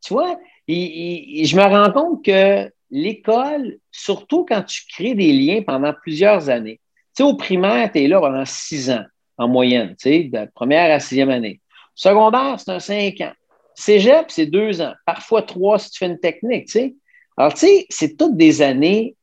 Tu, 0.00 0.14
vois, 0.14 0.38
je 0.68 1.56
me 1.56 1.62
rends 1.62 1.92
compte 1.92 2.24
que 2.24 2.70
l'école, 2.90 3.78
surtout 3.90 4.44
quand 4.48 4.62
tu 4.62 4.82
crées 4.88 5.14
des 5.14 5.32
liens 5.32 5.62
pendant 5.62 5.92
plusieurs 5.92 6.48
années, 6.48 6.80
tu 7.16 7.22
sais, 7.22 7.28
au 7.28 7.34
primaire, 7.34 7.90
tu 7.92 8.02
es 8.02 8.08
là 8.08 8.20
pendant 8.20 8.44
six 8.44 8.90
ans 8.90 9.04
en 9.36 9.48
moyenne, 9.48 9.90
tu 9.90 10.10
sais, 10.10 10.24
de 10.24 10.48
première 10.54 10.94
à 10.94 11.00
sixième 11.00 11.30
année. 11.30 11.60
Secondaire, 11.94 12.56
c'est 12.58 12.70
un 12.70 12.80
cinq 12.80 13.20
ans. 13.20 13.32
Cégep, 13.74 14.26
c'est 14.28 14.46
deux 14.46 14.80
ans, 14.80 14.94
parfois 15.06 15.42
trois 15.42 15.78
si 15.78 15.90
tu 15.90 15.98
fais 15.98 16.06
une 16.06 16.18
technique, 16.18 16.66
tu 16.66 16.72
sais. 16.72 16.94
Alors, 17.36 17.54
tu 17.54 17.60
sais, 17.60 17.86
c'est 17.88 18.16
toutes 18.16 18.36
des 18.36 18.62
années 18.62 19.16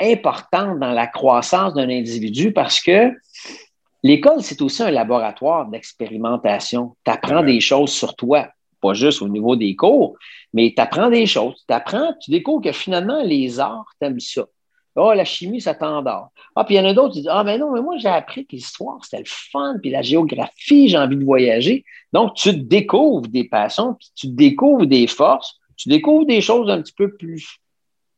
importantes 0.00 0.78
dans 0.78 0.92
la 0.92 1.06
croissance 1.06 1.74
d'un 1.74 1.88
individu 1.88 2.52
parce 2.52 2.80
que 2.80 3.12
l'école, 4.02 4.42
c'est 4.42 4.60
aussi 4.62 4.82
un 4.82 4.90
laboratoire 4.90 5.66
d'expérimentation. 5.66 6.96
Tu 7.04 7.10
apprends 7.10 7.42
des 7.42 7.60
choses 7.60 7.92
sur 7.92 8.14
toi, 8.14 8.48
pas 8.84 8.94
juste 8.94 9.22
au 9.22 9.28
niveau 9.28 9.56
des 9.56 9.74
cours, 9.74 10.16
mais 10.52 10.72
tu 10.76 10.82
apprends 10.82 11.08
des 11.08 11.26
choses. 11.26 11.64
Tu 11.66 11.74
apprends, 11.74 12.12
tu 12.20 12.30
découvres 12.30 12.62
que 12.62 12.72
finalement, 12.72 13.22
les 13.22 13.58
arts, 13.60 13.90
tu 14.00 14.06
aimes 14.06 14.20
ça. 14.20 14.44
oh, 14.96 15.12
la 15.14 15.24
chimie, 15.24 15.60
ça 15.60 15.74
t'endort. 15.74 16.28
Ah, 16.54 16.64
puis 16.64 16.74
il 16.74 16.78
y 16.78 16.80
en 16.80 16.84
a 16.84 16.92
d'autres 16.92 17.14
qui 17.14 17.20
disent 17.20 17.30
Ah, 17.32 17.44
mais 17.44 17.58
non, 17.58 17.72
mais 17.72 17.80
moi, 17.80 17.96
j'ai 17.96 18.08
appris 18.08 18.46
que 18.46 18.56
l'histoire, 18.56 18.98
c'était 19.02 19.22
le 19.22 19.28
fun, 19.28 19.76
puis 19.80 19.90
la 19.90 20.02
géographie, 20.02 20.88
j'ai 20.88 20.98
envie 20.98 21.16
de 21.16 21.24
voyager. 21.24 21.84
Donc, 22.12 22.34
tu 22.34 22.52
découvres 22.52 23.28
des 23.28 23.44
passions, 23.44 23.94
puis 23.94 24.08
tu 24.14 24.28
découvres 24.28 24.86
des 24.86 25.06
forces, 25.06 25.58
tu 25.76 25.88
découvres 25.88 26.26
des 26.26 26.40
choses 26.40 26.70
un 26.70 26.82
petit 26.82 26.94
peu 26.94 27.16
plus 27.16 27.60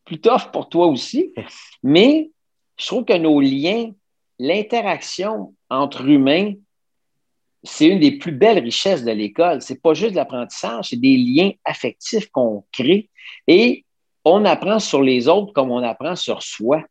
plus 0.07 0.21
tough 0.21 0.51
pour 0.53 0.69
toi 0.69 0.87
aussi. 0.87 1.35
Mais 1.83 2.31
je 2.79 2.87
trouve 2.87 3.05
que 3.05 3.19
nos 3.19 3.41
liens, 3.41 3.91
l'interaction 4.39 5.55
entre 5.69 6.07
humains, 6.07 6.55
c'est 7.67 7.87
une 7.87 8.01
des 8.01 8.13
plus 8.13 8.33
belles 8.33 8.59
richesses 8.59 9.05
de 9.05 9.13
l'école. 9.13 9.61
C'est 9.61 9.83
pas 9.83 9.95
juste 9.95 10.15
l'apprentissage, 10.15 10.91
c'est 10.91 11.01
des 11.01 11.17
liens 11.17 11.51
affectifs 11.65 12.29
qu'on 12.31 12.65
crée 12.73 13.11
et 13.47 13.85
on 14.25 14.45
apprend 14.45 14.79
sur 14.79 15.03
les 15.03 15.29
autres 15.29 15.53
comme 15.53 15.71
on 15.71 15.83
apprend 15.83 16.17
sur 16.17 16.43
soi. 16.43 16.83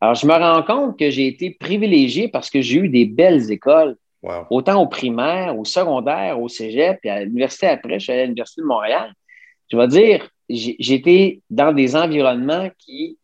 Alors, 0.00 0.14
je 0.14 0.26
me 0.26 0.32
rends 0.32 0.62
compte 0.62 0.98
que 0.98 1.10
j'ai 1.10 1.26
été 1.26 1.50
privilégié 1.50 2.28
parce 2.28 2.50
que 2.50 2.60
j'ai 2.60 2.78
eu 2.78 2.88
des 2.88 3.06
belles 3.06 3.50
écoles, 3.50 3.96
autant 4.50 4.82
au 4.82 4.86
primaire, 4.86 5.58
au 5.58 5.64
secondaire, 5.64 6.40
au 6.40 6.48
cégep, 6.48 7.00
puis 7.00 7.10
à 7.10 7.24
l'université 7.24 7.66
après, 7.68 7.98
je 7.98 8.04
suis 8.04 8.12
allé 8.12 8.22
à 8.22 8.24
l'Université 8.24 8.62
de 8.62 8.66
Montréal. 8.66 9.12
Je 9.70 9.76
vais 9.76 9.88
dire, 9.88 10.28
j'étais 10.48 11.40
dans 11.50 11.72
des 11.72 11.96
environnements 11.96 12.68
qui, 12.78 13.18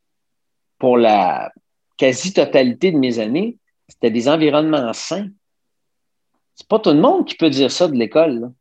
pour 0.79 0.97
la 0.97 1.53
quasi-totalité 1.99 2.93
de 2.93 2.99
mes 2.99 3.19
années, 3.19 3.57
c'était 3.89 4.11
des 4.11 4.29
environnements 4.29 4.93
sains. 4.93 5.29
C'est 6.61 6.69
pas 6.69 6.79
tout 6.79 6.91
le 6.91 7.01
monde 7.01 7.27
qui 7.27 7.37
peut 7.37 7.49
dire 7.49 7.73
ça 7.73 7.89
de 7.89 7.95
l'école. 7.95 8.53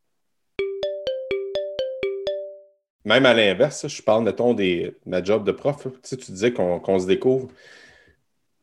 Même 3.04 3.26
à 3.26 3.34
l'inverse, 3.34 3.90
je 3.90 4.02
parle, 4.02 4.24
mettons, 4.24 4.54
de 4.54 4.98
ma 5.06 5.22
job 5.22 5.44
de 5.44 5.52
prof. 5.52 5.86
Tu, 6.02 6.16
tu 6.16 6.32
disais 6.32 6.54
qu'on 6.54 7.00
se 7.00 7.06
découvre. 7.06 7.50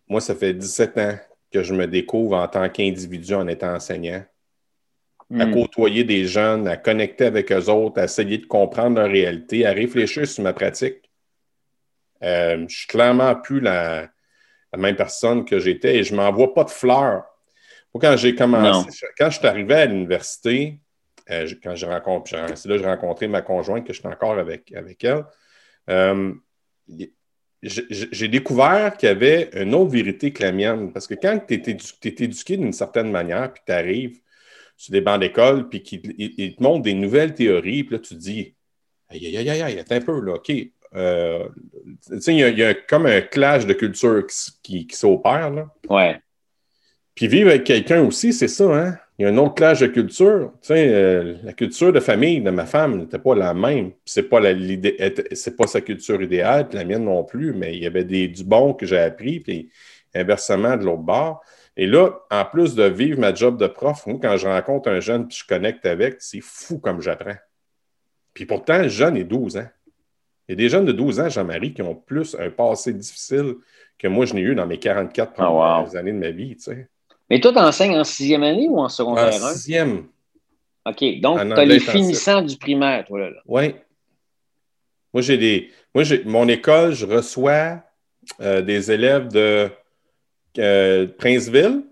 Moi, 0.09 0.23
ça 0.23 0.35
fait 0.35 0.55
17 0.55 0.99
ans 0.99 1.19
que 1.53 1.63
je 1.63 1.75
me 1.75 1.87
découvre 1.87 2.35
en 2.35 2.49
tant 2.49 2.67
qu'individu 2.71 3.35
en 3.35 3.47
étant 3.47 3.75
enseignant 3.75 4.25
à 5.39 5.45
hmm. 5.45 5.53
côtoyer 5.53 6.05
des 6.05 6.25
jeunes, 6.25 6.67
à 6.67 6.79
connecter 6.79 7.27
avec 7.27 7.53
eux 7.53 7.69
autres, 7.69 8.01
à 8.01 8.05
essayer 8.05 8.39
de 8.39 8.47
comprendre 8.47 9.01
leur 9.01 9.11
réalité, 9.11 9.67
à 9.67 9.73
réfléchir 9.73 10.27
sur 10.27 10.45
ma 10.45 10.55
pratique. 10.55 11.11
Euh, 12.23 12.65
je 12.69 12.75
suis 12.75 12.87
clairement 12.87 13.35
plus 13.35 13.61
la, 13.61 14.09
même 14.79 14.97
personne 14.97 15.45
que 15.45 15.59
j'étais 15.59 15.97
et 15.97 16.05
je 16.05 16.13
ne 16.13 16.17
m'envoie 16.21 16.55
pas 16.55 16.65
de 16.65 16.71
fleurs. 16.71 17.25
Quand 17.99 18.17
j'ai 18.17 18.35
commencé, 18.35 19.07
quand 19.19 19.31
je 19.31 19.39
suis 19.39 19.47
arrivé 19.47 19.75
à 19.75 19.87
l'université, 19.87 20.81
euh, 21.31 21.49
quand 21.63 21.75
j'ai 21.75 21.87
rencontré, 21.87 22.39
c'est 22.55 22.69
là 22.69 22.77
que 22.77 22.83
j'ai 22.83 22.89
rencontré 22.89 23.29
ma 23.29 23.43
conjointe, 23.43 23.87
que 23.87 23.93
je 23.93 23.99
suis 23.99 24.09
encore 24.09 24.39
avec, 24.39 24.73
avec 24.73 25.03
elle. 25.05 25.25
Euh, 25.91 26.33
j'ai 27.63 28.29
découvert 28.29 28.97
qu'il 28.97 29.09
y 29.09 29.13
avait 29.13 29.51
une 29.55 29.75
autre 29.75 29.91
vérité 29.91 30.33
que 30.33 30.43
la 30.43 30.53
mienne. 30.53 30.93
Parce 30.93 31.07
que 31.07 31.15
quand 31.15 31.41
tu 31.47 31.55
es, 31.55 32.23
éduqué 32.25 32.57
d'une 32.57 32.73
certaine 32.73 33.11
manière, 33.11 33.53
puis 33.53 33.63
tu 33.67 33.73
arrives 33.73 34.21
sur 34.77 34.93
des 34.93 35.01
bancs 35.01 35.21
d'école, 35.21 35.69
puis 35.69 35.83
qu'ils 35.83 36.55
te 36.57 36.63
montrent 36.63 36.83
des 36.83 36.95
nouvelles 36.95 37.35
théories, 37.35 37.85
puis 37.85 37.97
là, 37.97 37.99
tu 37.99 38.15
te 38.15 38.21
dis 38.21 38.55
Aïe, 39.09 39.27
aïe, 39.27 39.49
aïe, 39.49 39.63
aïe, 39.63 39.79
attends 39.79 39.95
un 39.95 40.01
peu, 40.01 40.21
là, 40.21 40.35
OK. 40.35 40.53
Euh, 40.95 41.49
tu 42.07 42.21
sais, 42.21 42.35
il 42.35 42.59
y, 42.59 42.63
a 42.63 42.75
comme 42.75 43.07
un 43.07 43.21
clash 43.21 43.67
de 43.67 43.73
culture 43.73 44.25
qui, 44.63 44.87
qui, 44.87 44.97
s'opère, 44.97 45.51
là. 45.51 45.69
Ouais. 45.89 46.21
Puis 47.17 47.29
vivre 47.29 47.49
avec 47.49 47.65
quelqu'un 47.65 48.03
aussi, 48.03 48.33
c'est 48.33 48.47
ça, 48.47 48.65
hein? 48.65 48.99
Il 49.19 49.23
y 49.23 49.25
a 49.25 49.31
un 49.31 49.39
autre 49.39 49.55
clash 49.55 49.81
de 49.81 49.87
culture. 49.87 50.53
Tu 50.61 50.69
sais, 50.69 50.93
euh, 50.93 51.37
la 51.43 51.55
culture 51.55 51.91
de 51.91 52.01
famille 52.01 52.43
de 52.43 52.51
ma 52.51 52.67
femme 52.67 52.99
n'était 52.99 53.19
pas 53.19 53.35
la 53.35 53.55
même. 53.55 53.93
C'est 54.05 54.25
pas, 54.25 54.41
pas 54.43 55.67
sa 55.67 55.81
culture 55.81 56.21
idéale, 56.21 56.69
puis 56.69 56.77
la 56.77 56.85
mienne 56.85 57.05
non 57.05 57.25
plus, 57.25 57.55
mais 57.55 57.75
il 57.75 57.83
y 57.83 57.87
avait 57.87 58.05
des, 58.05 58.29
du 58.29 58.45
bon 58.45 58.75
que 58.75 58.85
j'ai 58.85 58.99
appris, 58.99 59.41
puis 59.41 59.71
inversement 60.15 60.77
de 60.77 60.85
l'autre 60.85 61.03
bord. 61.03 61.43
Et 61.79 61.87
là, 61.87 62.11
en 62.31 62.45
plus 62.45 62.75
de 62.75 62.85
vivre 62.85 63.19
ma 63.19 63.35
job 63.35 63.59
de 63.59 63.67
prof, 63.67 64.07
moi, 64.07 64.19
quand 64.21 64.37
je 64.37 64.49
rencontre 64.49 64.91
un 64.91 65.01
jeune 65.01 65.27
puis 65.27 65.39
je 65.39 65.47
connecte 65.47 65.87
avec, 65.87 66.17
c'est 66.19 66.43
fou 66.43 66.79
comme 66.79 67.01
j'apprends. 67.01 67.37
Puis 68.35 68.45
pourtant, 68.45 68.83
le 68.83 68.89
jeune 68.89 69.17
est 69.17 69.25
12 69.25 69.57
ans. 69.57 69.69
Il 70.49 70.53
y 70.53 70.55
a 70.55 70.57
des 70.57 70.69
jeunes 70.69 70.85
de 70.85 70.93
12 70.93 71.21
ans, 71.21 71.29
Jean-Marie, 71.31 71.73
qui 71.73 71.83
ont 71.83 71.95
plus 71.95 72.37
un 72.39 72.51
passé 72.51 72.93
difficile 72.93 73.55
que 73.99 74.09
moi, 74.09 74.27
je 74.27 74.35
n'ai 74.35 74.43
eu 74.43 74.55
dans 74.55 74.67
mes 74.67 74.79
44 74.79 75.31
ah, 75.31 75.43
premières 75.43 75.97
années 75.97 76.13
de 76.13 76.19
ma 76.19 76.31
vie. 76.31 76.57
Tu 76.57 76.65
sais. 76.65 76.89
Mais 77.31 77.41
toi, 77.41 77.53
tu 77.53 77.59
enseignes 77.59 77.99
en 77.99 78.05
sixième 78.05 78.43
année 78.43 78.69
ou 78.69 78.79
en 78.79 78.89
secondaire 78.89 79.33
1? 79.43 79.43
En 79.43 79.53
sixième. 79.53 80.07
OK. 80.87 81.21
Donc, 81.21 81.41
tu 81.41 81.53
as 81.53 81.65
les 81.65 81.81
finissants 81.81 82.43
du 82.43 82.57
primaire, 82.57 83.05
toi, 83.05 83.31
là. 83.31 83.37
Oui. 83.47 83.75
Moi, 85.13 85.23
j'ai 85.23 85.37
des. 85.37 85.71
Moi, 85.95 86.05
j'ai 86.05 86.23
mon 86.25 86.47
école, 86.47 86.93
je 86.93 87.07
reçois 87.07 87.83
euh, 88.41 88.61
des 88.61 88.93
élèves 88.93 89.29
de 89.29 89.71
euh, 90.59 91.07
Princeville, 91.19 91.83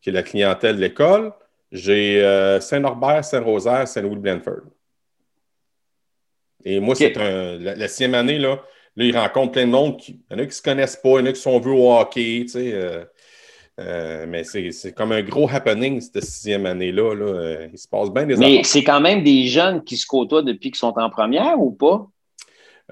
qui 0.00 0.10
est 0.10 0.12
la 0.12 0.22
clientèle 0.22 0.76
de 0.76 0.80
l'école. 0.80 1.32
J'ai 1.70 2.22
euh, 2.22 2.58
Saint-Norbert, 2.58 3.24
Saint-Rosaire, 3.24 3.86
Saint-Louis-Blanford. 3.86 4.62
Et 6.64 6.80
moi, 6.80 6.94
c'est 6.94 7.16
un. 7.16 7.58
La, 7.58 7.86
sixième 7.86 8.14
année, 8.14 8.38
là, 8.38 8.62
là, 8.96 9.04
ils 9.04 9.16
rencontrent 9.16 9.52
plein 9.52 9.66
de 9.66 9.70
monde. 9.70 9.98
Qui, 9.98 10.20
il 10.30 10.32
y 10.32 10.34
en 10.34 10.38
a 10.38 10.42
qui 10.42 10.48
ne 10.48 10.52
se 10.52 10.62
connaissent 10.62 10.96
pas, 10.96 11.10
il 11.10 11.20
y 11.20 11.22
en 11.22 11.26
a 11.26 11.32
qui 11.32 11.40
sont 11.40 11.60
vus 11.60 11.70
au 11.70 11.92
hockey, 11.92 12.40
tu 12.42 12.48
sais. 12.48 13.08
Euh, 13.80 14.26
mais 14.28 14.44
c'est 14.44 14.92
comme 14.92 15.12
un 15.12 15.22
gros 15.22 15.48
happening 15.48 16.00
cette 16.00 16.22
sixième 16.22 16.66
année-là. 16.66 17.14
Là. 17.14 17.24
Euh, 17.24 17.68
il 17.72 17.78
se 17.78 17.88
passe 17.88 18.10
bien 18.10 18.26
des 18.26 18.36
Mais 18.36 18.62
c'est 18.62 18.84
quand 18.84 19.00
même 19.00 19.22
des 19.22 19.46
jeunes 19.46 19.82
qui 19.84 19.96
se 19.96 20.06
côtoient 20.06 20.42
depuis 20.42 20.70
qu'ils 20.70 20.78
sont 20.78 20.92
en 20.98 21.08
première 21.08 21.58
ou 21.58 21.70
pas? 21.70 22.06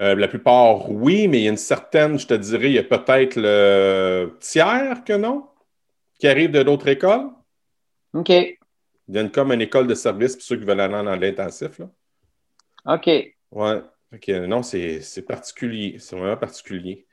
Euh, 0.01 0.15
la 0.15 0.27
plupart, 0.27 0.89
oui, 0.89 1.27
mais 1.27 1.39
il 1.39 1.43
y 1.43 1.47
a 1.47 1.51
une 1.51 1.57
certaine, 1.57 2.17
je 2.17 2.25
te 2.25 2.33
dirais, 2.33 2.69
il 2.69 2.73
y 2.73 2.79
a 2.79 2.83
peut-être 2.83 3.35
le 3.35 4.37
tiers 4.39 5.03
que 5.03 5.13
non, 5.13 5.45
qui 6.17 6.27
arrive 6.27 6.51
de 6.51 6.63
d'autres 6.63 6.87
écoles. 6.87 7.27
OK. 8.13 8.29
Ils 8.29 8.57
viennent 9.09 9.29
comme 9.29 9.51
une 9.51 9.61
école 9.61 9.87
de 9.87 9.95
service 9.95 10.35
pour 10.35 10.43
ceux 10.43 10.57
qui 10.57 10.65
veulent 10.65 10.79
aller 10.79 10.93
dans 10.93 11.15
l'intensif. 11.15 11.81
OK. 12.85 13.07
Ouais. 13.51 13.81
non, 14.47 14.63
c'est 14.63 15.25
particulier. 15.27 15.97
C'est 15.99 16.15
vraiment 16.15 16.37
particulier. 16.37 17.05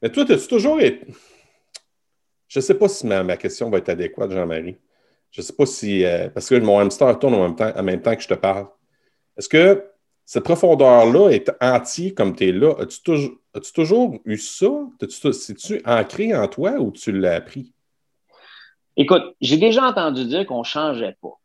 Mais 0.00 0.10
toi, 0.10 0.24
as-tu 0.28 0.48
toujours 0.48 0.80
été. 0.80 1.06
Je 2.50 2.58
ne 2.58 2.62
sais 2.62 2.74
pas 2.74 2.88
si 2.88 3.06
ma, 3.06 3.36
question 3.36 3.70
va 3.70 3.78
être 3.78 3.90
adéquate, 3.90 4.32
Jean-Marie. 4.32 4.76
Je 5.30 5.40
ne 5.40 5.46
sais 5.46 5.52
pas 5.52 5.66
si. 5.66 6.04
Euh, 6.04 6.28
parce 6.30 6.48
que 6.48 6.56
mon 6.56 6.80
hamster 6.80 7.16
tourne 7.20 7.34
en 7.34 7.82
même, 7.84 8.02
temps, 8.02 8.16
que 8.16 8.22
je 8.22 8.26
te 8.26 8.34
parle. 8.34 8.66
Est-ce 9.38 9.48
que 9.48 9.84
cette 10.26 10.42
profondeur-là 10.42 11.30
est 11.30 11.48
entière 11.60 12.12
comme 12.16 12.34
tu 12.34 12.48
es 12.48 12.52
là? 12.52 12.74
As-tu 12.80 13.02
toujours, 13.04 13.30
as 13.54 13.60
toujours, 13.60 14.18
eu 14.24 14.36
ça? 14.36 14.66
C'est-tu 15.08 15.80
ancré 15.86 16.36
en 16.36 16.48
toi 16.48 16.72
ou 16.80 16.90
tu 16.90 17.12
l'as 17.12 17.36
appris? 17.36 17.72
Écoute, 18.96 19.22
j'ai 19.40 19.56
déjà 19.56 19.84
entendu 19.84 20.24
dire 20.24 20.44
qu'on 20.44 20.58
ne 20.58 20.64
changeait 20.64 21.16
pas. 21.22 21.38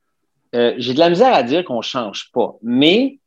Euh, 0.56 0.74
j'ai 0.80 0.96
de 0.96 1.00
la 1.00 1.10
misère 1.10 1.36
à 1.36 1.44
dire 1.44 1.64
qu'on 1.66 1.78
ne 1.78 1.84
change 1.84 2.32
pas. 2.32 2.56
Mais 2.64 3.20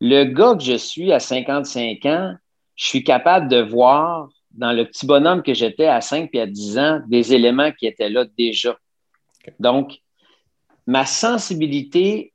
le 0.00 0.24
gars 0.24 0.54
que 0.54 0.64
je 0.64 0.76
suis 0.78 1.12
à 1.12 1.20
55 1.20 2.06
ans, 2.06 2.34
je 2.76 2.86
suis 2.86 3.04
capable 3.04 3.48
de 3.48 3.60
voir 3.60 4.30
dans 4.56 4.72
le 4.72 4.84
petit 4.86 5.06
bonhomme 5.06 5.42
que 5.42 5.54
j'étais 5.54 5.86
à 5.86 6.00
5 6.00 6.30
et 6.32 6.40
à 6.40 6.46
10 6.46 6.78
ans, 6.78 7.00
des 7.08 7.34
éléments 7.34 7.72
qui 7.72 7.86
étaient 7.86 8.08
là 8.08 8.24
déjà. 8.36 8.76
Donc, 9.58 9.98
ma 10.86 11.06
sensibilité 11.06 12.32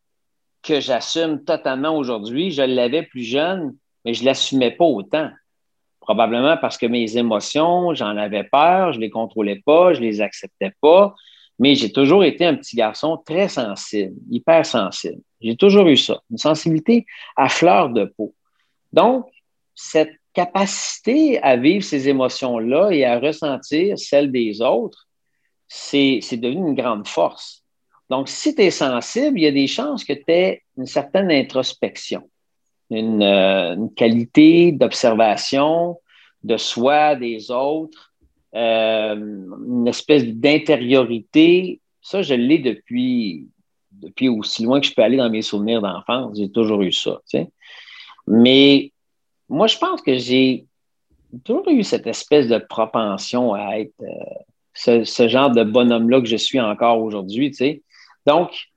que 0.61 0.79
j'assume 0.79 1.43
totalement 1.43 1.97
aujourd'hui, 1.97 2.51
je 2.51 2.61
l'avais 2.61 3.03
plus 3.03 3.23
jeune, 3.23 3.75
mais 4.05 4.13
je 4.13 4.21
ne 4.21 4.27
l'assumais 4.27 4.71
pas 4.71 4.85
autant. 4.85 5.29
Probablement 5.99 6.57
parce 6.57 6.77
que 6.77 6.85
mes 6.85 7.17
émotions, 7.17 7.93
j'en 7.93 8.17
avais 8.17 8.43
peur, 8.43 8.93
je 8.93 8.97
ne 8.97 9.03
les 9.03 9.09
contrôlais 9.09 9.61
pas, 9.65 9.93
je 9.93 9.99
ne 9.99 10.05
les 10.05 10.21
acceptais 10.21 10.73
pas, 10.81 11.15
mais 11.59 11.75
j'ai 11.75 11.91
toujours 11.91 12.23
été 12.23 12.45
un 12.45 12.55
petit 12.55 12.75
garçon 12.75 13.21
très 13.23 13.47
sensible, 13.47 14.15
hyper 14.29 14.65
sensible. 14.65 15.21
J'ai 15.41 15.55
toujours 15.55 15.87
eu 15.87 15.97
ça, 15.97 16.19
une 16.29 16.37
sensibilité 16.37 17.05
à 17.35 17.49
fleur 17.49 17.89
de 17.89 18.05
peau. 18.05 18.33
Donc, 18.93 19.27
cette 19.75 20.20
capacité 20.33 21.41
à 21.41 21.57
vivre 21.57 21.83
ces 21.83 22.07
émotions-là 22.07 22.91
et 22.91 23.05
à 23.05 23.19
ressentir 23.19 23.97
celles 23.97 24.31
des 24.31 24.61
autres, 24.61 25.07
c'est 25.67 26.19
devenu 26.33 26.69
une 26.69 26.75
grande 26.75 27.07
force. 27.07 27.63
Donc, 28.09 28.27
si 28.27 28.53
tu 28.53 28.61
es 28.61 28.71
sensible, 28.71 29.39
il 29.39 29.43
y 29.43 29.47
a 29.47 29.51
des 29.51 29.67
chances 29.67 30.03
que 30.03 30.13
tu 30.13 30.23
aies 30.27 30.63
une 30.77 30.85
certaine 30.85 31.31
introspection, 31.31 32.29
une, 32.89 33.23
euh, 33.23 33.87
qualité 33.95 34.73
d'observation 34.73 35.97
de 36.43 36.57
soi, 36.57 37.15
des 37.15 37.51
autres, 37.51 38.11
euh, 38.53 39.15
une 39.15 39.87
espèce 39.87 40.25
d'intériorité. 40.25 41.79
Ça, 42.01 42.21
je 42.21 42.33
l'ai 42.33 42.59
depuis, 42.59 43.47
depuis 43.91 44.27
aussi 44.27 44.63
loin 44.63 44.81
que 44.81 44.87
je 44.87 44.93
peux 44.93 45.03
aller 45.03 45.17
dans 45.17 45.29
mes 45.29 45.41
souvenirs 45.41 45.81
d'enfance. 45.81 46.37
J'ai 46.37 46.51
toujours 46.51 46.81
eu 46.81 46.91
ça. 46.91 47.21
Mais 48.27 48.90
moi, 49.51 49.67
je 49.67 49.77
pense 49.77 50.01
que 50.01 50.17
j'ai 50.17 50.65
toujours 51.43 51.67
eu 51.69 51.83
cette 51.83 52.07
espèce 52.07 52.47
de 52.47 52.57
propension 52.57 53.53
à 53.53 53.79
être 53.79 53.93
euh, 54.01 55.03
ce, 55.03 55.27
genre 55.27 55.51
de 55.51 55.63
bonhomme-là 55.63 56.21
que 56.21 56.27
je 56.27 56.37
suis 56.37 56.59
encore 56.59 57.01
aujourd'hui, 57.01 57.51
tu 57.51 57.57
sais. 57.57 57.83
Donc, 58.25 58.69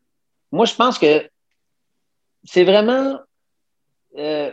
moi, 0.50 0.66
je 0.66 0.74
pense 0.74 0.98
que 0.98 1.28
c'est 2.42 2.64
vraiment... 2.64 3.20
Euh, 4.18 4.50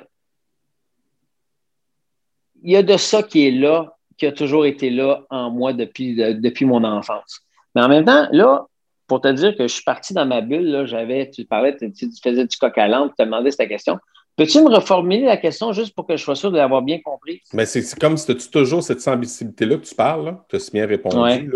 il 2.64 2.72
y 2.72 2.76
a 2.76 2.84
de 2.84 2.98
ça 2.98 3.24
qui 3.24 3.48
est 3.48 3.52
là, 3.52 3.98
qui 4.16 4.28
a 4.28 4.32
toujours 4.32 4.68
été 4.68 4.92
là 4.92 5.24
en 5.32 5.50
moi 5.50 5.74
depuis, 5.74 6.14
depuis 6.16 6.66
mon 6.66 6.84
enfance. 6.84 7.42
Mais 7.74 7.82
en 7.82 7.90
même 7.90 8.06
temps, 8.06 8.28
là, 8.32 8.68
pour 9.08 9.22
te 9.22 9.28
dire 9.28 9.58
que 9.58 9.64
je 9.64 9.74
suis 9.74 9.84
parti 9.84 10.14
dans 10.14 10.28
ma 10.28 10.42
bulle, 10.42 10.86
j'avais, 10.86 11.32
tu 11.32 11.46
parlais, 11.46 11.76
tu, 11.76 11.92
faisais 12.22 12.46
du 12.46 12.58
coq 12.58 12.78
à 12.78 12.88
l'âne, 12.88 13.10
tu 13.10 13.16
te 13.16 13.24
demandais 13.24 13.50
cette 13.50 13.70
question. 13.70 13.98
Peux-tu 14.38 14.62
me 14.62 14.70
reformuler 14.70 15.26
la 15.26 15.38
question 15.38 15.74
juste 15.74 15.94
pour 15.94 16.08
que 16.08 16.18
je 16.18 16.24
sois 16.24 16.36
sûr 16.36 16.52
de 16.52 16.58
l'avoir 16.58 16.82
bien 16.82 17.00
compris? 17.00 17.42
Mais 17.54 17.66
c'est 17.66 17.98
comme 18.00 18.18
si 18.18 18.36
tu 18.36 18.50
toujours 18.50 18.82
cette 18.82 19.02
sensibilité-là 19.02 19.78
que 19.78 19.86
tu 19.86 19.96
parles, 19.96 20.38
tu 20.50 20.56
as 20.56 20.70
bien 20.72 20.86
répondu. 20.86 21.52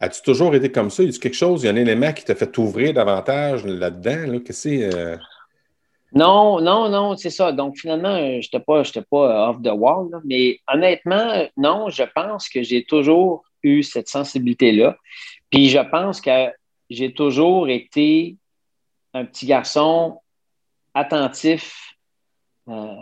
As-tu 0.00 0.22
toujours 0.22 0.54
été 0.54 0.70
comme 0.70 0.90
ça? 0.90 1.02
Y 1.02 1.08
a 1.08 1.18
quelque 1.18 1.34
chose, 1.34 1.62
il 1.62 1.66
y 1.66 1.68
a 1.68 1.72
un 1.72 1.76
élément 1.76 2.12
qui 2.12 2.24
t'a 2.24 2.34
fait 2.34 2.50
t'ouvrir 2.50 2.94
davantage 2.94 3.64
là-dedans? 3.66 4.32
Là? 4.32 4.38
Qu'est-ce 4.38 4.46
que 4.46 4.52
c'est? 4.52 4.94
Euh? 4.94 5.16
Non, 6.12 6.60
non, 6.60 6.88
non, 6.88 7.16
c'est 7.16 7.30
ça. 7.30 7.52
Donc, 7.52 7.76
finalement, 7.76 8.16
je 8.16 8.36
n'étais 8.36 8.60
pas, 8.60 8.82
pas 9.10 9.50
off 9.50 9.60
the 9.62 9.72
wall, 9.72 10.08
mais 10.24 10.60
honnêtement, 10.72 11.48
non, 11.56 11.90
je 11.90 12.04
pense 12.14 12.48
que 12.48 12.62
j'ai 12.62 12.84
toujours 12.84 13.44
eu 13.62 13.82
cette 13.82 14.08
sensibilité-là. 14.08 14.96
Puis 15.50 15.68
je 15.68 15.78
pense 15.90 16.20
que 16.20 16.48
j'ai 16.88 17.12
toujours 17.12 17.68
été 17.68 18.36
un 19.14 19.24
petit 19.24 19.46
garçon 19.46 20.20
attentif 20.94 21.87
euh, 22.68 22.94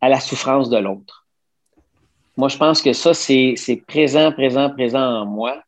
à 0.00 0.08
la 0.08 0.20
souffrance 0.20 0.68
de 0.68 0.78
l'autre. 0.78 1.26
Moi, 2.36 2.48
je 2.48 2.56
pense 2.56 2.80
que 2.80 2.92
ça, 2.92 3.12
c'est 3.14 3.84
présent, 3.86 4.32
présent, 4.32 4.70
présent 4.70 5.22
en 5.22 5.26
moi. 5.26 5.62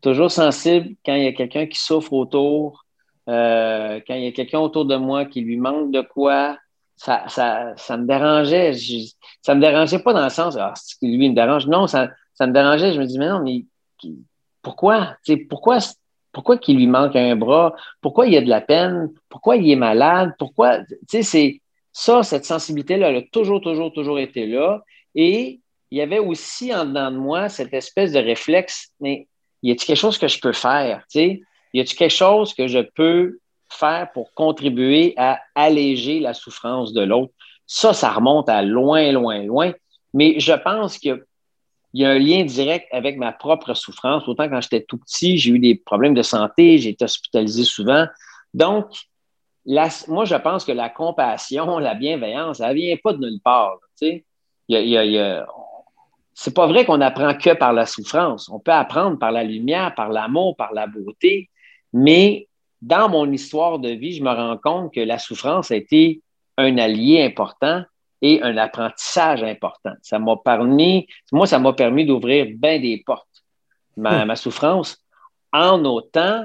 Toujours 0.00 0.30
sensible 0.30 0.94
quand 1.04 1.14
il 1.14 1.24
y 1.24 1.26
a 1.26 1.32
quelqu'un 1.32 1.66
qui 1.66 1.78
souffre 1.78 2.12
autour, 2.12 2.84
euh, 3.28 4.00
quand 4.06 4.14
il 4.14 4.24
y 4.24 4.28
a 4.28 4.32
quelqu'un 4.32 4.60
autour 4.60 4.84
de 4.84 4.96
moi 4.96 5.24
qui 5.24 5.40
lui 5.40 5.56
manque 5.56 5.90
de 5.90 6.00
quoi, 6.00 6.58
ça, 6.96 7.24
ça, 7.28 7.74
ça 7.76 7.96
me 7.96 8.06
dérangeait. 8.06 8.72
ça 9.42 9.54
me 9.54 9.60
dérangeait 9.60 9.98
pas 9.98 10.12
dans 10.12 10.24
le 10.24 10.30
sens, 10.30 10.56
ah, 10.56 10.74
lui 11.02 11.28
me 11.28 11.34
dérange. 11.34 11.66
Non, 11.66 11.86
ça, 11.86 12.10
ça 12.34 12.46
me 12.46 12.52
dérangeait. 12.52 12.92
Je 12.92 13.00
me 13.00 13.06
dis, 13.06 13.18
mais 13.18 13.28
non, 13.28 13.40
mais 13.40 13.64
pourquoi? 14.62 15.16
pourquoi 15.48 15.78
pourquoi 16.32 16.58
qu'il 16.58 16.76
lui 16.76 16.86
manque 16.86 17.16
un 17.16 17.34
bras? 17.34 17.74
Pourquoi 18.02 18.26
il 18.26 18.36
a 18.36 18.42
de 18.42 18.48
la 18.50 18.60
peine? 18.60 19.10
Pourquoi 19.30 19.56
il 19.56 19.70
est 19.70 19.76
malade? 19.76 20.34
Pourquoi? 20.38 20.80
Tu 20.84 20.96
sais, 21.08 21.22
c'est 21.22 21.62
ça, 21.98 22.22
cette 22.22 22.44
sensibilité-là, 22.44 23.08
elle 23.08 23.16
a 23.16 23.22
toujours, 23.22 23.62
toujours, 23.62 23.90
toujours 23.90 24.18
été 24.18 24.46
là. 24.46 24.84
Et 25.14 25.60
il 25.90 25.96
y 25.96 26.02
avait 26.02 26.18
aussi 26.18 26.74
en 26.74 26.84
dedans 26.84 27.10
de 27.10 27.16
moi 27.16 27.48
cette 27.48 27.72
espèce 27.72 28.12
de 28.12 28.18
réflexe, 28.18 28.90
mais 29.00 29.28
y 29.62 29.70
a-t-il 29.70 29.86
quelque 29.86 29.96
chose 29.96 30.18
que 30.18 30.28
je 30.28 30.38
peux 30.38 30.52
faire? 30.52 30.98
Tu 31.10 31.18
sais? 31.18 31.42
Y 31.72 31.80
a-t-il 31.80 31.96
quelque 31.96 32.10
chose 32.10 32.52
que 32.52 32.68
je 32.68 32.80
peux 32.80 33.38
faire 33.70 34.12
pour 34.12 34.34
contribuer 34.34 35.14
à 35.16 35.40
alléger 35.54 36.20
la 36.20 36.34
souffrance 36.34 36.92
de 36.92 37.00
l'autre? 37.00 37.32
Ça, 37.66 37.94
ça 37.94 38.12
remonte 38.12 38.50
à 38.50 38.60
loin, 38.60 39.10
loin, 39.10 39.42
loin. 39.44 39.72
Mais 40.12 40.38
je 40.38 40.52
pense 40.52 40.98
qu'il 40.98 41.24
y 41.94 42.04
a 42.04 42.10
un 42.10 42.18
lien 42.18 42.44
direct 42.44 42.88
avec 42.92 43.16
ma 43.16 43.32
propre 43.32 43.72
souffrance. 43.72 44.28
Autant 44.28 44.50
quand 44.50 44.60
j'étais 44.60 44.82
tout 44.82 44.98
petit, 44.98 45.38
j'ai 45.38 45.50
eu 45.50 45.58
des 45.58 45.76
problèmes 45.76 46.12
de 46.12 46.22
santé, 46.22 46.76
j'ai 46.76 46.90
été 46.90 47.06
hospitalisé 47.06 47.64
souvent. 47.64 48.06
Donc, 48.52 48.84
moi, 49.66 50.24
je 50.24 50.36
pense 50.36 50.64
que 50.64 50.72
la 50.72 50.88
compassion, 50.88 51.78
la 51.78 51.94
bienveillance, 51.94 52.60
elle 52.60 52.70
ne 52.70 52.74
vient 52.74 52.96
pas 53.02 53.12
de 53.12 53.18
nulle 53.18 53.40
part. 53.42 53.78
Tu 54.00 54.06
sais? 54.06 54.24
c'est 56.34 56.54
pas 56.54 56.66
vrai 56.66 56.84
qu'on 56.84 57.00
apprend 57.00 57.34
que 57.34 57.54
par 57.54 57.72
la 57.72 57.86
souffrance. 57.86 58.48
On 58.50 58.60
peut 58.60 58.72
apprendre 58.72 59.18
par 59.18 59.32
la 59.32 59.42
lumière, 59.42 59.94
par 59.94 60.10
l'amour, 60.10 60.54
par 60.56 60.72
la 60.74 60.86
beauté, 60.86 61.50
mais 61.92 62.46
dans 62.82 63.08
mon 63.08 63.30
histoire 63.32 63.78
de 63.78 63.88
vie, 63.88 64.12
je 64.12 64.22
me 64.22 64.30
rends 64.30 64.58
compte 64.58 64.92
que 64.92 65.00
la 65.00 65.18
souffrance 65.18 65.70
a 65.70 65.76
été 65.76 66.20
un 66.58 66.76
allié 66.78 67.22
important 67.22 67.82
et 68.22 68.42
un 68.42 68.56
apprentissage 68.58 69.42
important. 69.42 69.94
Ça 70.02 70.18
m'a 70.18 70.36
permis, 70.36 71.06
moi, 71.32 71.46
ça 71.46 71.58
m'a 71.58 71.72
permis 71.72 72.04
d'ouvrir 72.04 72.46
bien 72.54 72.78
des 72.78 73.02
portes, 73.04 73.44
ma, 73.96 74.24
hmm. 74.24 74.28
ma 74.28 74.36
souffrance, 74.36 75.02
en 75.52 75.84
autant 75.84 76.44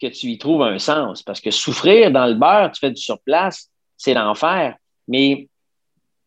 que 0.00 0.06
tu 0.08 0.28
y 0.28 0.38
trouves 0.38 0.62
un 0.62 0.78
sens. 0.78 1.22
Parce 1.22 1.40
que 1.40 1.50
souffrir 1.50 2.10
dans 2.10 2.26
le 2.26 2.34
beurre, 2.34 2.70
tu 2.72 2.80
fais 2.80 2.90
du 2.90 3.00
surplace, 3.00 3.70
c'est 3.96 4.14
l'enfer. 4.14 4.76
Mais 5.08 5.48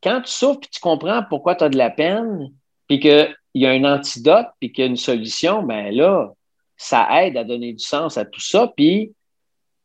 quand 0.01 0.21
tu 0.21 0.31
souffres, 0.31 0.61
puis 0.61 0.69
tu 0.69 0.79
comprends 0.79 1.23
pourquoi 1.29 1.55
tu 1.55 1.63
as 1.63 1.69
de 1.69 1.77
la 1.77 1.89
peine, 1.89 2.53
puis 2.87 2.99
qu'il 2.99 3.35
y 3.53 3.65
a 3.65 3.71
un 3.71 3.83
antidote, 3.83 4.47
puis 4.59 4.71
qu'il 4.71 4.83
y 4.83 4.87
a 4.87 4.89
une 4.89 4.97
solution, 4.97 5.63
ben 5.63 5.93
là, 5.93 6.31
ça 6.77 7.07
aide 7.23 7.37
à 7.37 7.43
donner 7.43 7.73
du 7.73 7.83
sens 7.83 8.17
à 8.17 8.25
tout 8.25 8.41
ça, 8.41 8.71
puis 8.75 9.13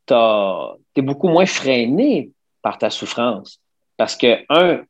tu 0.07 0.13
es 0.13 1.01
beaucoup 1.01 1.27
moins 1.27 1.45
freiné 1.45 2.31
par 2.61 2.77
ta 2.77 2.89
souffrance. 2.89 3.59
Parce 3.97 4.15
que, 4.15 4.43
un, 4.49 4.83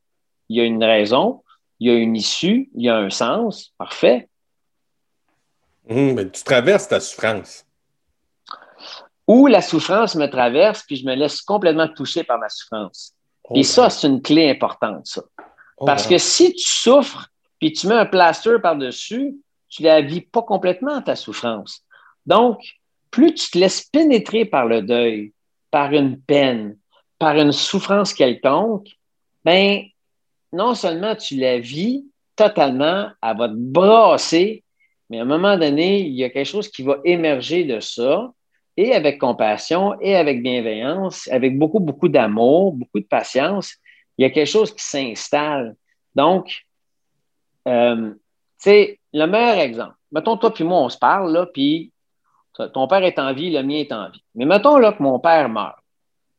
il 0.48 0.56
y 0.56 0.60
a 0.60 0.64
une 0.64 0.82
raison, 0.82 1.42
il 1.80 1.88
y 1.88 1.90
a 1.90 1.98
une 1.98 2.16
issue, 2.16 2.70
il 2.74 2.84
y 2.84 2.88
a 2.88 2.96
un 2.96 3.10
sens, 3.10 3.72
parfait. 3.76 4.28
Hum, 5.88 6.14
mais 6.14 6.30
tu 6.30 6.42
traverses 6.42 6.88
ta 6.88 7.00
souffrance. 7.00 7.65
Ou 9.26 9.46
la 9.46 9.60
souffrance 9.60 10.14
me 10.14 10.26
traverse, 10.26 10.84
puis 10.84 10.96
je 10.96 11.04
me 11.04 11.14
laisse 11.14 11.42
complètement 11.42 11.88
toucher 11.88 12.22
par 12.24 12.38
ma 12.38 12.48
souffrance. 12.48 13.12
Et 13.54 13.60
oh, 13.60 13.62
ça, 13.62 13.90
c'est 13.90 14.06
une 14.06 14.22
clé 14.22 14.50
importante, 14.50 15.06
ça. 15.06 15.22
Oh, 15.78 15.84
Parce 15.84 16.06
que 16.06 16.18
si 16.18 16.54
tu 16.54 16.66
souffres, 16.66 17.28
puis 17.58 17.72
tu 17.72 17.86
mets 17.86 17.94
un 17.94 18.06
plaster 18.06 18.58
par-dessus, 18.62 19.36
tu 19.68 19.82
la 19.82 20.00
vis 20.00 20.20
pas 20.20 20.42
complètement, 20.42 21.02
ta 21.02 21.16
souffrance. 21.16 21.82
Donc, 22.24 22.60
plus 23.10 23.34
tu 23.34 23.50
te 23.50 23.58
laisses 23.58 23.82
pénétrer 23.82 24.44
par 24.44 24.66
le 24.66 24.82
deuil, 24.82 25.32
par 25.70 25.92
une 25.92 26.20
peine, 26.20 26.76
par 27.18 27.36
une 27.36 27.52
souffrance 27.52 28.14
quelconque, 28.14 28.88
ben, 29.44 29.82
non 30.52 30.74
seulement 30.74 31.14
tu 31.14 31.36
la 31.36 31.58
vis 31.58 32.04
totalement, 32.34 33.08
elle 33.22 33.36
va 33.36 33.48
te 33.48 33.54
brasser, 33.54 34.62
mais 35.08 35.18
à 35.18 35.22
un 35.22 35.26
moment 35.26 35.56
donné, 35.56 36.00
il 36.00 36.14
y 36.14 36.24
a 36.24 36.30
quelque 36.30 36.46
chose 36.48 36.68
qui 36.68 36.82
va 36.82 36.98
émerger 37.04 37.64
de 37.64 37.80
ça, 37.80 38.32
et 38.76 38.94
avec 38.94 39.18
compassion, 39.18 39.98
et 40.00 40.16
avec 40.16 40.42
bienveillance, 40.42 41.28
avec 41.28 41.58
beaucoup, 41.58 41.80
beaucoup 41.80 42.08
d'amour, 42.08 42.72
beaucoup 42.72 43.00
de 43.00 43.06
patience, 43.06 43.74
il 44.18 44.22
y 44.22 44.24
a 44.26 44.30
quelque 44.30 44.48
chose 44.48 44.74
qui 44.74 44.84
s'installe. 44.84 45.76
Donc, 46.14 46.66
euh, 47.68 48.10
tu 48.12 48.18
sais, 48.58 49.00
le 49.12 49.26
meilleur 49.26 49.58
exemple, 49.58 49.94
mettons, 50.12 50.36
toi 50.36 50.52
puis 50.52 50.64
moi, 50.64 50.78
on 50.78 50.88
se 50.88 50.98
parle, 50.98 51.32
là, 51.32 51.46
puis 51.46 51.92
ton 52.72 52.86
père 52.88 53.04
est 53.04 53.18
en 53.18 53.32
vie, 53.34 53.50
le 53.50 53.62
mien 53.62 53.76
est 53.76 53.92
en 53.92 54.08
vie. 54.08 54.22
Mais 54.34 54.46
mettons 54.46 54.78
là 54.78 54.92
que 54.92 55.02
mon 55.02 55.18
père 55.18 55.48
meurt. 55.48 55.76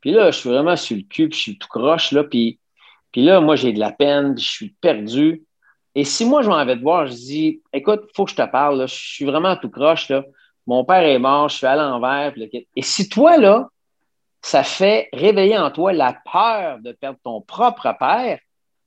Puis 0.01 0.11
là, 0.11 0.31
je 0.31 0.39
suis 0.39 0.49
vraiment 0.49 0.75
sur 0.75 0.95
le 0.95 1.03
cul, 1.03 1.29
puis 1.29 1.37
je 1.37 1.43
suis 1.43 1.57
tout 1.57 1.67
croche, 1.67 2.11
là, 2.11 2.23
puis, 2.23 2.59
puis 3.11 3.23
là, 3.23 3.41
moi, 3.41 3.55
j'ai 3.55 3.73
de 3.73 3.79
la 3.79 3.91
peine, 3.91 4.35
puis 4.35 4.43
je 4.43 4.49
suis 4.49 4.69
perdu. 4.81 5.43
Et 5.95 6.03
si 6.03 6.25
moi, 6.25 6.43
je 6.43 6.49
m'en 6.49 6.63
vais 6.65 6.75
te 6.75 6.81
voir, 6.81 7.07
je 7.07 7.13
dis, 7.13 7.61
écoute, 7.73 8.01
il 8.03 8.11
faut 8.15 8.25
que 8.25 8.31
je 8.31 8.35
te 8.35 8.45
parle, 8.47 8.87
je 8.87 8.93
suis 8.93 9.25
vraiment 9.25 9.55
tout 9.55 9.69
croche, 9.69 10.09
là. 10.09 10.23
Mon 10.67 10.83
père 10.83 11.03
est 11.03 11.19
mort, 11.19 11.49
je 11.49 11.57
suis 11.57 11.65
à 11.65 11.75
l'envers. 11.75 12.33
Et 12.75 12.81
si 12.81 13.09
toi, 13.09 13.37
là, 13.37 13.69
ça 14.41 14.63
fait 14.63 15.09
réveiller 15.13 15.57
en 15.57 15.71
toi 15.71 15.93
la 15.93 16.15
peur 16.31 16.79
de 16.79 16.91
perdre 16.91 17.19
ton 17.23 17.41
propre 17.41 17.95
père, 17.97 18.37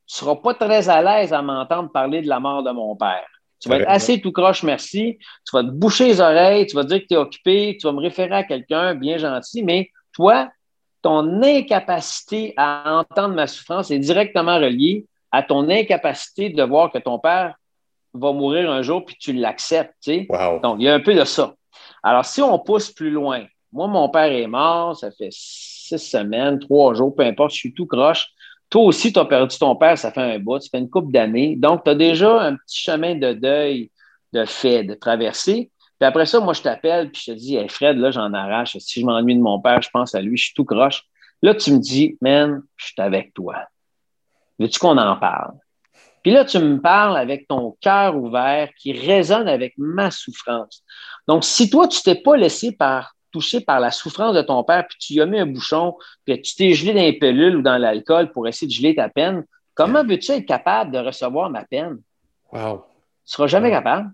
tu 0.06 0.14
ne 0.14 0.18
seras 0.18 0.36
pas 0.36 0.54
très 0.54 0.88
à 0.88 1.02
l'aise 1.02 1.32
à 1.32 1.42
m'entendre 1.42 1.90
parler 1.90 2.22
de 2.22 2.28
la 2.28 2.40
mort 2.40 2.62
de 2.62 2.70
mon 2.70 2.96
père. 2.96 3.26
Tu 3.60 3.68
vas 3.68 3.76
être 3.78 3.88
assez 3.88 4.20
tout 4.20 4.32
croche, 4.32 4.62
merci. 4.62 5.18
Tu 5.46 5.54
vas 5.54 5.62
te 5.62 5.68
boucher 5.68 6.06
les 6.06 6.20
oreilles, 6.20 6.66
tu 6.66 6.76
vas 6.76 6.84
dire 6.84 7.00
que 7.00 7.06
tu 7.06 7.14
es 7.14 7.18
occupé, 7.18 7.76
tu 7.78 7.86
vas 7.86 7.92
me 7.92 8.00
référer 8.00 8.34
à 8.34 8.44
quelqu'un 8.44 8.94
bien 8.94 9.18
gentil, 9.18 9.62
mais 9.62 9.90
toi, 10.12 10.48
ton 11.02 11.42
incapacité 11.42 12.54
à 12.56 13.00
entendre 13.00 13.34
ma 13.34 13.46
souffrance 13.46 13.90
est 13.90 13.98
directement 13.98 14.56
reliée 14.56 15.06
à 15.30 15.42
ton 15.42 15.68
incapacité 15.68 16.50
de 16.50 16.62
voir 16.62 16.90
que 16.90 16.98
ton 16.98 17.18
père 17.18 17.54
va 18.14 18.32
mourir 18.32 18.70
un 18.70 18.82
jour 18.82 19.04
puis 19.04 19.16
tu 19.20 19.32
l'acceptes. 19.32 20.10
Donc, 20.62 20.76
il 20.78 20.84
y 20.84 20.88
a 20.88 20.94
un 20.94 21.00
peu 21.00 21.14
de 21.14 21.24
ça. 21.24 21.54
Alors, 22.02 22.24
si 22.24 22.40
on 22.42 22.58
pousse 22.58 22.90
plus 22.90 23.10
loin, 23.10 23.44
moi, 23.72 23.86
mon 23.86 24.08
père 24.08 24.32
est 24.32 24.46
mort, 24.46 24.96
ça 24.96 25.10
fait 25.10 25.30
six 25.30 25.98
semaines, 25.98 26.58
trois 26.58 26.94
jours, 26.94 27.14
peu 27.14 27.22
importe, 27.22 27.52
je 27.52 27.58
suis 27.58 27.74
tout 27.74 27.86
croche. 27.86 28.28
Toi 28.68 28.82
aussi, 28.82 29.12
tu 29.12 29.18
as 29.18 29.24
perdu 29.24 29.58
ton 29.58 29.74
père, 29.76 29.98
ça 29.98 30.12
fait 30.12 30.20
un 30.20 30.38
bout, 30.38 30.60
ça 30.60 30.68
fait 30.70 30.78
une 30.78 30.90
couple 30.90 31.12
d'années. 31.12 31.56
Donc, 31.56 31.84
tu 31.84 31.90
as 31.90 31.94
déjà 31.94 32.40
un 32.40 32.56
petit 32.56 32.78
chemin 32.78 33.14
de 33.16 33.32
deuil 33.32 33.90
de 34.32 34.44
fait, 34.44 34.84
de 34.84 34.94
traverser. 34.94 35.70
Puis 35.98 36.06
après 36.06 36.26
ça, 36.26 36.40
moi, 36.40 36.54
je 36.54 36.62
t'appelle, 36.62 37.10
puis 37.10 37.22
je 37.26 37.32
te 37.32 37.36
dis, 37.36 37.56
hey 37.56 37.68
Fred, 37.68 37.98
là, 37.98 38.10
j'en 38.10 38.32
arrache. 38.32 38.76
Si 38.78 39.00
je 39.00 39.06
m'ennuie 39.06 39.34
de 39.34 39.42
mon 39.42 39.60
père, 39.60 39.82
je 39.82 39.90
pense 39.90 40.14
à 40.14 40.22
lui, 40.22 40.36
je 40.36 40.44
suis 40.46 40.54
tout 40.54 40.64
croche. 40.64 41.04
Là, 41.42 41.54
tu 41.54 41.72
me 41.72 41.78
dis, 41.78 42.16
man, 42.20 42.62
je 42.76 42.86
suis 42.86 42.94
avec 42.98 43.34
toi. 43.34 43.56
Veux-tu 44.58 44.78
qu'on 44.78 44.98
en 44.98 45.16
parle? 45.16 45.54
Puis 46.22 46.32
là, 46.32 46.44
tu 46.44 46.58
me 46.58 46.80
parles 46.80 47.16
avec 47.16 47.48
ton 47.48 47.76
cœur 47.80 48.16
ouvert 48.16 48.68
qui 48.78 48.92
résonne 48.92 49.48
avec 49.48 49.74
ma 49.78 50.10
souffrance. 50.10 50.84
Donc, 51.30 51.44
si 51.44 51.70
toi, 51.70 51.86
tu 51.86 52.02
t'es 52.02 52.16
pas 52.16 52.36
laissé 52.36 52.72
par 52.72 53.14
touché 53.30 53.60
par 53.60 53.78
la 53.78 53.92
souffrance 53.92 54.34
de 54.34 54.42
ton 54.42 54.64
père, 54.64 54.84
puis 54.88 54.98
tu 54.98 55.12
y 55.12 55.20
as 55.20 55.26
mis 55.26 55.38
un 55.38 55.46
bouchon, 55.46 55.96
puis 56.24 56.42
tu 56.42 56.56
t'es 56.56 56.72
gelé 56.72 56.92
dans 56.92 57.02
les 57.02 57.12
pilules 57.20 57.58
ou 57.58 57.62
dans 57.62 57.78
l'alcool 57.78 58.32
pour 58.32 58.48
essayer 58.48 58.66
de 58.66 58.72
geler 58.72 58.96
ta 58.96 59.08
peine, 59.08 59.44
comment 59.74 60.02
veux-tu 60.02 60.32
être 60.32 60.44
capable 60.44 60.90
de 60.90 60.98
recevoir 60.98 61.48
ma 61.48 61.64
peine? 61.64 62.00
Wow. 62.50 62.78
Tu 62.78 63.30
ne 63.30 63.32
seras 63.32 63.46
jamais 63.46 63.70
capable. 63.70 64.10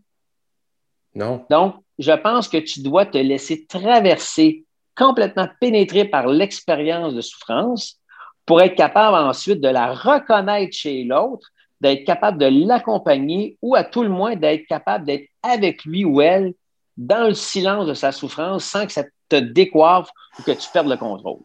Non. 1.14 1.42
Donc, 1.48 1.76
je 1.98 2.12
pense 2.12 2.50
que 2.50 2.58
tu 2.58 2.82
dois 2.82 3.06
te 3.06 3.16
laisser 3.16 3.64
traverser, 3.64 4.66
complètement 4.94 5.48
pénétrer 5.58 6.04
par 6.04 6.26
l'expérience 6.26 7.14
de 7.14 7.22
souffrance 7.22 7.98
pour 8.44 8.60
être 8.60 8.74
capable 8.74 9.16
ensuite 9.16 9.62
de 9.62 9.68
la 9.68 9.94
reconnaître 9.94 10.76
chez 10.76 11.04
l'autre, 11.04 11.48
d'être 11.80 12.04
capable 12.04 12.36
de 12.36 12.66
l'accompagner 12.66 13.56
ou 13.62 13.74
à 13.74 13.84
tout 13.84 14.02
le 14.02 14.10
moins 14.10 14.36
d'être 14.36 14.66
capable 14.66 15.06
d'être 15.06 15.30
avec 15.42 15.86
lui 15.86 16.04
ou 16.04 16.20
elle 16.20 16.52
dans 16.96 17.28
le 17.28 17.34
silence 17.34 17.86
de 17.86 17.94
sa 17.94 18.12
souffrance 18.12 18.64
sans 18.64 18.86
que 18.86 18.92
ça 18.92 19.04
te 19.28 19.36
décoiffe 19.36 20.08
ou 20.38 20.42
que 20.42 20.52
tu 20.52 20.68
perdes 20.72 20.88
le 20.88 20.96
contrôle. 20.96 21.40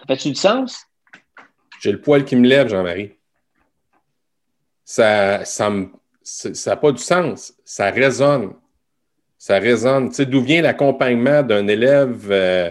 Ça 0.00 0.06
fait-tu 0.06 0.28
du 0.30 0.34
sens? 0.34 0.84
J'ai 1.80 1.92
le 1.92 2.00
poil 2.00 2.24
qui 2.24 2.36
me 2.36 2.46
lève, 2.46 2.68
Jean-Marie. 2.68 3.12
Ça 4.84 5.44
ça 5.44 5.70
n'a 5.70 6.76
pas 6.76 6.92
du 6.92 7.02
sens. 7.02 7.54
Ça 7.64 7.90
résonne. 7.90 8.54
Ça 9.38 9.58
résonne. 9.58 10.10
Tu 10.10 10.16
sais, 10.16 10.26
d'où 10.26 10.42
vient 10.42 10.62
l'accompagnement 10.62 11.42
d'un 11.42 11.66
élève 11.66 12.30
euh, 12.30 12.70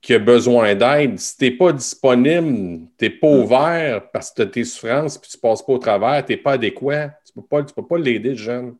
qui 0.00 0.14
a 0.14 0.18
besoin 0.18 0.74
d'aide? 0.74 1.18
Si 1.18 1.36
tu 1.36 1.44
n'es 1.44 1.50
pas 1.50 1.72
disponible, 1.72 2.86
tu 2.96 3.04
n'es 3.04 3.10
pas 3.10 3.28
hmm. 3.28 3.40
ouvert 3.40 4.10
parce 4.12 4.30
que 4.30 4.36
tu 4.36 4.42
as 4.42 4.46
tes 4.46 4.64
souffrances 4.64 5.18
puis 5.18 5.30
tu 5.30 5.36
ne 5.36 5.40
passes 5.40 5.62
pas 5.62 5.72
au 5.72 5.78
travers, 5.78 6.24
tu 6.24 6.32
n'es 6.32 6.38
pas 6.38 6.52
adéquat. 6.52 7.08
Tu 7.26 7.32
ne 7.36 7.42
peux 7.42 7.48
pas, 7.48 7.62
peux 7.64 7.86
pas 7.86 7.98
l'aider, 7.98 8.36
jeune. 8.36 8.76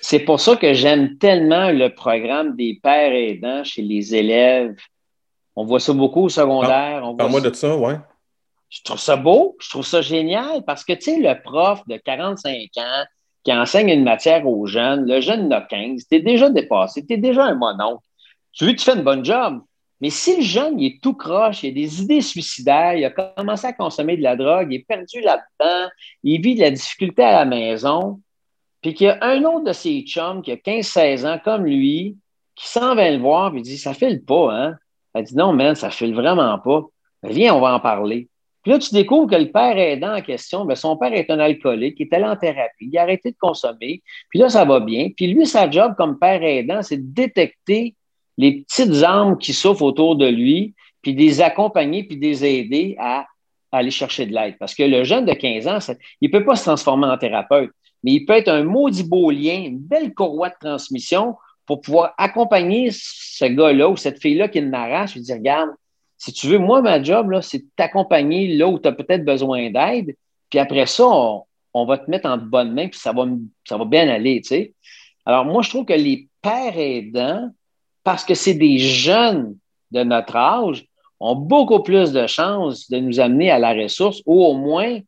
C'est 0.00 0.20
pour 0.20 0.40
ça 0.40 0.56
que 0.56 0.72
j'aime 0.72 1.18
tellement 1.18 1.70
le 1.70 1.94
programme 1.94 2.56
des 2.56 2.80
pères 2.82 3.12
aidants 3.12 3.64
chez 3.64 3.82
les 3.82 4.14
élèves. 4.14 4.76
On 5.56 5.64
voit 5.64 5.80
ça 5.80 5.92
beaucoup 5.92 6.22
au 6.22 6.28
secondaire. 6.28 7.02
Parle-moi 7.18 7.40
de 7.40 7.52
ça, 7.52 7.76
oui. 7.76 7.94
Je 8.70 8.82
trouve 8.82 9.00
ça 9.00 9.16
beau, 9.16 9.56
je 9.60 9.68
trouve 9.68 9.84
ça 9.84 10.00
génial 10.00 10.64
parce 10.64 10.84
que, 10.84 10.92
tu 10.92 11.02
sais, 11.02 11.18
le 11.18 11.42
prof 11.42 11.82
de 11.88 11.96
45 11.96 12.54
ans 12.78 13.04
qui 13.42 13.52
enseigne 13.52 13.88
une 13.88 14.04
matière 14.04 14.46
aux 14.46 14.66
jeunes, 14.66 15.06
le 15.06 15.20
jeune 15.20 15.48
n'a 15.48 15.60
15, 15.60 16.06
t'es 16.08 16.20
déjà 16.20 16.50
dépassé, 16.50 17.04
t'es 17.04 17.16
déjà 17.16 17.44
un 17.44 17.54
mononcle. 17.54 18.04
Tu 18.52 18.66
veux, 18.66 18.76
tu 18.76 18.84
fais 18.84 18.94
une 18.94 19.02
bonne 19.02 19.24
job. 19.24 19.60
Mais 20.00 20.10
si 20.10 20.36
le 20.36 20.42
jeune, 20.42 20.80
il 20.80 20.86
est 20.86 21.02
tout 21.02 21.14
croche, 21.14 21.62
il 21.62 21.70
a 21.70 21.72
des 21.72 22.02
idées 22.02 22.22
suicidaires, 22.22 22.94
il 22.94 23.04
a 23.04 23.10
commencé 23.10 23.66
à 23.66 23.72
consommer 23.72 24.16
de 24.16 24.22
la 24.22 24.36
drogue, 24.36 24.68
il 24.70 24.76
est 24.76 24.86
perdu 24.86 25.20
là-dedans, 25.20 25.90
il 26.22 26.40
vit 26.40 26.54
de 26.54 26.60
la 26.60 26.70
difficulté 26.70 27.22
à 27.22 27.32
la 27.32 27.44
maison, 27.44 28.20
puis 28.82 28.94
qu'il 28.94 29.06
y 29.06 29.10
a 29.10 29.18
un 29.22 29.42
autre 29.44 29.64
de 29.64 29.72
ses 29.72 30.02
chums 30.02 30.42
qui 30.42 30.52
a 30.52 30.56
15-16 30.56 31.26
ans 31.26 31.40
comme 31.44 31.64
lui, 31.64 32.16
qui 32.54 32.68
s'en 32.68 32.94
va 32.94 33.10
le 33.10 33.18
voir, 33.18 33.52
puis 33.52 33.62
dit 33.62 33.78
Ça 33.78 33.94
file 33.94 34.24
pas, 34.24 34.52
hein? 34.52 34.76
Elle 35.14 35.24
dit 35.24 35.36
Non, 35.36 35.52
man, 35.52 35.74
ça 35.74 35.90
file 35.90 36.14
vraiment 36.14 36.58
pas. 36.58 36.82
viens, 37.22 37.54
on 37.54 37.60
va 37.60 37.74
en 37.74 37.80
parler. 37.80 38.28
Puis 38.62 38.72
là, 38.72 38.78
tu 38.78 38.92
découvres 38.92 39.30
que 39.30 39.36
le 39.36 39.50
père 39.50 39.76
aidant 39.78 40.16
en 40.16 40.20
question, 40.20 40.66
bien, 40.66 40.76
son 40.76 40.96
père 40.96 41.12
est 41.14 41.30
un 41.30 41.38
alcoolique, 41.38 41.96
il 41.98 42.02
est 42.06 42.14
allé 42.14 42.26
en 42.26 42.36
thérapie, 42.36 42.88
il 42.92 42.98
a 42.98 43.02
arrêté 43.02 43.30
de 43.30 43.36
consommer, 43.40 44.02
puis 44.28 44.38
là, 44.38 44.50
ça 44.50 44.64
va 44.66 44.80
bien. 44.80 45.08
Puis 45.16 45.28
lui, 45.28 45.46
sa 45.46 45.70
job 45.70 45.94
comme 45.96 46.18
père 46.18 46.42
aidant, 46.42 46.82
c'est 46.82 46.98
de 46.98 47.14
détecter 47.14 47.94
les 48.36 48.62
petites 48.62 49.02
âmes 49.02 49.38
qui 49.38 49.54
souffrent 49.54 49.82
autour 49.82 50.16
de 50.16 50.26
lui, 50.26 50.74
puis 51.00 51.14
les 51.14 51.40
accompagner, 51.40 52.04
puis 52.04 52.18
les 52.18 52.44
aider 52.44 52.96
à, 52.98 53.26
aller 53.72 53.90
chercher 53.90 54.26
de 54.26 54.34
l'aide. 54.34 54.56
Parce 54.58 54.74
que 54.74 54.82
le 54.82 55.04
jeune 55.04 55.24
de 55.24 55.32
15 55.32 55.68
ans, 55.68 55.78
il 56.20 56.28
ne 56.28 56.38
peut 56.38 56.44
pas 56.44 56.56
se 56.56 56.64
transformer 56.64 57.06
en 57.06 57.16
thérapeute, 57.16 57.70
mais 58.02 58.12
il 58.12 58.24
peut 58.24 58.34
être 58.34 58.48
un 58.48 58.62
maudit 58.62 59.04
beau 59.04 59.30
lien, 59.30 59.62
une 59.66 59.78
belle 59.78 60.14
courroie 60.14 60.48
de 60.48 60.56
transmission 60.60 61.36
pour 61.66 61.80
pouvoir 61.80 62.14
accompagner 62.18 62.90
ce 62.92 63.44
gars-là 63.44 63.88
ou 63.88 63.96
cette 63.96 64.20
fille-là 64.20 64.48
qui 64.48 64.60
m'arrache 64.60 65.16
et 65.16 65.20
dire, 65.20 65.36
regarde, 65.36 65.70
si 66.16 66.32
tu 66.32 66.48
veux, 66.48 66.58
moi, 66.58 66.82
ma 66.82 67.02
job, 67.02 67.32
c'est 67.42 67.58
de 67.58 67.68
t'accompagner 67.76 68.56
là 68.56 68.66
où 68.68 68.78
tu 68.78 68.88
as 68.88 68.92
peut-être 68.92 69.24
besoin 69.24 69.70
d'aide, 69.70 70.14
puis 70.50 70.58
après 70.58 70.86
ça, 70.86 71.06
on, 71.72 71.86
va 71.86 71.98
te 71.98 72.10
mettre 72.10 72.28
en 72.28 72.36
bonne 72.36 72.74
main, 72.74 72.88
puis 72.88 72.98
ça 72.98 73.12
va, 73.12 73.24
ça 73.66 73.78
va 73.78 73.84
bien 73.84 74.08
aller. 74.08 74.42
Alors, 75.24 75.44
moi, 75.44 75.62
je 75.62 75.70
trouve 75.70 75.84
que 75.86 75.94
les 75.94 76.28
pères 76.42 76.76
aidants, 76.76 77.50
parce 78.02 78.24
que 78.24 78.34
c'est 78.34 78.54
des 78.54 78.78
jeunes 78.78 79.56
de 79.92 80.02
notre 80.02 80.36
âge, 80.36 80.86
ont 81.20 81.36
beaucoup 81.36 81.82
plus 81.82 82.12
de 82.12 82.26
chances 82.26 82.90
de 82.90 82.98
nous 82.98 83.20
amener 83.20 83.50
à 83.50 83.58
la 83.58 83.74
ressource 83.74 84.22
ou 84.26 84.42
au 84.44 84.54
moins, 84.54 84.98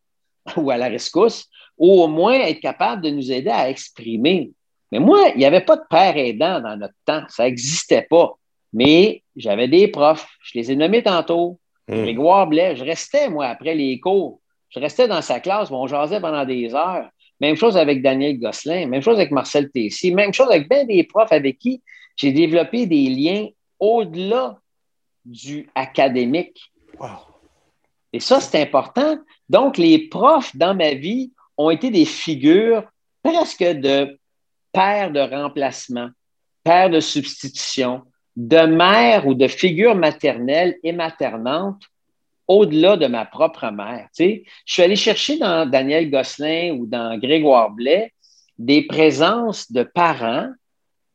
ou 0.56 0.70
à 0.70 0.76
la 0.76 0.88
rescousse, 0.88 1.48
ou 1.82 2.00
au 2.00 2.06
moins 2.06 2.34
être 2.34 2.60
capable 2.60 3.02
de 3.02 3.10
nous 3.10 3.32
aider 3.32 3.50
à 3.50 3.68
exprimer. 3.68 4.52
Mais 4.92 5.00
moi, 5.00 5.30
il 5.34 5.38
n'y 5.38 5.44
avait 5.44 5.62
pas 5.62 5.74
de 5.74 5.82
père 5.90 6.16
aidant 6.16 6.60
dans 6.60 6.76
notre 6.76 6.94
temps. 7.04 7.24
Ça 7.28 7.42
n'existait 7.42 8.06
pas. 8.08 8.34
Mais 8.72 9.24
j'avais 9.34 9.66
des 9.66 9.88
profs. 9.88 10.28
Je 10.44 10.60
les 10.60 10.70
ai 10.70 10.76
nommés 10.76 11.02
tantôt. 11.02 11.58
Mmh. 11.88 12.02
Grégoire 12.02 12.46
Blais. 12.46 12.76
Je 12.76 12.84
restais, 12.84 13.28
moi, 13.28 13.46
après 13.46 13.74
les 13.74 13.98
cours. 13.98 14.40
Je 14.70 14.78
restais 14.78 15.08
dans 15.08 15.22
sa 15.22 15.40
classe. 15.40 15.72
on 15.72 15.88
jasait 15.88 16.20
pendant 16.20 16.44
des 16.44 16.72
heures. 16.72 17.08
Même 17.40 17.56
chose 17.56 17.76
avec 17.76 18.00
Daniel 18.00 18.38
Gosselin. 18.38 18.86
Même 18.86 19.02
chose 19.02 19.16
avec 19.16 19.32
Marcel 19.32 19.68
Tessier. 19.68 20.12
Même 20.12 20.32
chose 20.32 20.50
avec 20.50 20.68
bien 20.68 20.84
des 20.84 21.02
profs 21.02 21.32
avec 21.32 21.58
qui 21.58 21.82
j'ai 22.14 22.30
développé 22.30 22.86
des 22.86 23.08
liens 23.08 23.48
au-delà 23.80 24.56
du 25.24 25.68
académique. 25.74 26.72
Et 28.12 28.20
ça, 28.20 28.40
c'est 28.40 28.62
important. 28.62 29.18
Donc, 29.48 29.78
les 29.78 30.06
profs 30.06 30.54
dans 30.54 30.76
ma 30.76 30.94
vie 30.94 31.32
ont 31.56 31.70
été 31.70 31.90
des 31.90 32.04
figures 32.04 32.84
presque 33.22 33.62
de 33.62 34.18
pères 34.72 35.10
de 35.10 35.20
remplacement, 35.20 36.08
pères 36.64 36.90
de 36.90 37.00
substitution, 37.00 38.02
de 38.36 38.66
mère 38.66 39.26
ou 39.26 39.34
de 39.34 39.48
figure 39.48 39.94
maternelle 39.94 40.76
et 40.82 40.92
maternante 40.92 41.82
au-delà 42.48 42.96
de 42.96 43.06
ma 43.06 43.24
propre 43.24 43.70
mère. 43.70 44.08
Je 44.18 44.42
suis 44.66 44.82
allé 44.82 44.96
chercher 44.96 45.38
dans 45.38 45.68
Daniel 45.68 46.10
Gosselin 46.10 46.76
ou 46.78 46.86
dans 46.86 47.18
Grégoire 47.18 47.70
Blais 47.70 48.12
des 48.58 48.82
présences 48.82 49.70
de 49.72 49.82
parents 49.82 50.50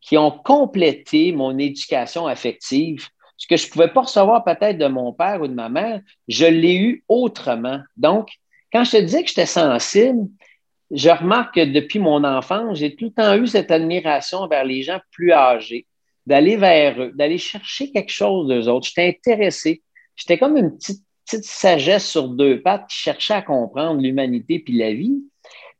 qui 0.01 0.17
ont 0.17 0.31
complété 0.31 1.31
mon 1.31 1.57
éducation 1.57 2.27
affective. 2.27 3.07
Ce 3.35 3.47
que 3.47 3.57
je 3.57 3.67
ne 3.67 3.71
pouvais 3.71 3.87
pas 3.89 4.01
recevoir 4.01 4.43
peut-être 4.43 4.77
de 4.77 4.87
mon 4.87 5.13
père 5.13 5.41
ou 5.41 5.47
de 5.47 5.53
ma 5.53 5.69
mère, 5.69 6.01
je 6.27 6.45
l'ai 6.45 6.75
eu 6.75 7.03
autrement. 7.07 7.81
Donc, 7.97 8.29
quand 8.71 8.83
je 8.83 8.91
te 8.91 8.97
disais 8.97 9.23
que 9.23 9.29
j'étais 9.29 9.45
sensible, 9.45 10.27
je 10.91 11.09
remarque 11.09 11.55
que 11.55 11.65
depuis 11.65 11.99
mon 11.99 12.23
enfance, 12.23 12.77
j'ai 12.77 12.95
tout 12.95 13.05
le 13.05 13.11
temps 13.11 13.35
eu 13.35 13.47
cette 13.47 13.71
admiration 13.71 14.47
vers 14.47 14.63
les 14.63 14.83
gens 14.83 14.99
plus 15.11 15.31
âgés, 15.31 15.85
d'aller 16.25 16.55
vers 16.55 17.01
eux, 17.01 17.11
d'aller 17.13 17.37
chercher 17.37 17.91
quelque 17.91 18.11
chose 18.11 18.47
d'eux 18.47 18.67
autres. 18.67 18.87
J'étais 18.87 19.07
intéressé. 19.07 19.81
J'étais 20.15 20.37
comme 20.37 20.57
une 20.57 20.77
petite, 20.77 21.03
sagesse 21.25 22.09
sur 22.09 22.29
deux 22.29 22.61
pattes 22.61 22.87
qui 22.89 22.99
cherchait 22.99 23.33
à 23.33 23.41
comprendre 23.41 24.01
l'humanité 24.01 24.59
puis 24.59 24.77
la 24.77 24.93
vie. 24.93 25.21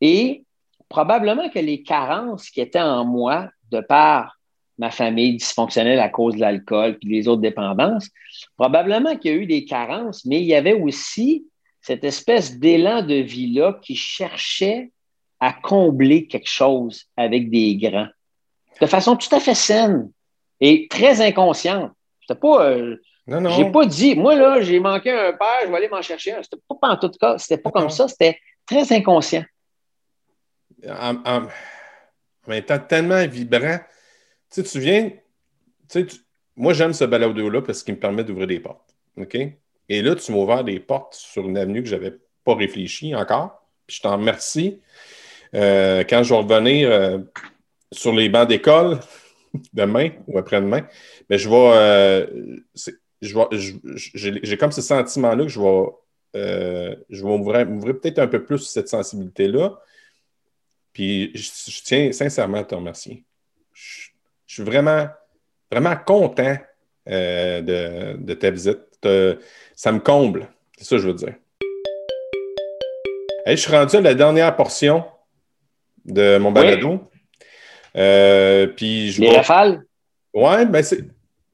Et 0.02 0.44
probablement 0.90 1.50
que 1.50 1.60
les 1.60 1.84
carences 1.84 2.50
qui 2.50 2.60
étaient 2.60 2.82
en 2.82 3.06
moi 3.06 3.50
de 3.72 3.80
par 3.80 4.38
ma 4.78 4.92
famille 4.92 5.38
dysfonctionnelle 5.38 6.00
à 6.00 6.10
cause 6.10 6.36
de 6.36 6.42
l'alcool 6.42 6.98
puis 7.00 7.10
les 7.10 7.30
autres 7.30 7.42
dépendances, 7.42 8.10
probablement 8.58 9.16
qu'il 9.16 9.32
y 9.32 9.34
a 9.34 9.38
eu 9.38 9.46
des 9.46 9.64
carences, 9.64 10.26
mais 10.26 10.42
il 10.42 10.46
y 10.46 10.54
avait 10.54 10.74
aussi 10.74 11.46
cette 11.88 12.04
espèce 12.04 12.60
d'élan 12.60 13.02
de 13.02 13.16
vie-là 13.16 13.80
qui 13.82 13.96
cherchait 13.96 14.92
à 15.40 15.54
combler 15.54 16.28
quelque 16.28 16.50
chose 16.50 17.06
avec 17.16 17.50
des 17.50 17.78
grands 17.78 18.10
de 18.82 18.86
façon 18.86 19.16
tout 19.16 19.34
à 19.34 19.40
fait 19.40 19.56
saine 19.56 20.12
et 20.60 20.88
très 20.90 21.22
inconsciente. 21.22 21.94
C'était 22.22 22.40
pas. 22.40 22.70
Euh, 22.70 22.98
non, 23.26 23.40
non. 23.40 23.52
J'ai 23.52 23.72
pas 23.72 23.86
dit, 23.86 24.16
moi 24.16 24.36
là, 24.36 24.62
j'ai 24.62 24.82
manqué 24.82 25.12
un 25.12 25.32
père, 25.32 25.62
je 25.64 25.70
vais 25.70 25.78
aller 25.78 25.88
m'en 25.88 26.02
chercher 26.02 26.34
un. 26.34 26.44
C'était 26.44 26.58
pas 26.68 26.90
en 26.90 26.98
tout 26.98 27.10
cas, 27.20 27.38
c'était 27.38 27.62
pas 27.62 27.72
comme 27.72 27.90
ça, 27.90 28.10
c'était 28.10 28.38
très 28.66 28.92
inconscient. 28.94 29.46
En, 30.86 31.48
même 32.48 32.64
temps, 32.64 32.80
tellement 32.80 33.26
vibrant. 33.26 33.80
Tu 34.52 34.62
sais, 34.62 34.64
tu 34.64 34.80
viens, 34.80 35.10
tu 35.90 36.08
sais, 36.08 36.08
moi 36.56 36.74
j'aime 36.74 36.94
ce 36.94 37.06
balado-là 37.06 37.62
parce 37.62 37.82
qu'il 37.82 37.96
me 37.96 38.00
permet 38.00 38.26
d'ouvrir 38.26 38.48
des 38.48 38.60
portes. 38.60 38.94
OK? 39.18 39.38
Et 39.90 40.02
là, 40.02 40.16
tu 40.16 40.32
m'as 40.32 40.38
ouvert 40.38 40.64
des 40.64 40.80
portes 40.80 41.16
sur 41.16 41.48
une 41.48 41.58
avenue 41.58 41.82
que 41.82 41.90
je 41.90 41.96
n'avais 41.96 42.18
pas 42.44 42.56
réfléchi 42.56 43.16
encore. 43.16 43.62
Je 43.88 44.02
t'en 44.02 44.18
remercie. 44.18 44.82
Euh, 45.56 46.04
quand 46.04 46.24
je 46.24 46.34
vais 46.34 46.40
revenir 46.40 46.92
euh, 46.92 47.20
sur 47.92 48.14
les 48.14 48.30
bancs 48.30 48.48
d'école 48.48 49.00
demain 49.74 50.10
ou 50.28 50.38
après-demain, 50.38 50.86
mais 51.30 51.38
je. 51.38 51.50
Euh, 51.50 52.28
j'ai 53.20 54.58
comme 54.58 54.72
ce 54.72 54.82
sentiment-là 54.82 55.44
que 55.44 55.50
je 55.50 55.60
vais, 55.60 56.98
je 57.10 57.24
vais 57.24 57.38
m'ouvrir 57.66 58.00
peut-être 58.00 58.20
un 58.20 58.28
peu 58.28 58.44
plus 58.44 58.60
cette 58.60 58.90
sensibilité-là. 58.90 59.80
Puis 60.94 61.32
je, 61.34 61.82
tiens 61.84 62.12
sincèrement 62.12 62.60
à 62.60 62.64
te 62.64 62.76
remercier. 62.76 63.24
Je, 63.74 64.10
suis 64.46 64.64
vraiment, 64.64 65.08
vraiment 65.72 65.96
content 65.96 66.58
de, 67.08 68.34
ta 68.34 68.52
visite. 68.52 68.87
Ça 69.04 69.92
me 69.92 70.00
comble. 70.00 70.50
C'est 70.78 70.86
ça 70.86 70.96
que 70.96 71.02
je 71.02 71.08
veux 71.08 71.14
dire. 71.14 71.34
je 73.46 73.56
suis 73.56 73.72
rendu 73.72 73.96
à 73.96 74.02
la 74.02 74.14
dernière 74.14 74.56
portion 74.56 75.06
de 76.06 76.38
mon 76.38 76.52
balado. 76.52 77.00
Euh, 77.96 78.68
puis 78.68 79.12
je 79.12 79.22
Les 79.22 79.36
rafales? 79.36 79.84
Ouais, 80.34 80.66
ben 80.66 80.84
c'est. 80.84 81.04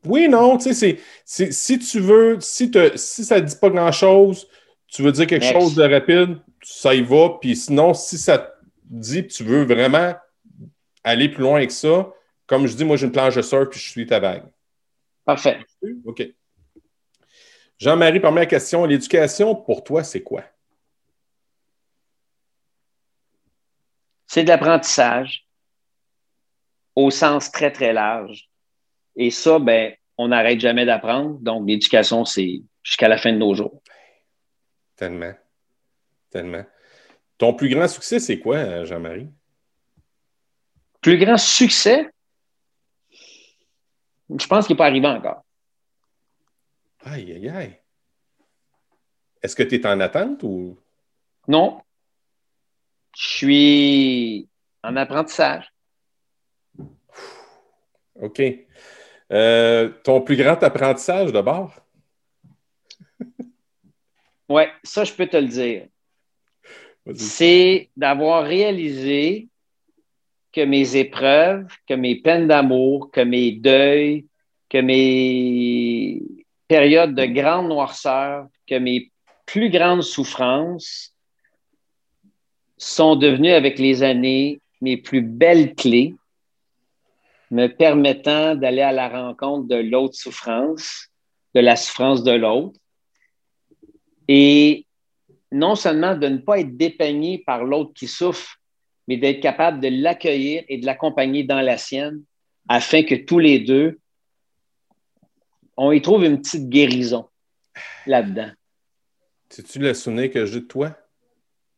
Oui, 0.05 0.27
non, 0.27 0.57
tu 0.57 0.73
sais, 0.73 0.99
c'est, 1.23 1.51
si 1.53 1.79
tu 1.79 2.01
veux, 2.01 2.37
si, 2.41 2.69
si 2.95 3.23
ça 3.23 3.39
ne 3.39 3.45
dit 3.45 3.55
pas 3.55 3.69
grand-chose, 3.69 4.47
tu 4.87 5.01
veux 5.01 5.13
dire 5.13 5.27
quelque 5.27 5.45
chose 5.45 5.75
de 5.75 5.83
rapide, 5.83 6.39
ça 6.61 6.93
y 6.93 7.01
va. 7.01 7.37
Puis 7.39 7.55
sinon, 7.55 7.93
si 7.93 8.17
ça 8.17 8.37
te 8.37 8.51
dit 8.83 9.25
que 9.25 9.31
tu 9.31 9.43
veux 9.45 9.63
vraiment 9.63 10.13
aller 11.05 11.29
plus 11.29 11.43
loin 11.43 11.65
que 11.65 11.71
ça, 11.71 12.11
comme 12.47 12.67
je 12.67 12.75
dis, 12.75 12.83
moi 12.83 12.97
j'ai 12.97 13.05
une 13.05 13.13
planche 13.13 13.35
de 13.35 13.41
surf 13.41 13.69
puis 13.69 13.79
je 13.79 13.89
suis 13.89 14.05
ta 14.05 14.19
vague. 14.19 14.43
Parfait. 15.25 15.59
OK. 16.05 16.27
Jean-Marie, 17.83 18.21
première 18.21 18.47
question. 18.47 18.85
L'éducation, 18.85 19.53
pour 19.55 19.83
toi, 19.83 20.05
c'est 20.05 20.23
quoi? 20.23 20.45
C'est 24.25 24.43
de 24.43 24.47
l'apprentissage 24.47 25.45
au 26.95 27.11
sens 27.11 27.51
très, 27.51 27.73
très 27.73 27.91
large. 27.91 28.49
Et 29.17 29.31
ça, 29.31 29.59
ben, 29.59 29.93
on 30.17 30.29
n'arrête 30.29 30.61
jamais 30.61 30.85
d'apprendre. 30.85 31.37
Donc, 31.41 31.67
l'éducation, 31.67 32.23
c'est 32.23 32.61
jusqu'à 32.83 33.09
la 33.09 33.17
fin 33.17 33.33
de 33.33 33.37
nos 33.37 33.53
jours. 33.53 33.83
Tellement. 34.95 35.33
Tellement. 36.29 36.63
Ton 37.37 37.53
plus 37.53 37.67
grand 37.67 37.89
succès, 37.89 38.21
c'est 38.21 38.39
quoi, 38.39 38.85
Jean-Marie? 38.85 39.27
Plus 41.01 41.17
grand 41.17 41.37
succès? 41.37 42.09
Je 43.09 44.47
pense 44.47 44.67
qu'il 44.67 44.75
n'est 44.75 44.77
pas 44.77 44.85
arrivé 44.85 45.07
encore. 45.07 45.43
Aïe, 47.05 47.33
aïe, 47.33 47.49
aïe. 47.49 47.79
Est-ce 49.41 49.55
que 49.55 49.63
tu 49.63 49.75
es 49.75 49.85
en 49.85 49.99
attente 49.99 50.41
ou? 50.43 50.77
Non. 51.47 51.81
Je 53.15 53.27
suis 53.27 54.49
en 54.83 54.95
apprentissage. 54.95 55.71
OK. 58.21 58.41
Euh, 59.31 59.89
ton 60.03 60.21
plus 60.21 60.37
grand 60.37 60.61
apprentissage 60.63 61.31
d'abord? 61.31 61.75
oui, 64.49 64.63
ça, 64.83 65.03
je 65.03 65.13
peux 65.13 65.27
te 65.27 65.37
le 65.37 65.47
dire. 65.47 65.87
C'est 67.15 67.89
d'avoir 67.97 68.45
réalisé 68.45 69.49
que 70.53 70.61
mes 70.61 70.95
épreuves, 70.95 71.67
que 71.87 71.95
mes 71.95 72.15
peines 72.21 72.47
d'amour, 72.47 73.11
que 73.11 73.21
mes 73.21 73.51
deuils, 73.51 74.25
que 74.69 74.77
mes 74.77 76.21
périodes 76.73 77.13
de 77.13 77.25
grande 77.25 77.67
noirceur, 77.67 78.47
que 78.65 78.73
mes 78.73 79.11
plus 79.45 79.69
grandes 79.69 80.01
souffrances 80.01 81.13
sont 82.77 83.15
devenues 83.15 83.51
avec 83.51 83.77
les 83.77 84.01
années 84.01 84.59
mes 84.81 84.97
plus 84.97 85.21
belles 85.21 85.75
clés, 85.75 86.15
me 87.51 87.67
permettant 87.67 88.55
d'aller 88.55 88.81
à 88.81 88.91
la 88.91 89.07
rencontre 89.07 89.67
de 89.67 89.75
l'autre 89.75 90.15
souffrance, 90.15 91.09
de 91.53 91.59
la 91.59 91.75
souffrance 91.75 92.23
de 92.23 92.31
l'autre, 92.31 92.79
et 94.27 94.87
non 95.51 95.75
seulement 95.75 96.15
de 96.15 96.27
ne 96.27 96.37
pas 96.39 96.59
être 96.59 96.75
dépeigné 96.75 97.37
par 97.37 97.63
l'autre 97.63 97.93
qui 97.93 98.07
souffre, 98.07 98.57
mais 99.07 99.17
d'être 99.17 99.41
capable 99.41 99.79
de 99.79 99.89
l'accueillir 99.89 100.63
et 100.67 100.79
de 100.79 100.87
l'accompagner 100.87 101.43
dans 101.43 101.61
la 101.61 101.77
sienne, 101.77 102.23
afin 102.67 103.03
que 103.03 103.13
tous 103.13 103.37
les 103.37 103.59
deux, 103.59 103.99
on 105.77 105.91
y 105.91 106.01
trouve 106.01 106.23
une 106.23 106.41
petite 106.41 106.69
guérison 106.69 107.27
là-dedans. 108.05 108.51
C'est-tu 109.49 109.79
le 109.79 109.93
souvenir 109.93 110.31
que 110.31 110.45
j'ai 110.45 110.61
de 110.61 110.65
toi? 110.65 110.97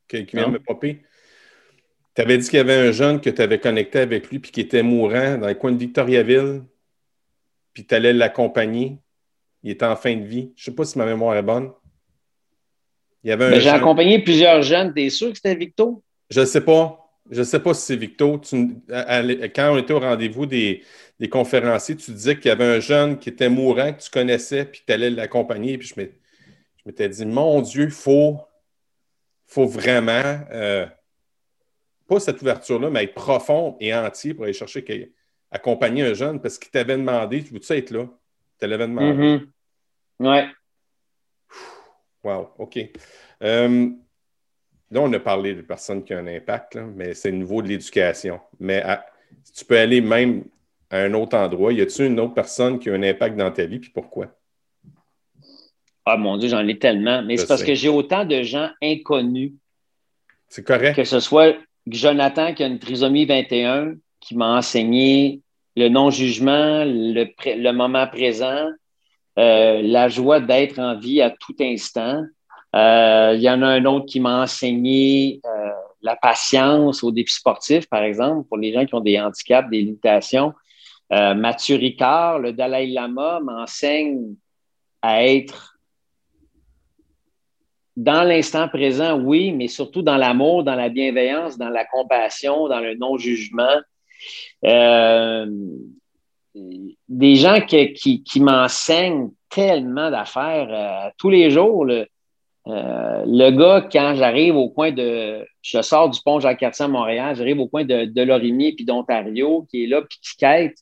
Qui 0.07 0.23
vient 0.23 0.47
me 0.49 0.59
popper? 0.59 1.03
Tu 2.15 2.21
avais 2.21 2.37
dit 2.37 2.47
qu'il 2.47 2.57
y 2.57 2.59
avait 2.61 2.87
un 2.87 2.91
jeune 2.91 3.19
que 3.19 3.29
tu 3.29 3.41
avais 3.41 3.59
connecté 3.59 3.99
avec 3.99 4.29
lui 4.29 4.39
puis 4.39 4.51
qui 4.51 4.61
était 4.61 4.83
mourant 4.83 5.37
dans 5.37 5.47
le 5.47 5.55
coin 5.55 5.71
de 5.71 5.77
Victoriaville, 5.77 6.63
puis 7.73 7.85
tu 7.85 7.93
allais 7.93 8.13
l'accompagner. 8.13 8.99
Il 9.63 9.71
était 9.71 9.85
en 9.85 9.95
fin 9.95 10.15
de 10.15 10.23
vie. 10.23 10.53
Je 10.55 10.61
ne 10.61 10.65
sais 10.65 10.75
pas 10.75 10.85
si 10.85 10.97
ma 10.97 11.05
mémoire 11.05 11.35
est 11.35 11.43
bonne. 11.43 11.71
Ben, 13.23 13.59
j'ai 13.59 13.69
accompagné 13.69 14.21
plusieurs 14.21 14.61
jeunes. 14.61 14.93
T'es 14.93 15.09
sûr 15.09 15.31
que 15.31 15.35
c'était 15.35 15.55
Victo? 15.55 16.03
Je 16.29 16.41
ne 16.41 16.45
sais 16.45 16.61
pas. 16.61 17.04
Je 17.31 17.39
ne 17.39 17.43
sais 17.43 17.59
pas 17.59 17.73
si 17.73 17.81
c'est 17.81 17.95
Victo. 17.95 18.39
quand 18.39 19.73
on 19.73 19.77
était 19.77 19.93
au 19.93 19.99
rendez-vous 19.99 20.45
des, 20.45 20.83
conférenciers, 21.31 21.95
tu 21.95 22.11
disais 22.11 22.35
qu'il 22.35 22.47
y 22.47 22.51
avait 22.51 22.77
un 22.77 22.79
jeune 22.79 23.17
qui 23.17 23.29
était 23.29 23.49
mourant, 23.49 23.93
que 23.93 24.01
tu 24.01 24.11
connaissais, 24.11 24.65
puis 24.65 24.83
tu 24.85 24.93
allais 24.93 25.09
l'accompagner. 25.09 25.77
Puis 25.77 25.87
je 25.95 26.01
m'étais 26.85 27.09
dit, 27.09 27.25
mon 27.25 27.61
Dieu, 27.61 27.85
il 27.85 27.91
faut, 27.91 28.39
faut 29.47 29.65
vraiment, 29.65 30.39
euh, 30.51 30.85
pas 32.07 32.19
cette 32.19 32.41
ouverture-là, 32.41 32.89
mais 32.91 33.05
être 33.05 33.15
profond 33.15 33.75
et 33.79 33.93
entier 33.93 34.33
pour 34.33 34.43
aller 34.43 34.53
chercher, 34.53 35.13
accompagner 35.49 36.03
un 36.03 36.13
jeune 36.13 36.39
parce 36.39 36.59
qu'il 36.59 36.69
t'avait 36.69 36.97
demandé, 36.97 37.43
tu 37.43 37.53
veux-tu 37.53 37.73
être 37.73 37.91
là? 37.91 38.07
Tu 38.59 38.67
l'avais 38.67 38.87
demandé. 38.87 39.39
Mm-hmm. 40.19 40.27
Ouais. 40.27 40.47
Wow, 42.23 42.49
OK. 42.57 42.79
Euh, 43.43 43.89
là, 44.91 45.01
on 45.01 45.11
a 45.13 45.19
parlé 45.19 45.53
de 45.53 45.61
personnes 45.61 46.03
qui 46.03 46.13
ont 46.13 46.19
un 46.19 46.27
impact, 46.27 46.77
mais 46.95 47.13
c'est 47.13 47.31
le 47.31 47.37
niveau 47.37 47.61
de 47.61 47.67
l'éducation. 47.67 48.39
Mais 48.59 48.83
tu 49.55 49.65
peux 49.65 49.77
aller 49.77 50.01
même 50.01 50.45
à 50.89 50.99
un 50.99 51.13
autre 51.13 51.37
endroit. 51.37 51.73
Y 51.73 51.81
a-t-il 51.81 52.11
une 52.11 52.19
autre 52.19 52.33
personne 52.33 52.79
qui 52.79 52.89
a 52.89 52.93
un 52.93 53.03
impact 53.03 53.37
dans 53.37 53.51
ta 53.51 53.65
vie, 53.65 53.79
puis 53.79 53.91
pourquoi? 53.91 54.27
Ah 56.05 56.17
mon 56.17 56.37
Dieu, 56.37 56.49
j'en 56.49 56.65
ai 56.67 56.77
tellement. 56.77 57.23
Mais 57.23 57.37
c'est 57.37 57.47
parce 57.47 57.63
que 57.63 57.73
j'ai 57.73 57.89
autant 57.89 58.25
de 58.25 58.43
gens 58.43 58.69
inconnus. 58.81 59.53
C'est 60.47 60.63
correct. 60.63 60.95
Que 60.95 61.03
ce 61.03 61.19
soit 61.19 61.55
Jonathan 61.87 62.53
qui 62.53 62.63
a 62.63 62.67
une 62.67 62.79
trisomie 62.79 63.25
21, 63.25 63.95
qui 64.19 64.35
m'a 64.35 64.57
enseigné 64.57 65.41
le 65.75 65.89
non-jugement, 65.89 66.83
le, 66.85 67.25
le 67.45 67.71
moment 67.71 68.07
présent, 68.07 68.69
euh, 69.37 69.81
la 69.81 70.07
joie 70.07 70.39
d'être 70.39 70.79
en 70.79 70.97
vie 70.97 71.21
à 71.21 71.31
tout 71.31 71.55
instant. 71.59 72.23
Euh, 72.75 73.33
il 73.35 73.41
y 73.41 73.49
en 73.49 73.61
a 73.61 73.67
un 73.67 73.85
autre 73.85 74.05
qui 74.05 74.19
m'a 74.19 74.43
enseigné 74.43 75.39
euh, 75.45 75.71
la 76.01 76.15
patience 76.15 77.03
au 77.03 77.11
défi 77.11 77.33
sportif, 77.33 77.87
par 77.87 78.03
exemple, 78.03 78.47
pour 78.47 78.57
les 78.57 78.73
gens 78.73 78.85
qui 78.85 78.95
ont 78.95 79.01
des 79.01 79.19
handicaps, 79.19 79.69
des 79.69 79.81
limitations. 79.81 80.53
Mathieu 81.11 81.75
Ricard, 81.75 82.39
le 82.39 82.51
Dalai 82.51 82.87
Lama, 82.87 83.39
m'enseigne 83.39 84.33
à 85.03 85.23
être 85.23 85.75
dans 87.95 88.23
l'instant 88.23 88.67
présent, 88.67 89.19
oui, 89.19 89.51
mais 89.51 89.67
surtout 89.67 90.01
dans 90.01 90.17
l'amour, 90.17 90.63
dans 90.63 90.75
la 90.75 90.89
bienveillance, 90.89 91.57
dans 91.57 91.69
la 91.69 91.85
compassion, 91.85 92.67
dans 92.67 92.79
le 92.79 92.95
non-jugement. 92.95 93.77
Euh, 94.65 95.45
des 97.07 97.35
gens 97.35 97.61
qui, 97.61 98.23
m'enseignent 98.39 99.31
tellement 99.49 100.09
d'affaires 100.11 100.67
euh, 100.69 101.09
tous 101.17 101.29
les 101.29 101.49
jours. 101.51 101.85
Euh, 102.67 103.23
le 103.27 103.51
gars, 103.51 103.87
quand 103.91 104.15
j'arrive 104.15 104.55
au 104.55 104.69
coin 104.69 104.91
de. 104.91 105.45
Je 105.61 105.81
sors 105.81 106.09
du 106.09 106.19
pont 106.23 106.39
Jacques-Cartier 106.39 106.85
à 106.85 106.87
Montréal, 106.87 107.35
j'arrive 107.35 107.59
au 107.59 107.67
coin 107.67 107.83
de, 107.83 108.05
de 108.05 108.21
Lorimier 108.21 108.73
puis 108.73 108.85
d'Ontario, 108.85 109.67
qui 109.69 109.83
est 109.83 109.87
là, 109.87 110.01
puis 110.01 110.19
qui 110.21 110.37
quête 110.37 110.77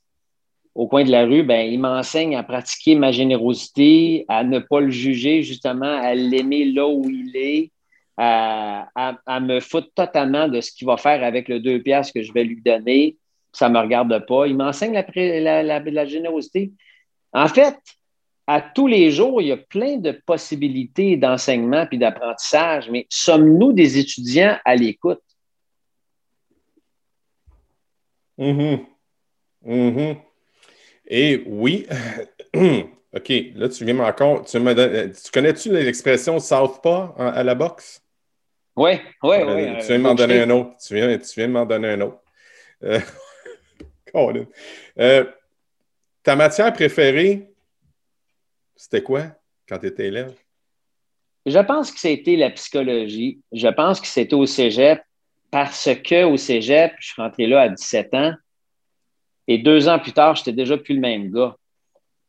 au 0.75 0.87
coin 0.87 1.03
de 1.03 1.11
la 1.11 1.25
rue, 1.25 1.43
ben, 1.43 1.71
il 1.71 1.79
m'enseigne 1.79 2.35
à 2.35 2.41
pratiquer 2.41 2.95
ma 2.95 3.11
générosité, 3.11 4.25
à 4.27 4.43
ne 4.43 4.57
pas 4.57 4.79
le 4.79 4.89
juger, 4.89 5.43
justement, 5.43 5.85
à 6.01 6.15
l'aimer 6.15 6.65
là 6.65 6.87
où 6.87 7.07
il 7.07 7.31
est, 7.35 7.71
à, 8.17 9.39
me 9.39 9.59
foutre 9.59 9.93
totalement 9.93 10.47
de 10.47 10.61
ce 10.61 10.71
qu'il 10.71 10.87
va 10.87 10.97
faire 10.97 11.23
avec 11.23 11.47
le 11.47 11.59
deux 11.59 11.79
piastres 11.79 12.13
que 12.13 12.23
je 12.23 12.33
vais 12.33 12.43
lui 12.43 12.61
donner 12.61 13.17
ça 13.53 13.69
ne 13.69 13.75
me 13.75 13.79
regarde 13.79 14.25
pas. 14.25 14.47
Il 14.47 14.57
m'enseigne 14.57 14.93
la, 14.93 15.63
la, 15.63 16.05
générosité. 16.05 16.71
En 17.31 17.47
fait, 17.47 17.75
à 18.47 18.61
tous 18.61 18.87
les 18.87 19.11
jours, 19.11 19.41
il 19.41 19.47
y 19.47 19.51
a 19.51 19.57
plein 19.57 19.97
de 19.97 20.11
possibilités 20.11 21.17
d'enseignement 21.17 21.85
puis 21.85 21.97
d'apprentissage, 21.97 22.89
mais 22.89 23.05
sommes-nous 23.09 23.73
des 23.73 23.97
étudiants 23.97 24.57
à 24.65 24.75
l'écoute? 24.75 25.21
Mm 28.37 28.77
Et 31.07 31.43
oui, 31.45 31.87
OK, 33.15 33.31
là, 33.55 33.69
tu 33.69 33.85
viens 33.85 33.99
encore. 33.99 34.43
Tu, 34.45 34.57
tu 34.57 35.31
connais-tu 35.31 35.71
l'expression 35.71 36.39
Southpaw 36.39 37.13
à 37.17 37.43
la 37.43 37.55
boxe? 37.55 38.03
Oui, 38.75 38.99
oui, 39.21 39.37
oui. 39.45 39.77
Tu 39.79 39.87
viens 39.87 39.97
de 39.99 40.03
m'en 40.03 40.15
donner 40.15 40.41
un 40.41 40.49
autre. 40.49 40.71
Tu 40.85 40.95
viens, 40.95 41.17
tu 41.17 41.33
viens 41.39 41.47
m'en 41.47 41.65
donner 41.65 41.89
un 41.89 42.01
autre. 42.01 42.19
Euh, 42.83 42.99
Euh, 44.99 45.25
ta 46.21 46.35
matière 46.35 46.71
préférée, 46.71 47.52
c'était 48.83 49.01
quoi 49.01 49.27
quand 49.67 49.79
tu 49.79 49.87
étais 49.87 50.07
élève? 50.07 50.35
Je 51.45 51.59
pense 51.59 51.89
que 51.89 51.99
c'était 51.99 52.35
la 52.35 52.49
psychologie. 52.49 53.39
Je 53.53 53.69
pense 53.69 54.01
que 54.01 54.07
c'était 54.07 54.35
au 54.35 54.45
cégep 54.45 55.01
parce 55.51 55.89
qu'au 56.05 56.35
cégep, 56.35 56.93
je 56.99 57.07
suis 57.07 57.21
rentré 57.21 57.47
là 57.47 57.61
à 57.61 57.69
17 57.69 58.13
ans 58.13 58.33
et 59.47 59.57
deux 59.57 59.87
ans 59.87 59.99
plus 59.99 60.11
tard, 60.11 60.35
j'étais 60.35 60.51
déjà 60.51 60.77
plus 60.77 60.95
le 60.95 60.99
même 60.99 61.31
gars. 61.31 61.55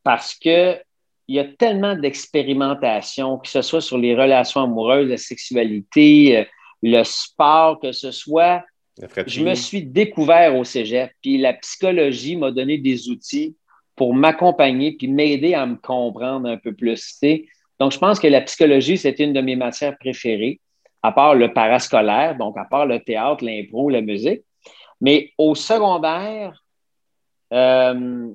Parce 0.04 0.34
qu'il 0.34 0.80
y 1.26 1.40
a 1.40 1.44
tellement 1.44 1.96
d'expérimentation, 1.96 3.38
que 3.38 3.48
ce 3.48 3.60
soit 3.60 3.80
sur 3.80 3.98
les 3.98 4.14
relations 4.14 4.62
amoureuses, 4.62 5.08
la 5.08 5.16
sexualité, 5.16 6.38
euh, 6.38 6.44
le 6.82 7.02
sport, 7.02 7.80
que 7.80 7.90
ce 7.90 8.12
soit 8.12 8.62
je 9.26 9.42
me 9.42 9.56
suis 9.56 9.82
découvert 9.82 10.54
au 10.54 10.62
cégep, 10.62 11.10
puis 11.20 11.36
la 11.36 11.54
psychologie 11.54 12.36
m'a 12.36 12.52
donné 12.52 12.78
des 12.78 13.08
outils 13.08 13.56
pour 13.96 14.14
m'accompagner 14.14 14.92
puis 14.92 15.08
m'aider 15.08 15.54
à 15.54 15.66
me 15.66 15.76
comprendre 15.76 16.48
un 16.48 16.56
peu 16.56 16.72
plus. 16.72 17.20
Donc, 17.78 17.92
je 17.92 17.98
pense 17.98 18.18
que 18.20 18.26
la 18.26 18.40
psychologie, 18.42 18.98
c'est 18.98 19.18
une 19.18 19.32
de 19.32 19.40
mes 19.40 19.56
matières 19.56 19.96
préférées, 19.98 20.60
à 21.02 21.12
part 21.12 21.34
le 21.34 21.52
parascolaire, 21.52 22.36
donc 22.36 22.56
à 22.56 22.64
part 22.64 22.86
le 22.86 23.00
théâtre, 23.00 23.44
l'impro, 23.44 23.90
la 23.90 24.00
musique. 24.00 24.42
Mais 25.00 25.32
au 25.38 25.54
secondaire, 25.54 26.64
euh, 27.52 28.32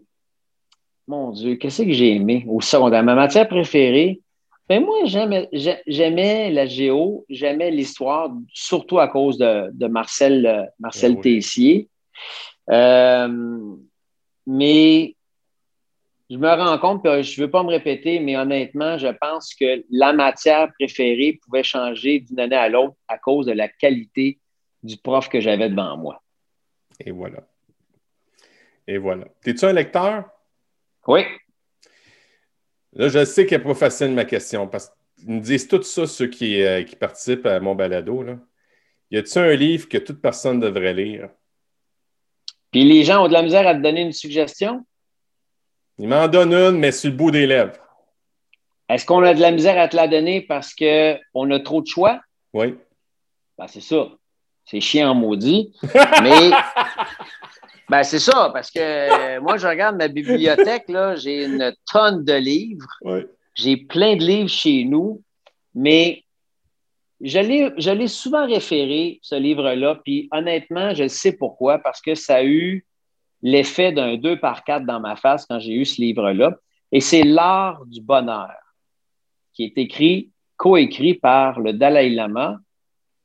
mon 1.08 1.32
Dieu, 1.32 1.56
qu'est-ce 1.56 1.82
que 1.82 1.92
j'ai 1.92 2.16
aimé 2.16 2.46
au 2.48 2.62
secondaire? 2.62 3.04
Ma 3.04 3.16
matière 3.16 3.48
préférée, 3.48 4.22
ben 4.68 4.86
moi, 4.86 5.00
j'aimais 5.06 6.52
la 6.52 6.68
géo, 6.68 7.26
j'aimais 7.28 7.72
l'histoire, 7.72 8.30
surtout 8.54 9.00
à 9.00 9.08
cause 9.08 9.40
de, 9.40 9.88
Marcel, 9.88 10.46
euh, 10.46 10.64
Marcel 10.80 11.16
ben 11.16 11.22
Tessier. 11.22 11.90
Euh, 12.70 13.76
mais 14.46 15.16
je 16.30 16.38
me 16.38 16.48
rends 16.48 16.78
compte, 16.78 17.04
que 17.04 17.22
je 17.24 17.42
ne 17.42 17.46
veux 17.46 17.52
pas 17.52 17.64
me 17.64 17.70
répéter, 17.70 18.20
mais 18.20 18.38
honnêtement, 18.38 18.98
je 18.98 19.08
pense 19.08 19.56
que 19.56 19.84
la 19.90 20.14
matière 20.14 20.72
préférée 20.78 21.40
pouvait 21.44 21.64
changer 21.64 22.20
d'une 22.20 22.40
année 22.40 22.56
à 22.56 22.70
l'autre 22.70 22.96
à 23.08 23.18
cause 23.18 23.48
de 23.48 23.52
la 23.52 23.68
qualité 23.68 24.40
du 24.84 24.98
prof 24.98 25.28
que 25.28 25.42
j'avais 25.42 25.70
devant 25.70 25.98
moi. 25.98 26.22
Et 27.00 27.12
voilà. 27.12 27.40
Et 28.88 28.98
voilà. 28.98 29.26
Es-tu 29.44 29.66
un 29.66 29.74
lecteur? 29.74 30.30
Oui. 31.08 31.22
Là, 32.94 33.08
je 33.08 33.26
sais 33.26 33.46
qu'elle 33.46 33.60
n'est 33.60 33.68
pas 33.68 33.76
facile 33.76 34.12
ma 34.12 34.26
question 34.26 34.68
parce 34.68 34.92
qu'ils 35.18 35.32
me 35.32 35.40
disent 35.40 35.68
tout 35.68 35.82
ça, 35.82 36.06
ceux 36.06 36.28
qui, 36.28 36.62
euh, 36.62 36.84
qui 36.84 36.96
participent 36.96 37.46
à 37.46 37.60
mon 37.60 37.74
balado. 37.74 38.22
Là. 38.24 38.40
Y 39.12 39.18
a-t-il 39.18 39.40
un 39.40 39.56
livre 39.56 39.90
que 39.90 39.98
toute 39.98 40.22
personne 40.22 40.60
devrait 40.60 40.94
lire? 40.94 41.30
Puis 42.72 42.84
les 42.84 43.04
gens 43.04 43.26
ont 43.26 43.28
de 43.28 43.34
la 43.34 43.42
misère 43.42 43.68
à 43.68 43.74
te 43.74 43.82
donner 43.82 44.02
une 44.02 44.12
suggestion? 44.12 44.86
Ils 46.00 46.08
m'en 46.08 46.28
donnent 46.28 46.54
une, 46.54 46.80
mais 46.80 46.92
sur 46.92 47.12
le 47.12 47.16
bout 47.16 47.32
des 47.32 47.46
lèvres. 47.46 47.74
Est-ce 48.88 49.06
qu'on 49.06 49.22
a 49.22 49.34
de 49.34 49.42
la 49.42 49.52
misère 49.52 49.80
à 49.80 49.88
te 49.88 49.96
la 49.96 50.08
donner 50.08 50.42
parce 50.42 50.74
qu'on 50.74 51.52
a 51.52 51.60
trop 51.60 51.82
de 51.82 51.88
choix? 51.88 52.22
Oui. 52.54 52.76
Ben, 53.58 53.68
c'est 53.68 53.82
ça. 53.82 54.08
C'est 54.66 54.82
chiant 54.82 55.14
maudit. 55.14 55.74
mais 56.24 56.52
Ben, 57.90 58.04
c'est 58.04 58.20
ça, 58.20 58.52
parce 58.54 58.70
que 58.70 58.80
euh, 58.80 59.42
moi, 59.42 59.58
je 59.58 59.68
regarde 59.68 59.98
ma 59.98 60.08
bibliothèque, 60.08 60.88
là, 60.90 61.16
j'ai 61.16 61.46
une 61.46 61.74
tonne 61.92 62.24
de 62.24 62.34
livres. 62.34 62.88
J'ai 63.56 63.78
plein 63.78 64.16
de 64.16 64.24
livres 64.24 64.50
chez 64.50 64.84
nous, 64.84 65.24
mais 65.74 66.24
je 67.20 67.92
l'ai 67.92 68.08
souvent 68.08 68.46
référé, 68.46 69.20
ce 69.24 69.34
livre-là, 69.34 70.00
puis 70.06 70.30
honnêtement, 70.32 70.94
je 70.94 71.08
sais 71.08 71.32
pourquoi, 71.32 71.80
parce 71.80 72.00
que 72.00 72.14
ça 72.14 72.36
a 72.36 72.44
eu 72.44 72.86
l'effet 73.42 73.92
d'un 73.92 74.18
2 74.18 74.40
par 74.40 74.64
4 74.64 74.86
dans 74.86 75.00
ma 75.00 75.16
face 75.16 75.46
quand 75.46 75.60
j'ai 75.60 75.74
eu 75.74 75.86
ce 75.86 76.02
livre-là. 76.02 76.58
Et 76.92 77.02
c'est 77.02 77.24
L'art 77.24 77.86
du 77.86 78.02
bonheur, 78.02 78.52
qui 79.54 79.64
est 79.66 79.78
écrit, 79.78 80.32
coécrit 80.58 81.14
par 81.14 81.60
le 81.60 81.74
Dalai 81.74 82.10
Lama 82.10 82.58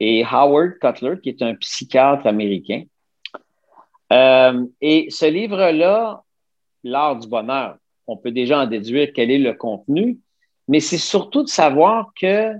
et 0.01 0.25
Howard 0.25 0.79
Cutler, 0.81 1.17
qui 1.23 1.31
est 1.31 1.43
un 1.43 1.55
psychiatre 1.55 2.27
américain. 2.27 2.85
Euh, 4.12 4.67
et 4.81 5.09
ce 5.11 5.27
livre-là, 5.27 6.23
L'art 6.87 7.19
du 7.19 7.27
bonheur, 7.27 7.79
on 8.07 8.19
peut 8.19 8.31
déjà 8.31 8.61
en 8.61 8.67
déduire 8.67 9.09
quel 9.15 9.31
est 9.31 9.39
le 9.39 9.55
contenu, 9.55 10.19
mais 10.69 10.81
c'est 10.81 10.99
surtout 10.99 11.43
de 11.43 11.49
savoir 11.49 12.12
que 12.21 12.53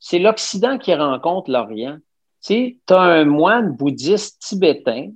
c'est 0.00 0.18
l'Occident 0.18 0.78
qui 0.78 0.94
rencontre 0.94 1.50
l'Orient. 1.50 1.98
Tu 2.42 2.80
as 2.88 2.98
un 2.98 3.24
moine 3.24 3.76
bouddhiste 3.76 4.40
tibétain, 4.40 5.10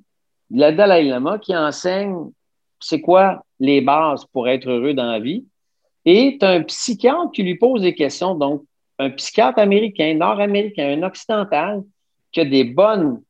le 0.50 0.70
Dalai 0.72 1.04
Lama, 1.04 1.38
qui 1.38 1.56
enseigne 1.56 2.30
c'est 2.80 3.00
quoi 3.00 3.44
les 3.58 3.80
bases 3.80 4.24
pour 4.26 4.48
être 4.48 4.68
heureux 4.68 4.94
dans 4.94 5.10
la 5.10 5.20
vie. 5.20 5.44
Et 6.04 6.36
tu 6.38 6.46
as 6.46 6.50
un 6.50 6.62
psychiatre 6.62 7.32
qui 7.32 7.42
lui 7.42 7.56
pose 7.56 7.82
des 7.82 7.94
questions. 7.94 8.34
Donc, 8.34 8.62
un 8.98 9.10
psychiatre 9.10 9.58
américain, 9.58 10.14
nord-américain, 10.14 10.96
un 10.98 11.02
occidental, 11.02 11.82
qui 12.32 12.40
a 12.40 12.44
des 12.44 12.64
bonnes, 12.64 13.22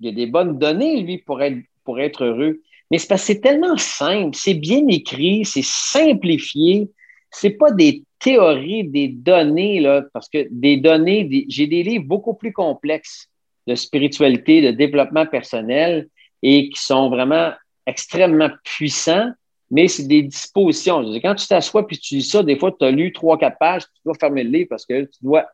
données, 0.00 1.00
lui, 1.02 1.18
pour 1.18 1.42
être, 1.42 2.24
heureux. 2.24 2.60
Mais 2.90 2.98
c'est 2.98 3.08
parce 3.08 3.22
que 3.22 3.26
c'est 3.28 3.40
tellement 3.40 3.76
simple, 3.76 4.36
c'est 4.36 4.54
bien 4.54 4.86
écrit, 4.88 5.44
c'est 5.44 5.64
simplifié. 5.64 6.90
C'est 7.30 7.50
pas 7.50 7.72
des 7.72 8.04
théories, 8.20 8.84
des 8.84 9.08
données, 9.08 9.82
parce 10.12 10.28
que 10.28 10.46
des 10.50 10.76
données, 10.76 11.46
j'ai 11.48 11.66
des 11.66 11.82
livres 11.82 12.04
beaucoup 12.06 12.34
plus 12.34 12.52
complexes 12.52 13.28
de 13.66 13.74
spiritualité, 13.74 14.60
de 14.60 14.70
développement 14.70 15.26
personnel 15.26 16.08
et 16.44 16.68
qui 16.68 16.80
sont 16.80 17.08
vraiment 17.08 17.52
extrêmement 17.86 18.50
puissants, 18.62 19.32
mais 19.70 19.88
c'est 19.88 20.06
des 20.06 20.22
dispositions. 20.22 21.02
quand 21.22 21.34
tu 21.34 21.46
t'assois 21.46 21.86
puis 21.86 21.98
tu 21.98 22.16
lis 22.16 22.22
ça, 22.22 22.42
des 22.42 22.56
fois, 22.56 22.70
tu 22.78 22.84
as 22.84 22.90
lu 22.90 23.12
trois, 23.12 23.38
quatre 23.38 23.58
pages, 23.58 23.82
tu 23.82 24.00
dois 24.04 24.14
fermer 24.20 24.44
le 24.44 24.50
livre 24.50 24.68
parce 24.68 24.84
que 24.84 25.04
tu 25.04 25.18
dois 25.22 25.46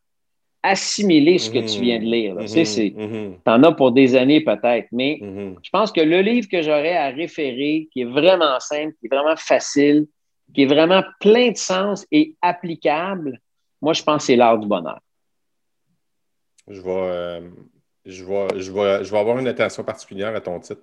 assimiler 0.64 1.38
ce 1.38 1.49
que 1.49 1.59
tu 1.59 1.80
viens 1.80 2.01
de 2.01 2.05
lire. 2.05 2.36
Tu 2.41 2.66
sais, 2.66 2.93
mhm. 2.95 3.07
Mhm. 3.07 3.34
en 3.47 3.62
as 3.62 3.72
pour 3.72 3.93
des 3.93 4.16
années 4.16 4.43
peut-être, 4.43 4.88
mais 4.91 5.18
mhm. 5.22 5.57
je 5.62 5.70
pense 5.70 5.93
que 5.93 6.01
le 6.01 6.20
livre 6.22 6.49
que 6.49 6.61
j'aurais 6.61 6.97
à 6.97 7.11
référer, 7.11 7.88
qui 7.93 8.03
est 8.03 8.05
vraiment 8.05 8.59
simple, 8.59 8.95
qui 9.01 9.07
est 9.07 9.16
vraiment 9.16 9.36
facile, 9.36 10.07
qui 10.53 10.62
est 10.62 10.66
vraiment 10.66 11.05
plein 11.20 11.53
de 11.53 11.57
sens 11.57 12.05
et 12.11 12.34
applicable, 12.43 13.41
moi, 13.80 13.93
je 13.93 14.03
pense 14.03 14.22
que 14.22 14.24
c'est 14.24 14.36
l'art 14.36 14.59
du 14.59 14.66
bonheur. 14.66 15.01
Je 16.68 16.80
vais, 16.80 16.91
euh, 16.91 17.41
je, 18.07 18.24
vais, 18.24 18.48
je, 18.57 18.70
je 19.05 19.11
vais 19.11 19.18
avoir 19.18 19.38
une 19.38 19.48
attention 19.48 19.84
particulière 19.84 20.34
à 20.34 20.40
ton 20.40 20.59
titre. 20.61 20.82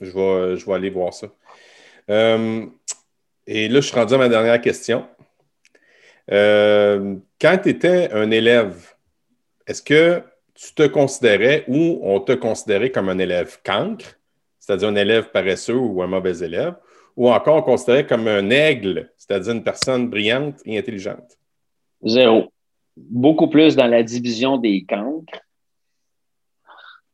Je 0.00 0.10
vais, 0.10 0.56
je 0.56 0.66
vais 0.66 0.72
aller 0.72 0.90
voir 0.90 1.12
ça. 1.12 1.28
Euh, 2.10 2.66
et 3.46 3.68
là, 3.68 3.80
je 3.80 3.86
suis 3.86 3.94
rendu 3.94 4.14
à 4.14 4.18
ma 4.18 4.28
dernière 4.28 4.60
question. 4.60 5.06
Euh, 6.30 7.16
quand 7.40 7.58
tu 7.62 7.68
étais 7.70 8.10
un 8.12 8.30
élève, 8.30 8.94
est-ce 9.66 9.82
que 9.82 10.22
tu 10.54 10.72
te 10.74 10.86
considérais 10.86 11.64
ou 11.68 12.00
on 12.02 12.20
te 12.20 12.32
considérait 12.32 12.90
comme 12.90 13.08
un 13.08 13.18
élève 13.18 13.58
cancre, 13.64 14.18
c'est-à-dire 14.58 14.88
un 14.88 14.96
élève 14.96 15.30
paresseux 15.30 15.76
ou 15.76 16.02
un 16.02 16.06
mauvais 16.06 16.38
élève, 16.38 16.74
ou 17.16 17.30
encore 17.30 17.56
on 17.56 17.62
considérait 17.62 18.06
comme 18.06 18.26
un 18.26 18.50
aigle, 18.50 19.12
c'est-à-dire 19.16 19.52
une 19.52 19.64
personne 19.64 20.08
brillante 20.08 20.60
et 20.64 20.78
intelligente? 20.78 21.38
Zéro. 22.04 22.52
Beaucoup 22.96 23.48
plus 23.48 23.76
dans 23.76 23.86
la 23.86 24.02
division 24.02 24.56
des 24.56 24.84
cancres. 24.84 25.40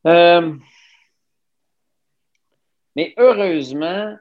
Euh, 0.07 0.55
mais 2.97 3.15
heureusement, 3.19 4.17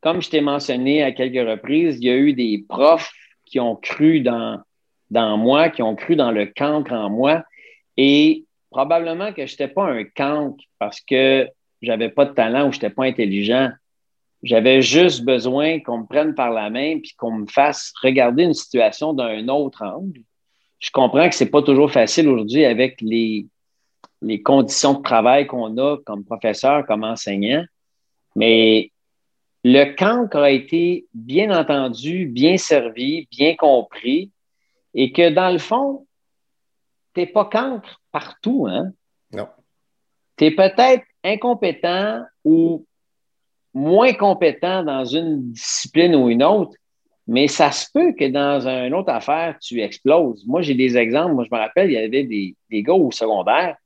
comme 0.00 0.20
je 0.20 0.30
t'ai 0.30 0.40
mentionné 0.40 1.02
à 1.02 1.12
quelques 1.12 1.48
reprises, 1.48 1.98
il 2.00 2.06
y 2.06 2.10
a 2.10 2.16
eu 2.16 2.32
des 2.32 2.64
profs 2.68 3.12
qui 3.44 3.60
ont 3.60 3.76
cru 3.76 4.20
dans, 4.20 4.60
dans 5.10 5.36
moi, 5.36 5.70
qui 5.70 5.82
ont 5.82 5.96
cru 5.96 6.16
dans 6.16 6.30
le 6.30 6.46
cancre 6.46 6.92
en 6.92 7.10
moi. 7.10 7.44
Et 7.96 8.44
probablement 8.70 9.32
que 9.32 9.46
je 9.46 9.52
n'étais 9.52 9.68
pas 9.68 9.84
un 9.84 10.04
cancre 10.04 10.62
parce 10.78 11.00
que 11.00 11.48
j'avais 11.80 12.08
pas 12.08 12.24
de 12.24 12.32
talent 12.32 12.68
ou 12.68 12.72
je 12.72 12.76
n'étais 12.76 12.90
pas 12.90 13.04
intelligent. 13.04 13.70
J'avais 14.42 14.82
juste 14.82 15.24
besoin 15.24 15.80
qu'on 15.80 15.98
me 15.98 16.06
prenne 16.06 16.34
par 16.34 16.50
la 16.50 16.68
main 16.68 16.98
puis 16.98 17.14
qu'on 17.16 17.32
me 17.32 17.46
fasse 17.46 17.92
regarder 18.02 18.42
une 18.42 18.54
situation 18.54 19.14
d'un 19.14 19.48
autre 19.48 19.82
angle. 19.82 20.20
Je 20.80 20.90
comprends 20.90 21.28
que 21.28 21.34
ce 21.34 21.44
n'est 21.44 21.50
pas 21.50 21.62
toujours 21.62 21.90
facile 21.90 22.28
aujourd'hui 22.28 22.64
avec 22.66 23.00
les, 23.00 23.46
les 24.24 24.42
conditions 24.42 24.94
de 24.94 25.02
travail 25.02 25.46
qu'on 25.46 25.76
a 25.76 25.98
comme 26.04 26.24
professeur, 26.24 26.86
comme 26.86 27.04
enseignant, 27.04 27.64
mais 28.34 28.90
le 29.64 29.94
cancre 29.96 30.38
a 30.38 30.50
été 30.50 31.06
bien 31.14 31.56
entendu, 31.56 32.26
bien 32.26 32.56
servi, 32.56 33.28
bien 33.30 33.54
compris, 33.54 34.30
et 34.94 35.12
que 35.12 35.30
dans 35.30 35.50
le 35.50 35.58
fond, 35.58 36.06
tu 37.14 37.20
n'es 37.20 37.26
pas 37.26 37.44
cancre 37.44 38.00
partout. 38.12 38.66
Hein? 38.68 38.92
Non. 39.32 39.48
Tu 40.36 40.46
es 40.46 40.50
peut-être 40.50 41.04
incompétent 41.22 42.22
ou 42.44 42.84
moins 43.72 44.12
compétent 44.12 44.84
dans 44.84 45.04
une 45.04 45.52
discipline 45.52 46.14
ou 46.14 46.28
une 46.28 46.42
autre, 46.42 46.76
mais 47.26 47.48
ça 47.48 47.72
se 47.72 47.86
peut 47.92 48.12
que 48.12 48.28
dans 48.28 48.66
une 48.68 48.94
autre 48.94 49.10
affaire, 49.10 49.58
tu 49.60 49.80
exploses. 49.80 50.44
Moi, 50.46 50.62
j'ai 50.62 50.74
des 50.74 50.96
exemples. 50.96 51.34
Moi, 51.34 51.44
je 51.44 51.54
me 51.54 51.60
rappelle, 51.60 51.90
il 51.90 51.94
y 51.94 51.98
avait 51.98 52.24
des, 52.24 52.54
des 52.70 52.82
gars 52.82 52.92
au 52.92 53.10
secondaire 53.10 53.76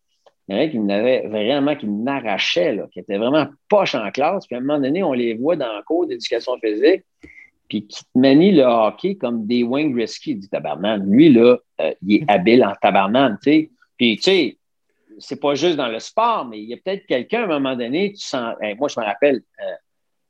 il 0.48 0.56
y 0.56 0.58
en 0.58 0.62
a 0.62 0.68
qui 0.68 0.78
m'avaient 0.78 1.26
vraiment, 1.28 1.76
qui 1.76 1.86
m'arrachaient, 1.86 2.80
qui 2.90 3.00
étaient 3.00 3.18
vraiment 3.18 3.46
poches 3.68 3.94
en 3.94 4.10
classe. 4.10 4.46
Puis 4.46 4.56
à 4.56 4.58
un 4.58 4.62
moment 4.62 4.80
donné, 4.80 5.02
on 5.02 5.12
les 5.12 5.34
voit 5.34 5.56
dans 5.56 5.76
le 5.76 5.82
cours 5.82 6.06
d'éducation 6.06 6.56
physique, 6.58 7.04
puis 7.68 7.86
qui 7.86 8.02
manient 8.14 8.52
le 8.52 8.62
hockey 8.62 9.16
comme 9.16 9.46
des 9.46 9.62
Wayne 9.62 9.92
Gretzky, 9.92 10.36
du 10.36 10.48
tabarnan. 10.48 11.04
Lui, 11.04 11.30
là, 11.30 11.58
euh, 11.82 11.92
il 12.06 12.22
est 12.22 12.24
habile 12.30 12.64
en 12.64 12.72
tabarnan, 12.80 13.36
tu 13.42 13.50
sais. 13.50 13.70
Puis, 13.98 14.16
tu 14.16 14.22
sais, 14.22 14.58
c'est 15.18 15.40
pas 15.40 15.54
juste 15.54 15.76
dans 15.76 15.88
le 15.88 15.98
sport, 15.98 16.46
mais 16.46 16.60
il 16.60 16.68
y 16.68 16.74
a 16.74 16.76
peut-être 16.76 17.04
quelqu'un, 17.06 17.42
à 17.42 17.44
un 17.44 17.58
moment 17.58 17.76
donné, 17.76 18.12
tu 18.12 18.20
sens... 18.20 18.54
moi, 18.78 18.88
je 18.88 18.98
me 18.98 19.04
rappelle 19.04 19.42
euh, 19.60 19.74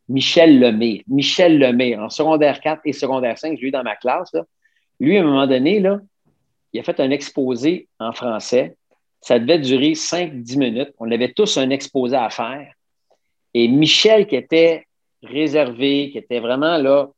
Michel 0.08 0.58
Lemire. 0.58 1.02
Michel 1.06 1.58
Lemire, 1.58 2.00
en 2.00 2.10
secondaire 2.10 2.60
4 2.60 2.80
et 2.86 2.92
secondaire 2.92 3.38
5, 3.38 3.56
je 3.56 3.62
l'ai 3.62 3.68
eu 3.68 3.70
dans 3.70 3.84
ma 3.84 3.94
classe. 3.94 4.34
Lui, 4.98 5.16
à 5.18 5.20
un 5.20 5.24
moment 5.24 5.46
donné, 5.46 5.78
là, 5.78 6.00
il 6.72 6.80
a 6.80 6.82
fait 6.82 6.98
un 6.98 7.10
exposé 7.10 7.88
en 7.98 8.12
français 8.12 8.77
ça 9.20 9.38
devait 9.38 9.58
durer 9.58 9.92
5-10 9.92 10.58
minutes. 10.58 10.94
On 10.98 11.10
avait 11.10 11.32
tous 11.32 11.56
un 11.58 11.70
exposé 11.70 12.16
à 12.16 12.30
faire. 12.30 12.72
Et 13.54 13.68
Michel, 13.68 14.26
qui 14.26 14.36
était 14.36 14.86
réservé, 15.22 16.10
qui 16.10 16.18
était 16.18 16.40
vraiment 16.40 16.78
là, 16.78 17.08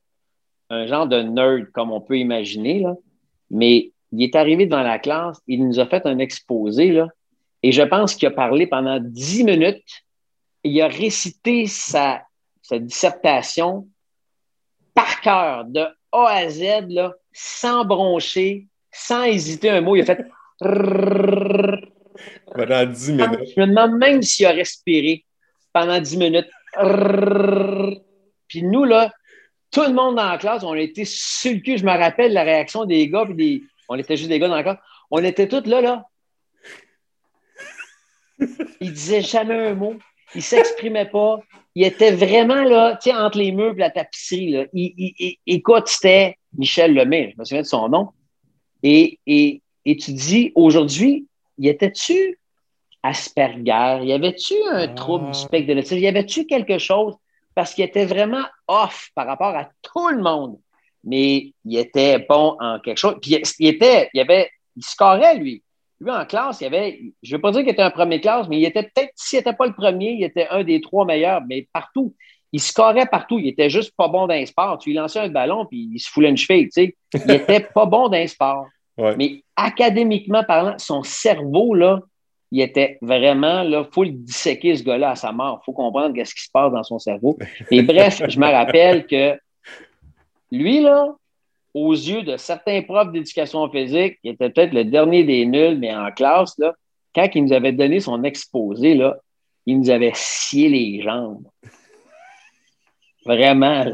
un 0.70 0.86
genre 0.86 1.06
de 1.06 1.20
nerd, 1.20 1.70
comme 1.72 1.92
on 1.92 2.00
peut 2.00 2.18
imaginer, 2.18 2.84
mais 3.50 3.90
il 4.12 4.22
est 4.22 4.36
arrivé 4.36 4.66
devant 4.66 4.82
la 4.82 4.98
classe, 4.98 5.40
il 5.46 5.66
nous 5.66 5.80
a 5.80 5.86
fait 5.86 6.06
un 6.06 6.18
exposé, 6.18 7.02
et 7.62 7.72
je 7.72 7.82
pense 7.82 8.14
qu'il 8.14 8.28
a 8.28 8.30
parlé 8.30 8.66
pendant 8.66 8.98
10 9.00 9.44
minutes. 9.44 10.04
Il 10.62 10.80
a 10.80 10.88
récité 10.88 11.66
sa, 11.66 12.22
sa 12.62 12.78
dissertation 12.78 13.88
par 14.94 15.20
cœur, 15.20 15.64
de 15.66 15.80
A 16.12 16.26
à 16.26 16.48
Z, 16.48 16.88
là, 16.88 17.14
sans 17.32 17.84
broncher, 17.84 18.66
sans 18.90 19.24
hésiter 19.24 19.70
un 19.70 19.80
mot. 19.80 19.96
Il 19.96 20.02
a 20.02 20.04
fait 20.04 20.26
pendant 22.54 22.86
10 22.86 23.12
minutes. 23.12 23.40
Je 23.56 23.60
me 23.60 23.66
demande 23.66 23.98
même 23.98 24.22
s'il 24.22 24.46
a 24.46 24.52
respiré 24.52 25.24
pendant 25.72 25.98
10 26.00 26.16
minutes. 26.16 26.48
Puis 28.48 28.62
nous, 28.62 28.84
là, 28.84 29.12
tout 29.70 29.82
le 29.82 29.92
monde 29.92 30.16
dans 30.16 30.28
la 30.28 30.38
classe, 30.38 30.62
on 30.64 30.74
était 30.74 31.04
sur 31.04 31.52
le 31.52 31.60
cul. 31.60 31.78
Je 31.78 31.84
me 31.84 31.96
rappelle 31.96 32.32
la 32.32 32.42
réaction 32.42 32.84
des 32.84 33.08
gars, 33.08 33.24
puis 33.24 33.34
des... 33.34 33.62
on 33.88 33.96
était 33.96 34.16
juste 34.16 34.28
des 34.28 34.38
gars 34.38 34.48
dans 34.48 34.56
la 34.56 34.62
classe. 34.62 34.78
On 35.10 35.22
était 35.24 35.48
tous 35.48 35.68
là, 35.68 35.80
là. 35.80 36.04
Il 38.80 38.92
disait 38.92 39.22
jamais 39.22 39.68
un 39.68 39.74
mot. 39.74 39.94
Il 40.34 40.42
s'exprimait 40.42 41.08
pas. 41.10 41.40
Il 41.74 41.84
était 41.84 42.12
vraiment 42.12 42.62
là, 42.62 42.98
tu 43.00 43.10
sais, 43.10 43.16
entre 43.16 43.38
les 43.38 43.52
murs 43.52 43.74
et 43.74 43.80
la 43.80 43.90
tapisserie. 43.90 44.50
Là. 44.50 44.64
Il, 44.72 45.36
écoute, 45.46 45.86
c'était 45.86 46.36
Michel 46.56 46.94
Lemay, 46.94 47.32
je 47.32 47.40
me 47.40 47.44
souviens 47.44 47.62
de 47.62 47.66
son 47.66 47.88
nom. 47.88 48.08
Et, 48.82 49.18
et, 49.26 49.62
et 49.84 49.96
tu 49.96 50.12
dis, 50.12 50.52
aujourd'hui, 50.54 51.26
y 51.58 51.68
était-tu 51.68 52.38
Asperger? 53.02 54.00
Y 54.04 54.12
avait-tu 54.12 54.54
un 54.70 54.82
ah. 54.82 54.88
trouble 54.88 55.30
du 55.30 55.38
spectre 55.38 55.68
de 55.68 55.74
l'autisme? 55.74 55.98
Y 55.98 56.06
avait-tu 56.06 56.46
quelque 56.46 56.78
chose? 56.78 57.14
Parce 57.54 57.74
qu'il 57.74 57.84
était 57.84 58.04
vraiment 58.04 58.44
off 58.68 59.10
par 59.14 59.26
rapport 59.26 59.54
à 59.56 59.70
tout 59.82 60.08
le 60.08 60.22
monde. 60.22 60.58
Mais 61.02 61.52
il 61.64 61.78
était 61.78 62.18
bon 62.18 62.56
en 62.60 62.78
quelque 62.78 62.98
chose. 62.98 63.16
Puis 63.22 63.40
il 63.58 63.66
était, 63.66 64.10
il 64.12 64.20
avait, 64.20 64.50
il 64.76 64.84
scorait, 64.84 65.36
lui. 65.36 65.62
Lui, 65.98 66.10
en 66.10 66.24
classe, 66.24 66.60
il 66.60 66.66
avait, 66.66 67.00
je 67.22 67.32
ne 67.32 67.36
veux 67.36 67.42
pas 67.42 67.52
dire 67.52 67.60
qu'il 67.60 67.70
était 67.70 67.82
un 67.82 67.90
premier 67.90 68.20
classe, 68.20 68.48
mais 68.48 68.58
il 68.58 68.64
était 68.64 68.84
peut-être, 68.84 69.12
s'il 69.14 69.38
n'était 69.38 69.52
pas 69.52 69.66
le 69.66 69.74
premier, 69.74 70.12
il 70.12 70.24
était 70.24 70.48
un 70.48 70.62
des 70.62 70.80
trois 70.80 71.04
meilleurs, 71.04 71.42
mais 71.46 71.68
partout. 71.72 72.14
Il 72.52 72.60
scorait 72.60 73.06
partout. 73.06 73.38
Il 73.38 73.48
était 73.48 73.70
juste 73.70 73.94
pas 73.96 74.08
bon 74.08 74.26
d'un 74.26 74.44
sport. 74.44 74.78
Tu 74.78 74.90
lui 74.90 74.96
lançais 74.96 75.20
un 75.20 75.28
ballon, 75.28 75.66
puis 75.66 75.90
il 75.92 75.98
se 75.98 76.10
foulait 76.10 76.30
une 76.30 76.36
cheville, 76.36 76.68
tu 76.68 76.72
sais. 76.72 76.96
Il 77.14 77.30
était 77.30 77.60
pas 77.74 77.86
bon 77.86 78.08
d'un 78.08 78.26
Mais 79.16 79.42
académiquement 79.56 80.44
parlant, 80.44 80.78
son 80.78 81.02
cerveau, 81.02 81.74
là, 81.74 82.00
il 82.52 82.60
était 82.60 82.98
vraiment, 83.00 83.62
là, 83.62 83.84
il 83.86 83.94
faut 83.94 84.04
le 84.04 84.10
disséquer, 84.10 84.76
ce 84.76 84.82
gars-là, 84.82 85.10
à 85.10 85.16
sa 85.16 85.32
mort. 85.32 85.60
Il 85.62 85.64
faut 85.66 85.72
comprendre 85.72 86.14
ce 86.16 86.34
qui 86.34 86.42
se 86.42 86.50
passe 86.52 86.72
dans 86.72 86.82
son 86.82 86.98
cerveau. 86.98 87.38
Et 87.70 87.82
bref, 87.82 88.22
je 88.28 88.38
me 88.38 88.46
rappelle 88.46 89.06
que 89.06 89.38
lui, 90.50 90.80
là, 90.80 91.14
aux 91.74 91.92
yeux 91.92 92.22
de 92.22 92.36
certains 92.36 92.82
profs 92.82 93.12
d'éducation 93.12 93.68
physique, 93.70 94.18
il 94.24 94.32
était 94.32 94.50
peut-être 94.50 94.72
le 94.72 94.84
dernier 94.84 95.22
des 95.22 95.46
nuls, 95.46 95.78
mais 95.78 95.94
en 95.94 96.10
classe, 96.10 96.58
là, 96.58 96.74
quand 97.14 97.28
il 97.34 97.44
nous 97.44 97.52
avait 97.52 97.72
donné 97.72 98.00
son 98.00 98.24
exposé, 98.24 98.94
là, 98.94 99.16
il 99.66 99.78
nous 99.78 99.90
avait 99.90 100.12
scié 100.14 100.68
les 100.68 101.02
jambes. 101.02 101.46
Vraiment. 103.24 103.86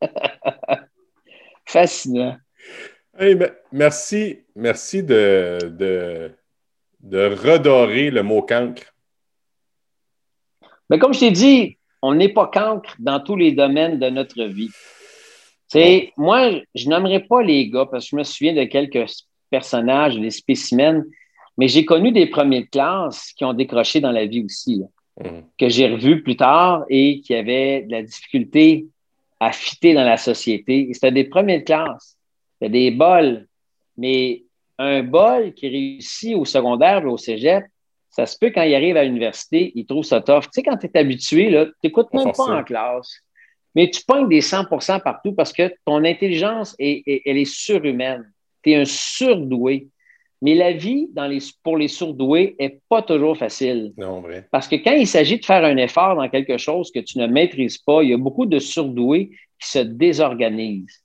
Fascinant. 1.66 2.36
Merci, 3.72 4.40
merci 4.54 5.02
de, 5.02 5.58
de, 5.62 6.32
de, 7.00 7.34
redorer 7.34 8.10
le 8.10 8.22
mot 8.22 8.42
cancre. 8.42 8.94
Mais 10.90 10.98
comme 10.98 11.14
je 11.14 11.20
t'ai 11.20 11.30
dit, 11.30 11.78
on 12.02 12.14
n'est 12.14 12.32
pas 12.32 12.48
cancre 12.48 12.94
dans 12.98 13.20
tous 13.20 13.36
les 13.36 13.52
domaines 13.52 13.98
de 13.98 14.10
notre 14.10 14.44
vie. 14.44 14.70
Moi, 16.16 16.60
je 16.74 16.88
n'aimerais 16.88 17.20
pas 17.20 17.42
les 17.42 17.68
gars 17.68 17.86
parce 17.86 18.04
que 18.04 18.10
je 18.10 18.16
me 18.16 18.22
souviens 18.22 18.54
de 18.54 18.64
quelques 18.64 19.10
personnages, 19.50 20.18
des 20.18 20.30
spécimens, 20.30 21.04
mais 21.56 21.68
j'ai 21.68 21.84
connu 21.84 22.12
des 22.12 22.26
premiers 22.26 22.66
classes 22.66 23.32
qui 23.32 23.44
ont 23.44 23.54
décroché 23.54 24.00
dans 24.00 24.12
la 24.12 24.26
vie 24.26 24.44
aussi, 24.44 24.82
mm. 25.20 25.26
que 25.58 25.68
j'ai 25.68 25.88
revus 25.88 26.22
plus 26.22 26.36
tard 26.36 26.84
et 26.88 27.20
qui 27.20 27.34
avaient 27.34 27.82
de 27.82 27.92
la 27.92 28.02
difficulté 28.02 28.86
à 29.40 29.52
fitter 29.52 29.94
dans 29.94 30.04
la 30.04 30.16
société. 30.16 30.88
C'était 30.92 31.12
des 31.12 31.24
premières 32.58 32.70
classes. 32.70 32.70
C'était 32.70 32.72
des 32.72 32.90
bols. 32.90 33.46
Mais 33.96 34.44
un 34.78 35.02
bol 35.02 35.54
qui 35.54 35.68
réussit 35.68 36.36
au 36.36 36.44
secondaire 36.44 37.04
ou 37.04 37.10
au 37.10 37.16
cégep, 37.16 37.64
ça 38.10 38.26
se 38.26 38.38
peut 38.38 38.50
quand 38.54 38.62
il 38.62 38.74
arrive 38.74 38.96
à 38.96 39.04
l'université, 39.04 39.72
il 39.74 39.86
trouve 39.86 40.04
ça 40.04 40.20
tough. 40.20 40.42
Tu 40.42 40.48
sais, 40.52 40.62
quand 40.62 40.76
tu 40.76 40.86
es 40.86 40.98
habitué, 40.98 41.48
tu 41.50 41.72
n'écoutes 41.82 42.12
même 42.12 42.32
pas 42.32 42.44
en 42.44 42.62
classe. 42.62 43.20
Mais 43.74 43.90
tu 43.90 44.04
pognes 44.04 44.28
des 44.28 44.40
100% 44.40 45.02
partout 45.02 45.32
parce 45.32 45.52
que 45.52 45.74
ton 45.84 46.04
intelligence, 46.04 46.76
est, 46.78 47.02
elle 47.24 47.38
est 47.38 47.44
surhumaine. 47.44 48.32
Tu 48.62 48.70
es 48.70 48.76
un 48.76 48.84
surdoué. 48.84 49.88
Mais 50.42 50.54
la 50.54 50.72
vie 50.72 51.08
dans 51.12 51.26
les, 51.26 51.38
pour 51.62 51.76
les 51.76 51.88
surdoués 51.88 52.54
n'est 52.60 52.80
pas 52.88 53.02
toujours 53.02 53.36
facile. 53.36 53.92
Non, 53.96 54.20
vrai. 54.20 54.46
Parce 54.52 54.68
que 54.68 54.76
quand 54.76 54.92
il 54.92 55.08
s'agit 55.08 55.38
de 55.38 55.44
faire 55.44 55.64
un 55.64 55.76
effort 55.76 56.14
dans 56.14 56.28
quelque 56.28 56.58
chose 56.58 56.92
que 56.92 57.00
tu 57.00 57.18
ne 57.18 57.26
maîtrises 57.26 57.78
pas, 57.78 58.02
il 58.02 58.10
y 58.10 58.12
a 58.12 58.18
beaucoup 58.18 58.46
de 58.46 58.58
surdoués 58.58 59.30
qui 59.58 59.68
se 59.70 59.78
désorganisent. 59.80 61.03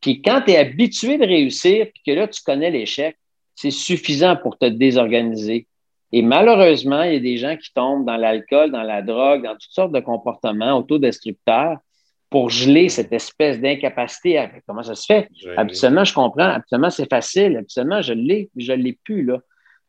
Puis 0.00 0.22
quand 0.22 0.42
tu 0.42 0.52
es 0.52 0.56
habitué 0.56 1.18
de 1.18 1.26
réussir, 1.26 1.86
puis 1.92 2.02
que 2.06 2.12
là, 2.12 2.28
tu 2.28 2.42
connais 2.42 2.70
l'échec, 2.70 3.16
c'est 3.54 3.70
suffisant 3.70 4.36
pour 4.36 4.58
te 4.58 4.66
désorganiser. 4.66 5.66
Et 6.12 6.22
malheureusement, 6.22 7.02
il 7.02 7.14
y 7.14 7.16
a 7.16 7.20
des 7.20 7.36
gens 7.36 7.56
qui 7.56 7.72
tombent 7.72 8.04
dans 8.04 8.16
l'alcool, 8.16 8.70
dans 8.70 8.82
la 8.82 9.02
drogue, 9.02 9.42
dans 9.42 9.54
toutes 9.54 9.72
sortes 9.72 9.92
de 9.92 10.00
comportements 10.00 10.78
autodestructeurs 10.78 11.78
pour 12.30 12.50
geler 12.50 12.88
cette 12.88 13.12
espèce 13.12 13.60
d'incapacité. 13.60 14.48
Comment 14.66 14.82
ça 14.82 14.94
se 14.94 15.06
fait? 15.06 15.28
Habituellement, 15.56 16.04
je 16.04 16.14
comprends. 16.14 16.48
Habituellement, 16.48 16.90
c'est 16.90 17.08
facile. 17.08 17.56
Habituellement, 17.56 18.02
je 18.02 18.12
l'ai, 18.12 18.50
je 18.56 18.72
ne 18.72 18.82
l'ai 18.82 18.98
plus. 19.04 19.24
Là. 19.24 19.38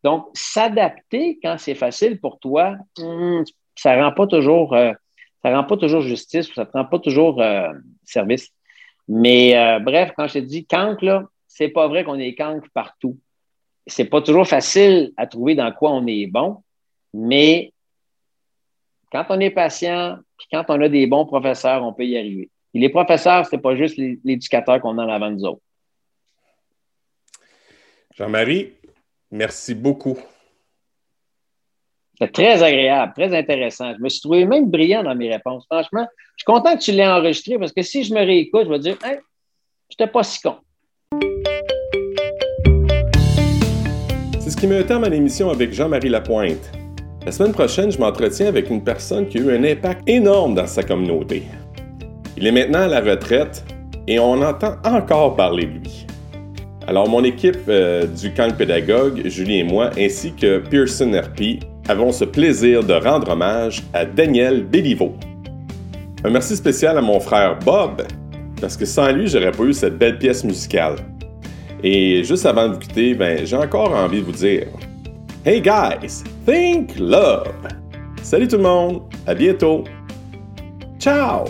Donc, 0.03 0.27
s'adapter 0.33 1.39
quand 1.41 1.57
c'est 1.57 1.75
facile 1.75 2.19
pour 2.19 2.39
toi, 2.39 2.75
hmm, 2.97 3.43
ça 3.75 3.95
ne 3.95 4.03
rend 4.03 4.11
pas 4.11 4.27
toujours, 4.27 4.73
euh, 4.73 4.91
ça 5.43 5.55
rend 5.55 5.63
pas 5.63 5.77
toujours 5.77 6.01
justice, 6.01 6.51
ça 6.53 6.63
ne 6.63 6.79
rend 6.79 6.85
pas 6.85 6.99
toujours 6.99 7.41
euh, 7.41 7.73
service. 8.03 8.49
Mais 9.07 9.57
euh, 9.57 9.79
bref, 9.79 10.11
quand 10.15 10.27
je 10.27 10.33
te 10.33 10.39
dis 10.39 10.65
cancre, 10.65 11.03
là, 11.03 11.23
c'est 11.47 11.69
pas 11.69 11.87
vrai 11.87 12.03
qu'on 12.03 12.19
est 12.19 12.35
cancre 12.35 12.67
partout. 12.73 13.17
C'est 13.85 14.05
pas 14.05 14.21
toujours 14.21 14.47
facile 14.47 15.13
à 15.15 15.27
trouver 15.27 15.55
dans 15.55 15.71
quoi 15.71 15.91
on 15.91 16.05
est 16.07 16.27
bon, 16.27 16.61
mais 17.13 17.73
quand 19.11 19.25
on 19.29 19.39
est 19.39 19.51
patient, 19.51 20.17
puis 20.37 20.47
quand 20.51 20.65
on 20.69 20.81
a 20.81 20.89
des 20.89 21.07
bons 21.07 21.25
professeurs, 21.25 21.83
on 21.83 21.93
peut 21.93 22.05
y 22.05 22.17
arriver. 22.17 22.49
Les 22.73 22.89
professeurs, 22.89 23.45
ce 23.45 23.55
n'est 23.55 23.61
pas 23.61 23.75
juste 23.75 23.97
l'éducateur 23.97 24.81
qu'on 24.81 24.97
a 24.97 25.05
en 25.05 25.09
avant 25.09 25.29
de 25.31 25.35
nous 25.35 25.45
autres. 25.45 25.61
Jean-Marie, 28.13 28.73
merci 29.31 29.73
beaucoup. 29.73 30.17
C'est 32.19 32.31
très 32.31 32.63
agréable, 32.63 33.13
très 33.15 33.37
intéressant. 33.37 33.93
Je 33.95 34.01
me 34.01 34.09
suis 34.09 34.21
trouvé 34.21 34.43
même 34.45 34.71
brillant 34.71 35.03
dans 35.03 35.13
mes 35.13 35.31
réponses. 35.31 35.65
Franchement, 35.69 36.07
je 36.35 36.43
suis 36.43 36.45
content 36.45 36.75
que 36.75 36.81
tu 36.81 36.91
l'aies 36.91 37.07
enregistré 37.07 37.59
parce 37.59 37.71
que 37.71 37.83
si 37.83 38.03
je 38.03 38.11
me 38.11 38.19
réécoute, 38.19 38.63
je 38.65 38.69
vais 38.69 38.79
dire, 38.79 38.97
hey, 39.05 39.19
je 39.89 39.95
n'étais 39.99 40.11
pas 40.11 40.23
si 40.23 40.41
con. 40.41 40.55
C'est 44.39 44.49
ce 44.49 44.57
qui 44.57 44.65
me 44.65 44.83
terme 44.83 45.03
à 45.03 45.09
l'émission 45.09 45.51
avec 45.51 45.73
Jean-Marie 45.73 46.09
Lapointe. 46.09 46.71
La 47.23 47.31
semaine 47.31 47.51
prochaine, 47.51 47.91
je 47.91 47.99
m'entretiens 47.99 48.47
avec 48.47 48.71
une 48.71 48.83
personne 48.83 49.27
qui 49.27 49.37
a 49.37 49.41
eu 49.41 49.55
un 49.55 49.63
impact 49.63 50.09
énorme 50.09 50.55
dans 50.55 50.65
sa 50.65 50.81
communauté. 50.81 51.43
Il 52.35 52.47
est 52.47 52.51
maintenant 52.51 52.81
à 52.81 52.87
la 52.87 53.01
retraite 53.01 53.63
et 54.07 54.17
on 54.17 54.41
entend 54.41 54.77
encore 54.83 55.35
parler 55.35 55.65
de 55.67 55.71
lui. 55.71 56.07
Alors, 56.87 57.07
mon 57.07 57.23
équipe 57.23 57.57
euh, 57.67 58.07
du 58.07 58.33
camp 58.33 58.55
pédagogue, 58.57 59.27
Julie 59.27 59.59
et 59.59 59.63
moi, 59.63 59.91
ainsi 59.99 60.33
que 60.33 60.59
Pearson 60.59 61.11
RP, 61.11 61.59
avons 61.87 62.11
ce 62.11 62.25
plaisir 62.25 62.83
de 62.83 62.93
rendre 62.93 63.31
hommage 63.31 63.83
à 63.93 64.05
Daniel 64.05 64.63
Béliveau. 64.63 65.13
Un 66.23 66.29
merci 66.29 66.55
spécial 66.55 66.97
à 66.97 67.01
mon 67.01 67.19
frère 67.19 67.57
Bob, 67.59 68.03
parce 68.59 68.75
que 68.75 68.85
sans 68.85 69.11
lui, 69.11 69.27
j'aurais 69.27 69.51
pas 69.51 69.63
eu 69.63 69.73
cette 69.73 69.97
belle 69.97 70.17
pièce 70.17 70.43
musicale. 70.43 70.95
Et 71.83 72.23
juste 72.23 72.45
avant 72.45 72.67
de 72.67 72.73
vous 72.73 72.79
quitter, 72.79 73.13
ben, 73.13 73.45
j'ai 73.45 73.55
encore 73.55 73.93
envie 73.93 74.19
de 74.19 74.25
vous 74.25 74.31
dire 74.31 74.67
Hey 75.45 75.61
guys, 75.61 76.23
think 76.45 76.97
love! 76.99 77.53
Salut 78.21 78.47
tout 78.47 78.57
le 78.57 78.63
monde, 78.63 79.01
à 79.25 79.33
bientôt! 79.33 79.83
Ciao! 80.99 81.45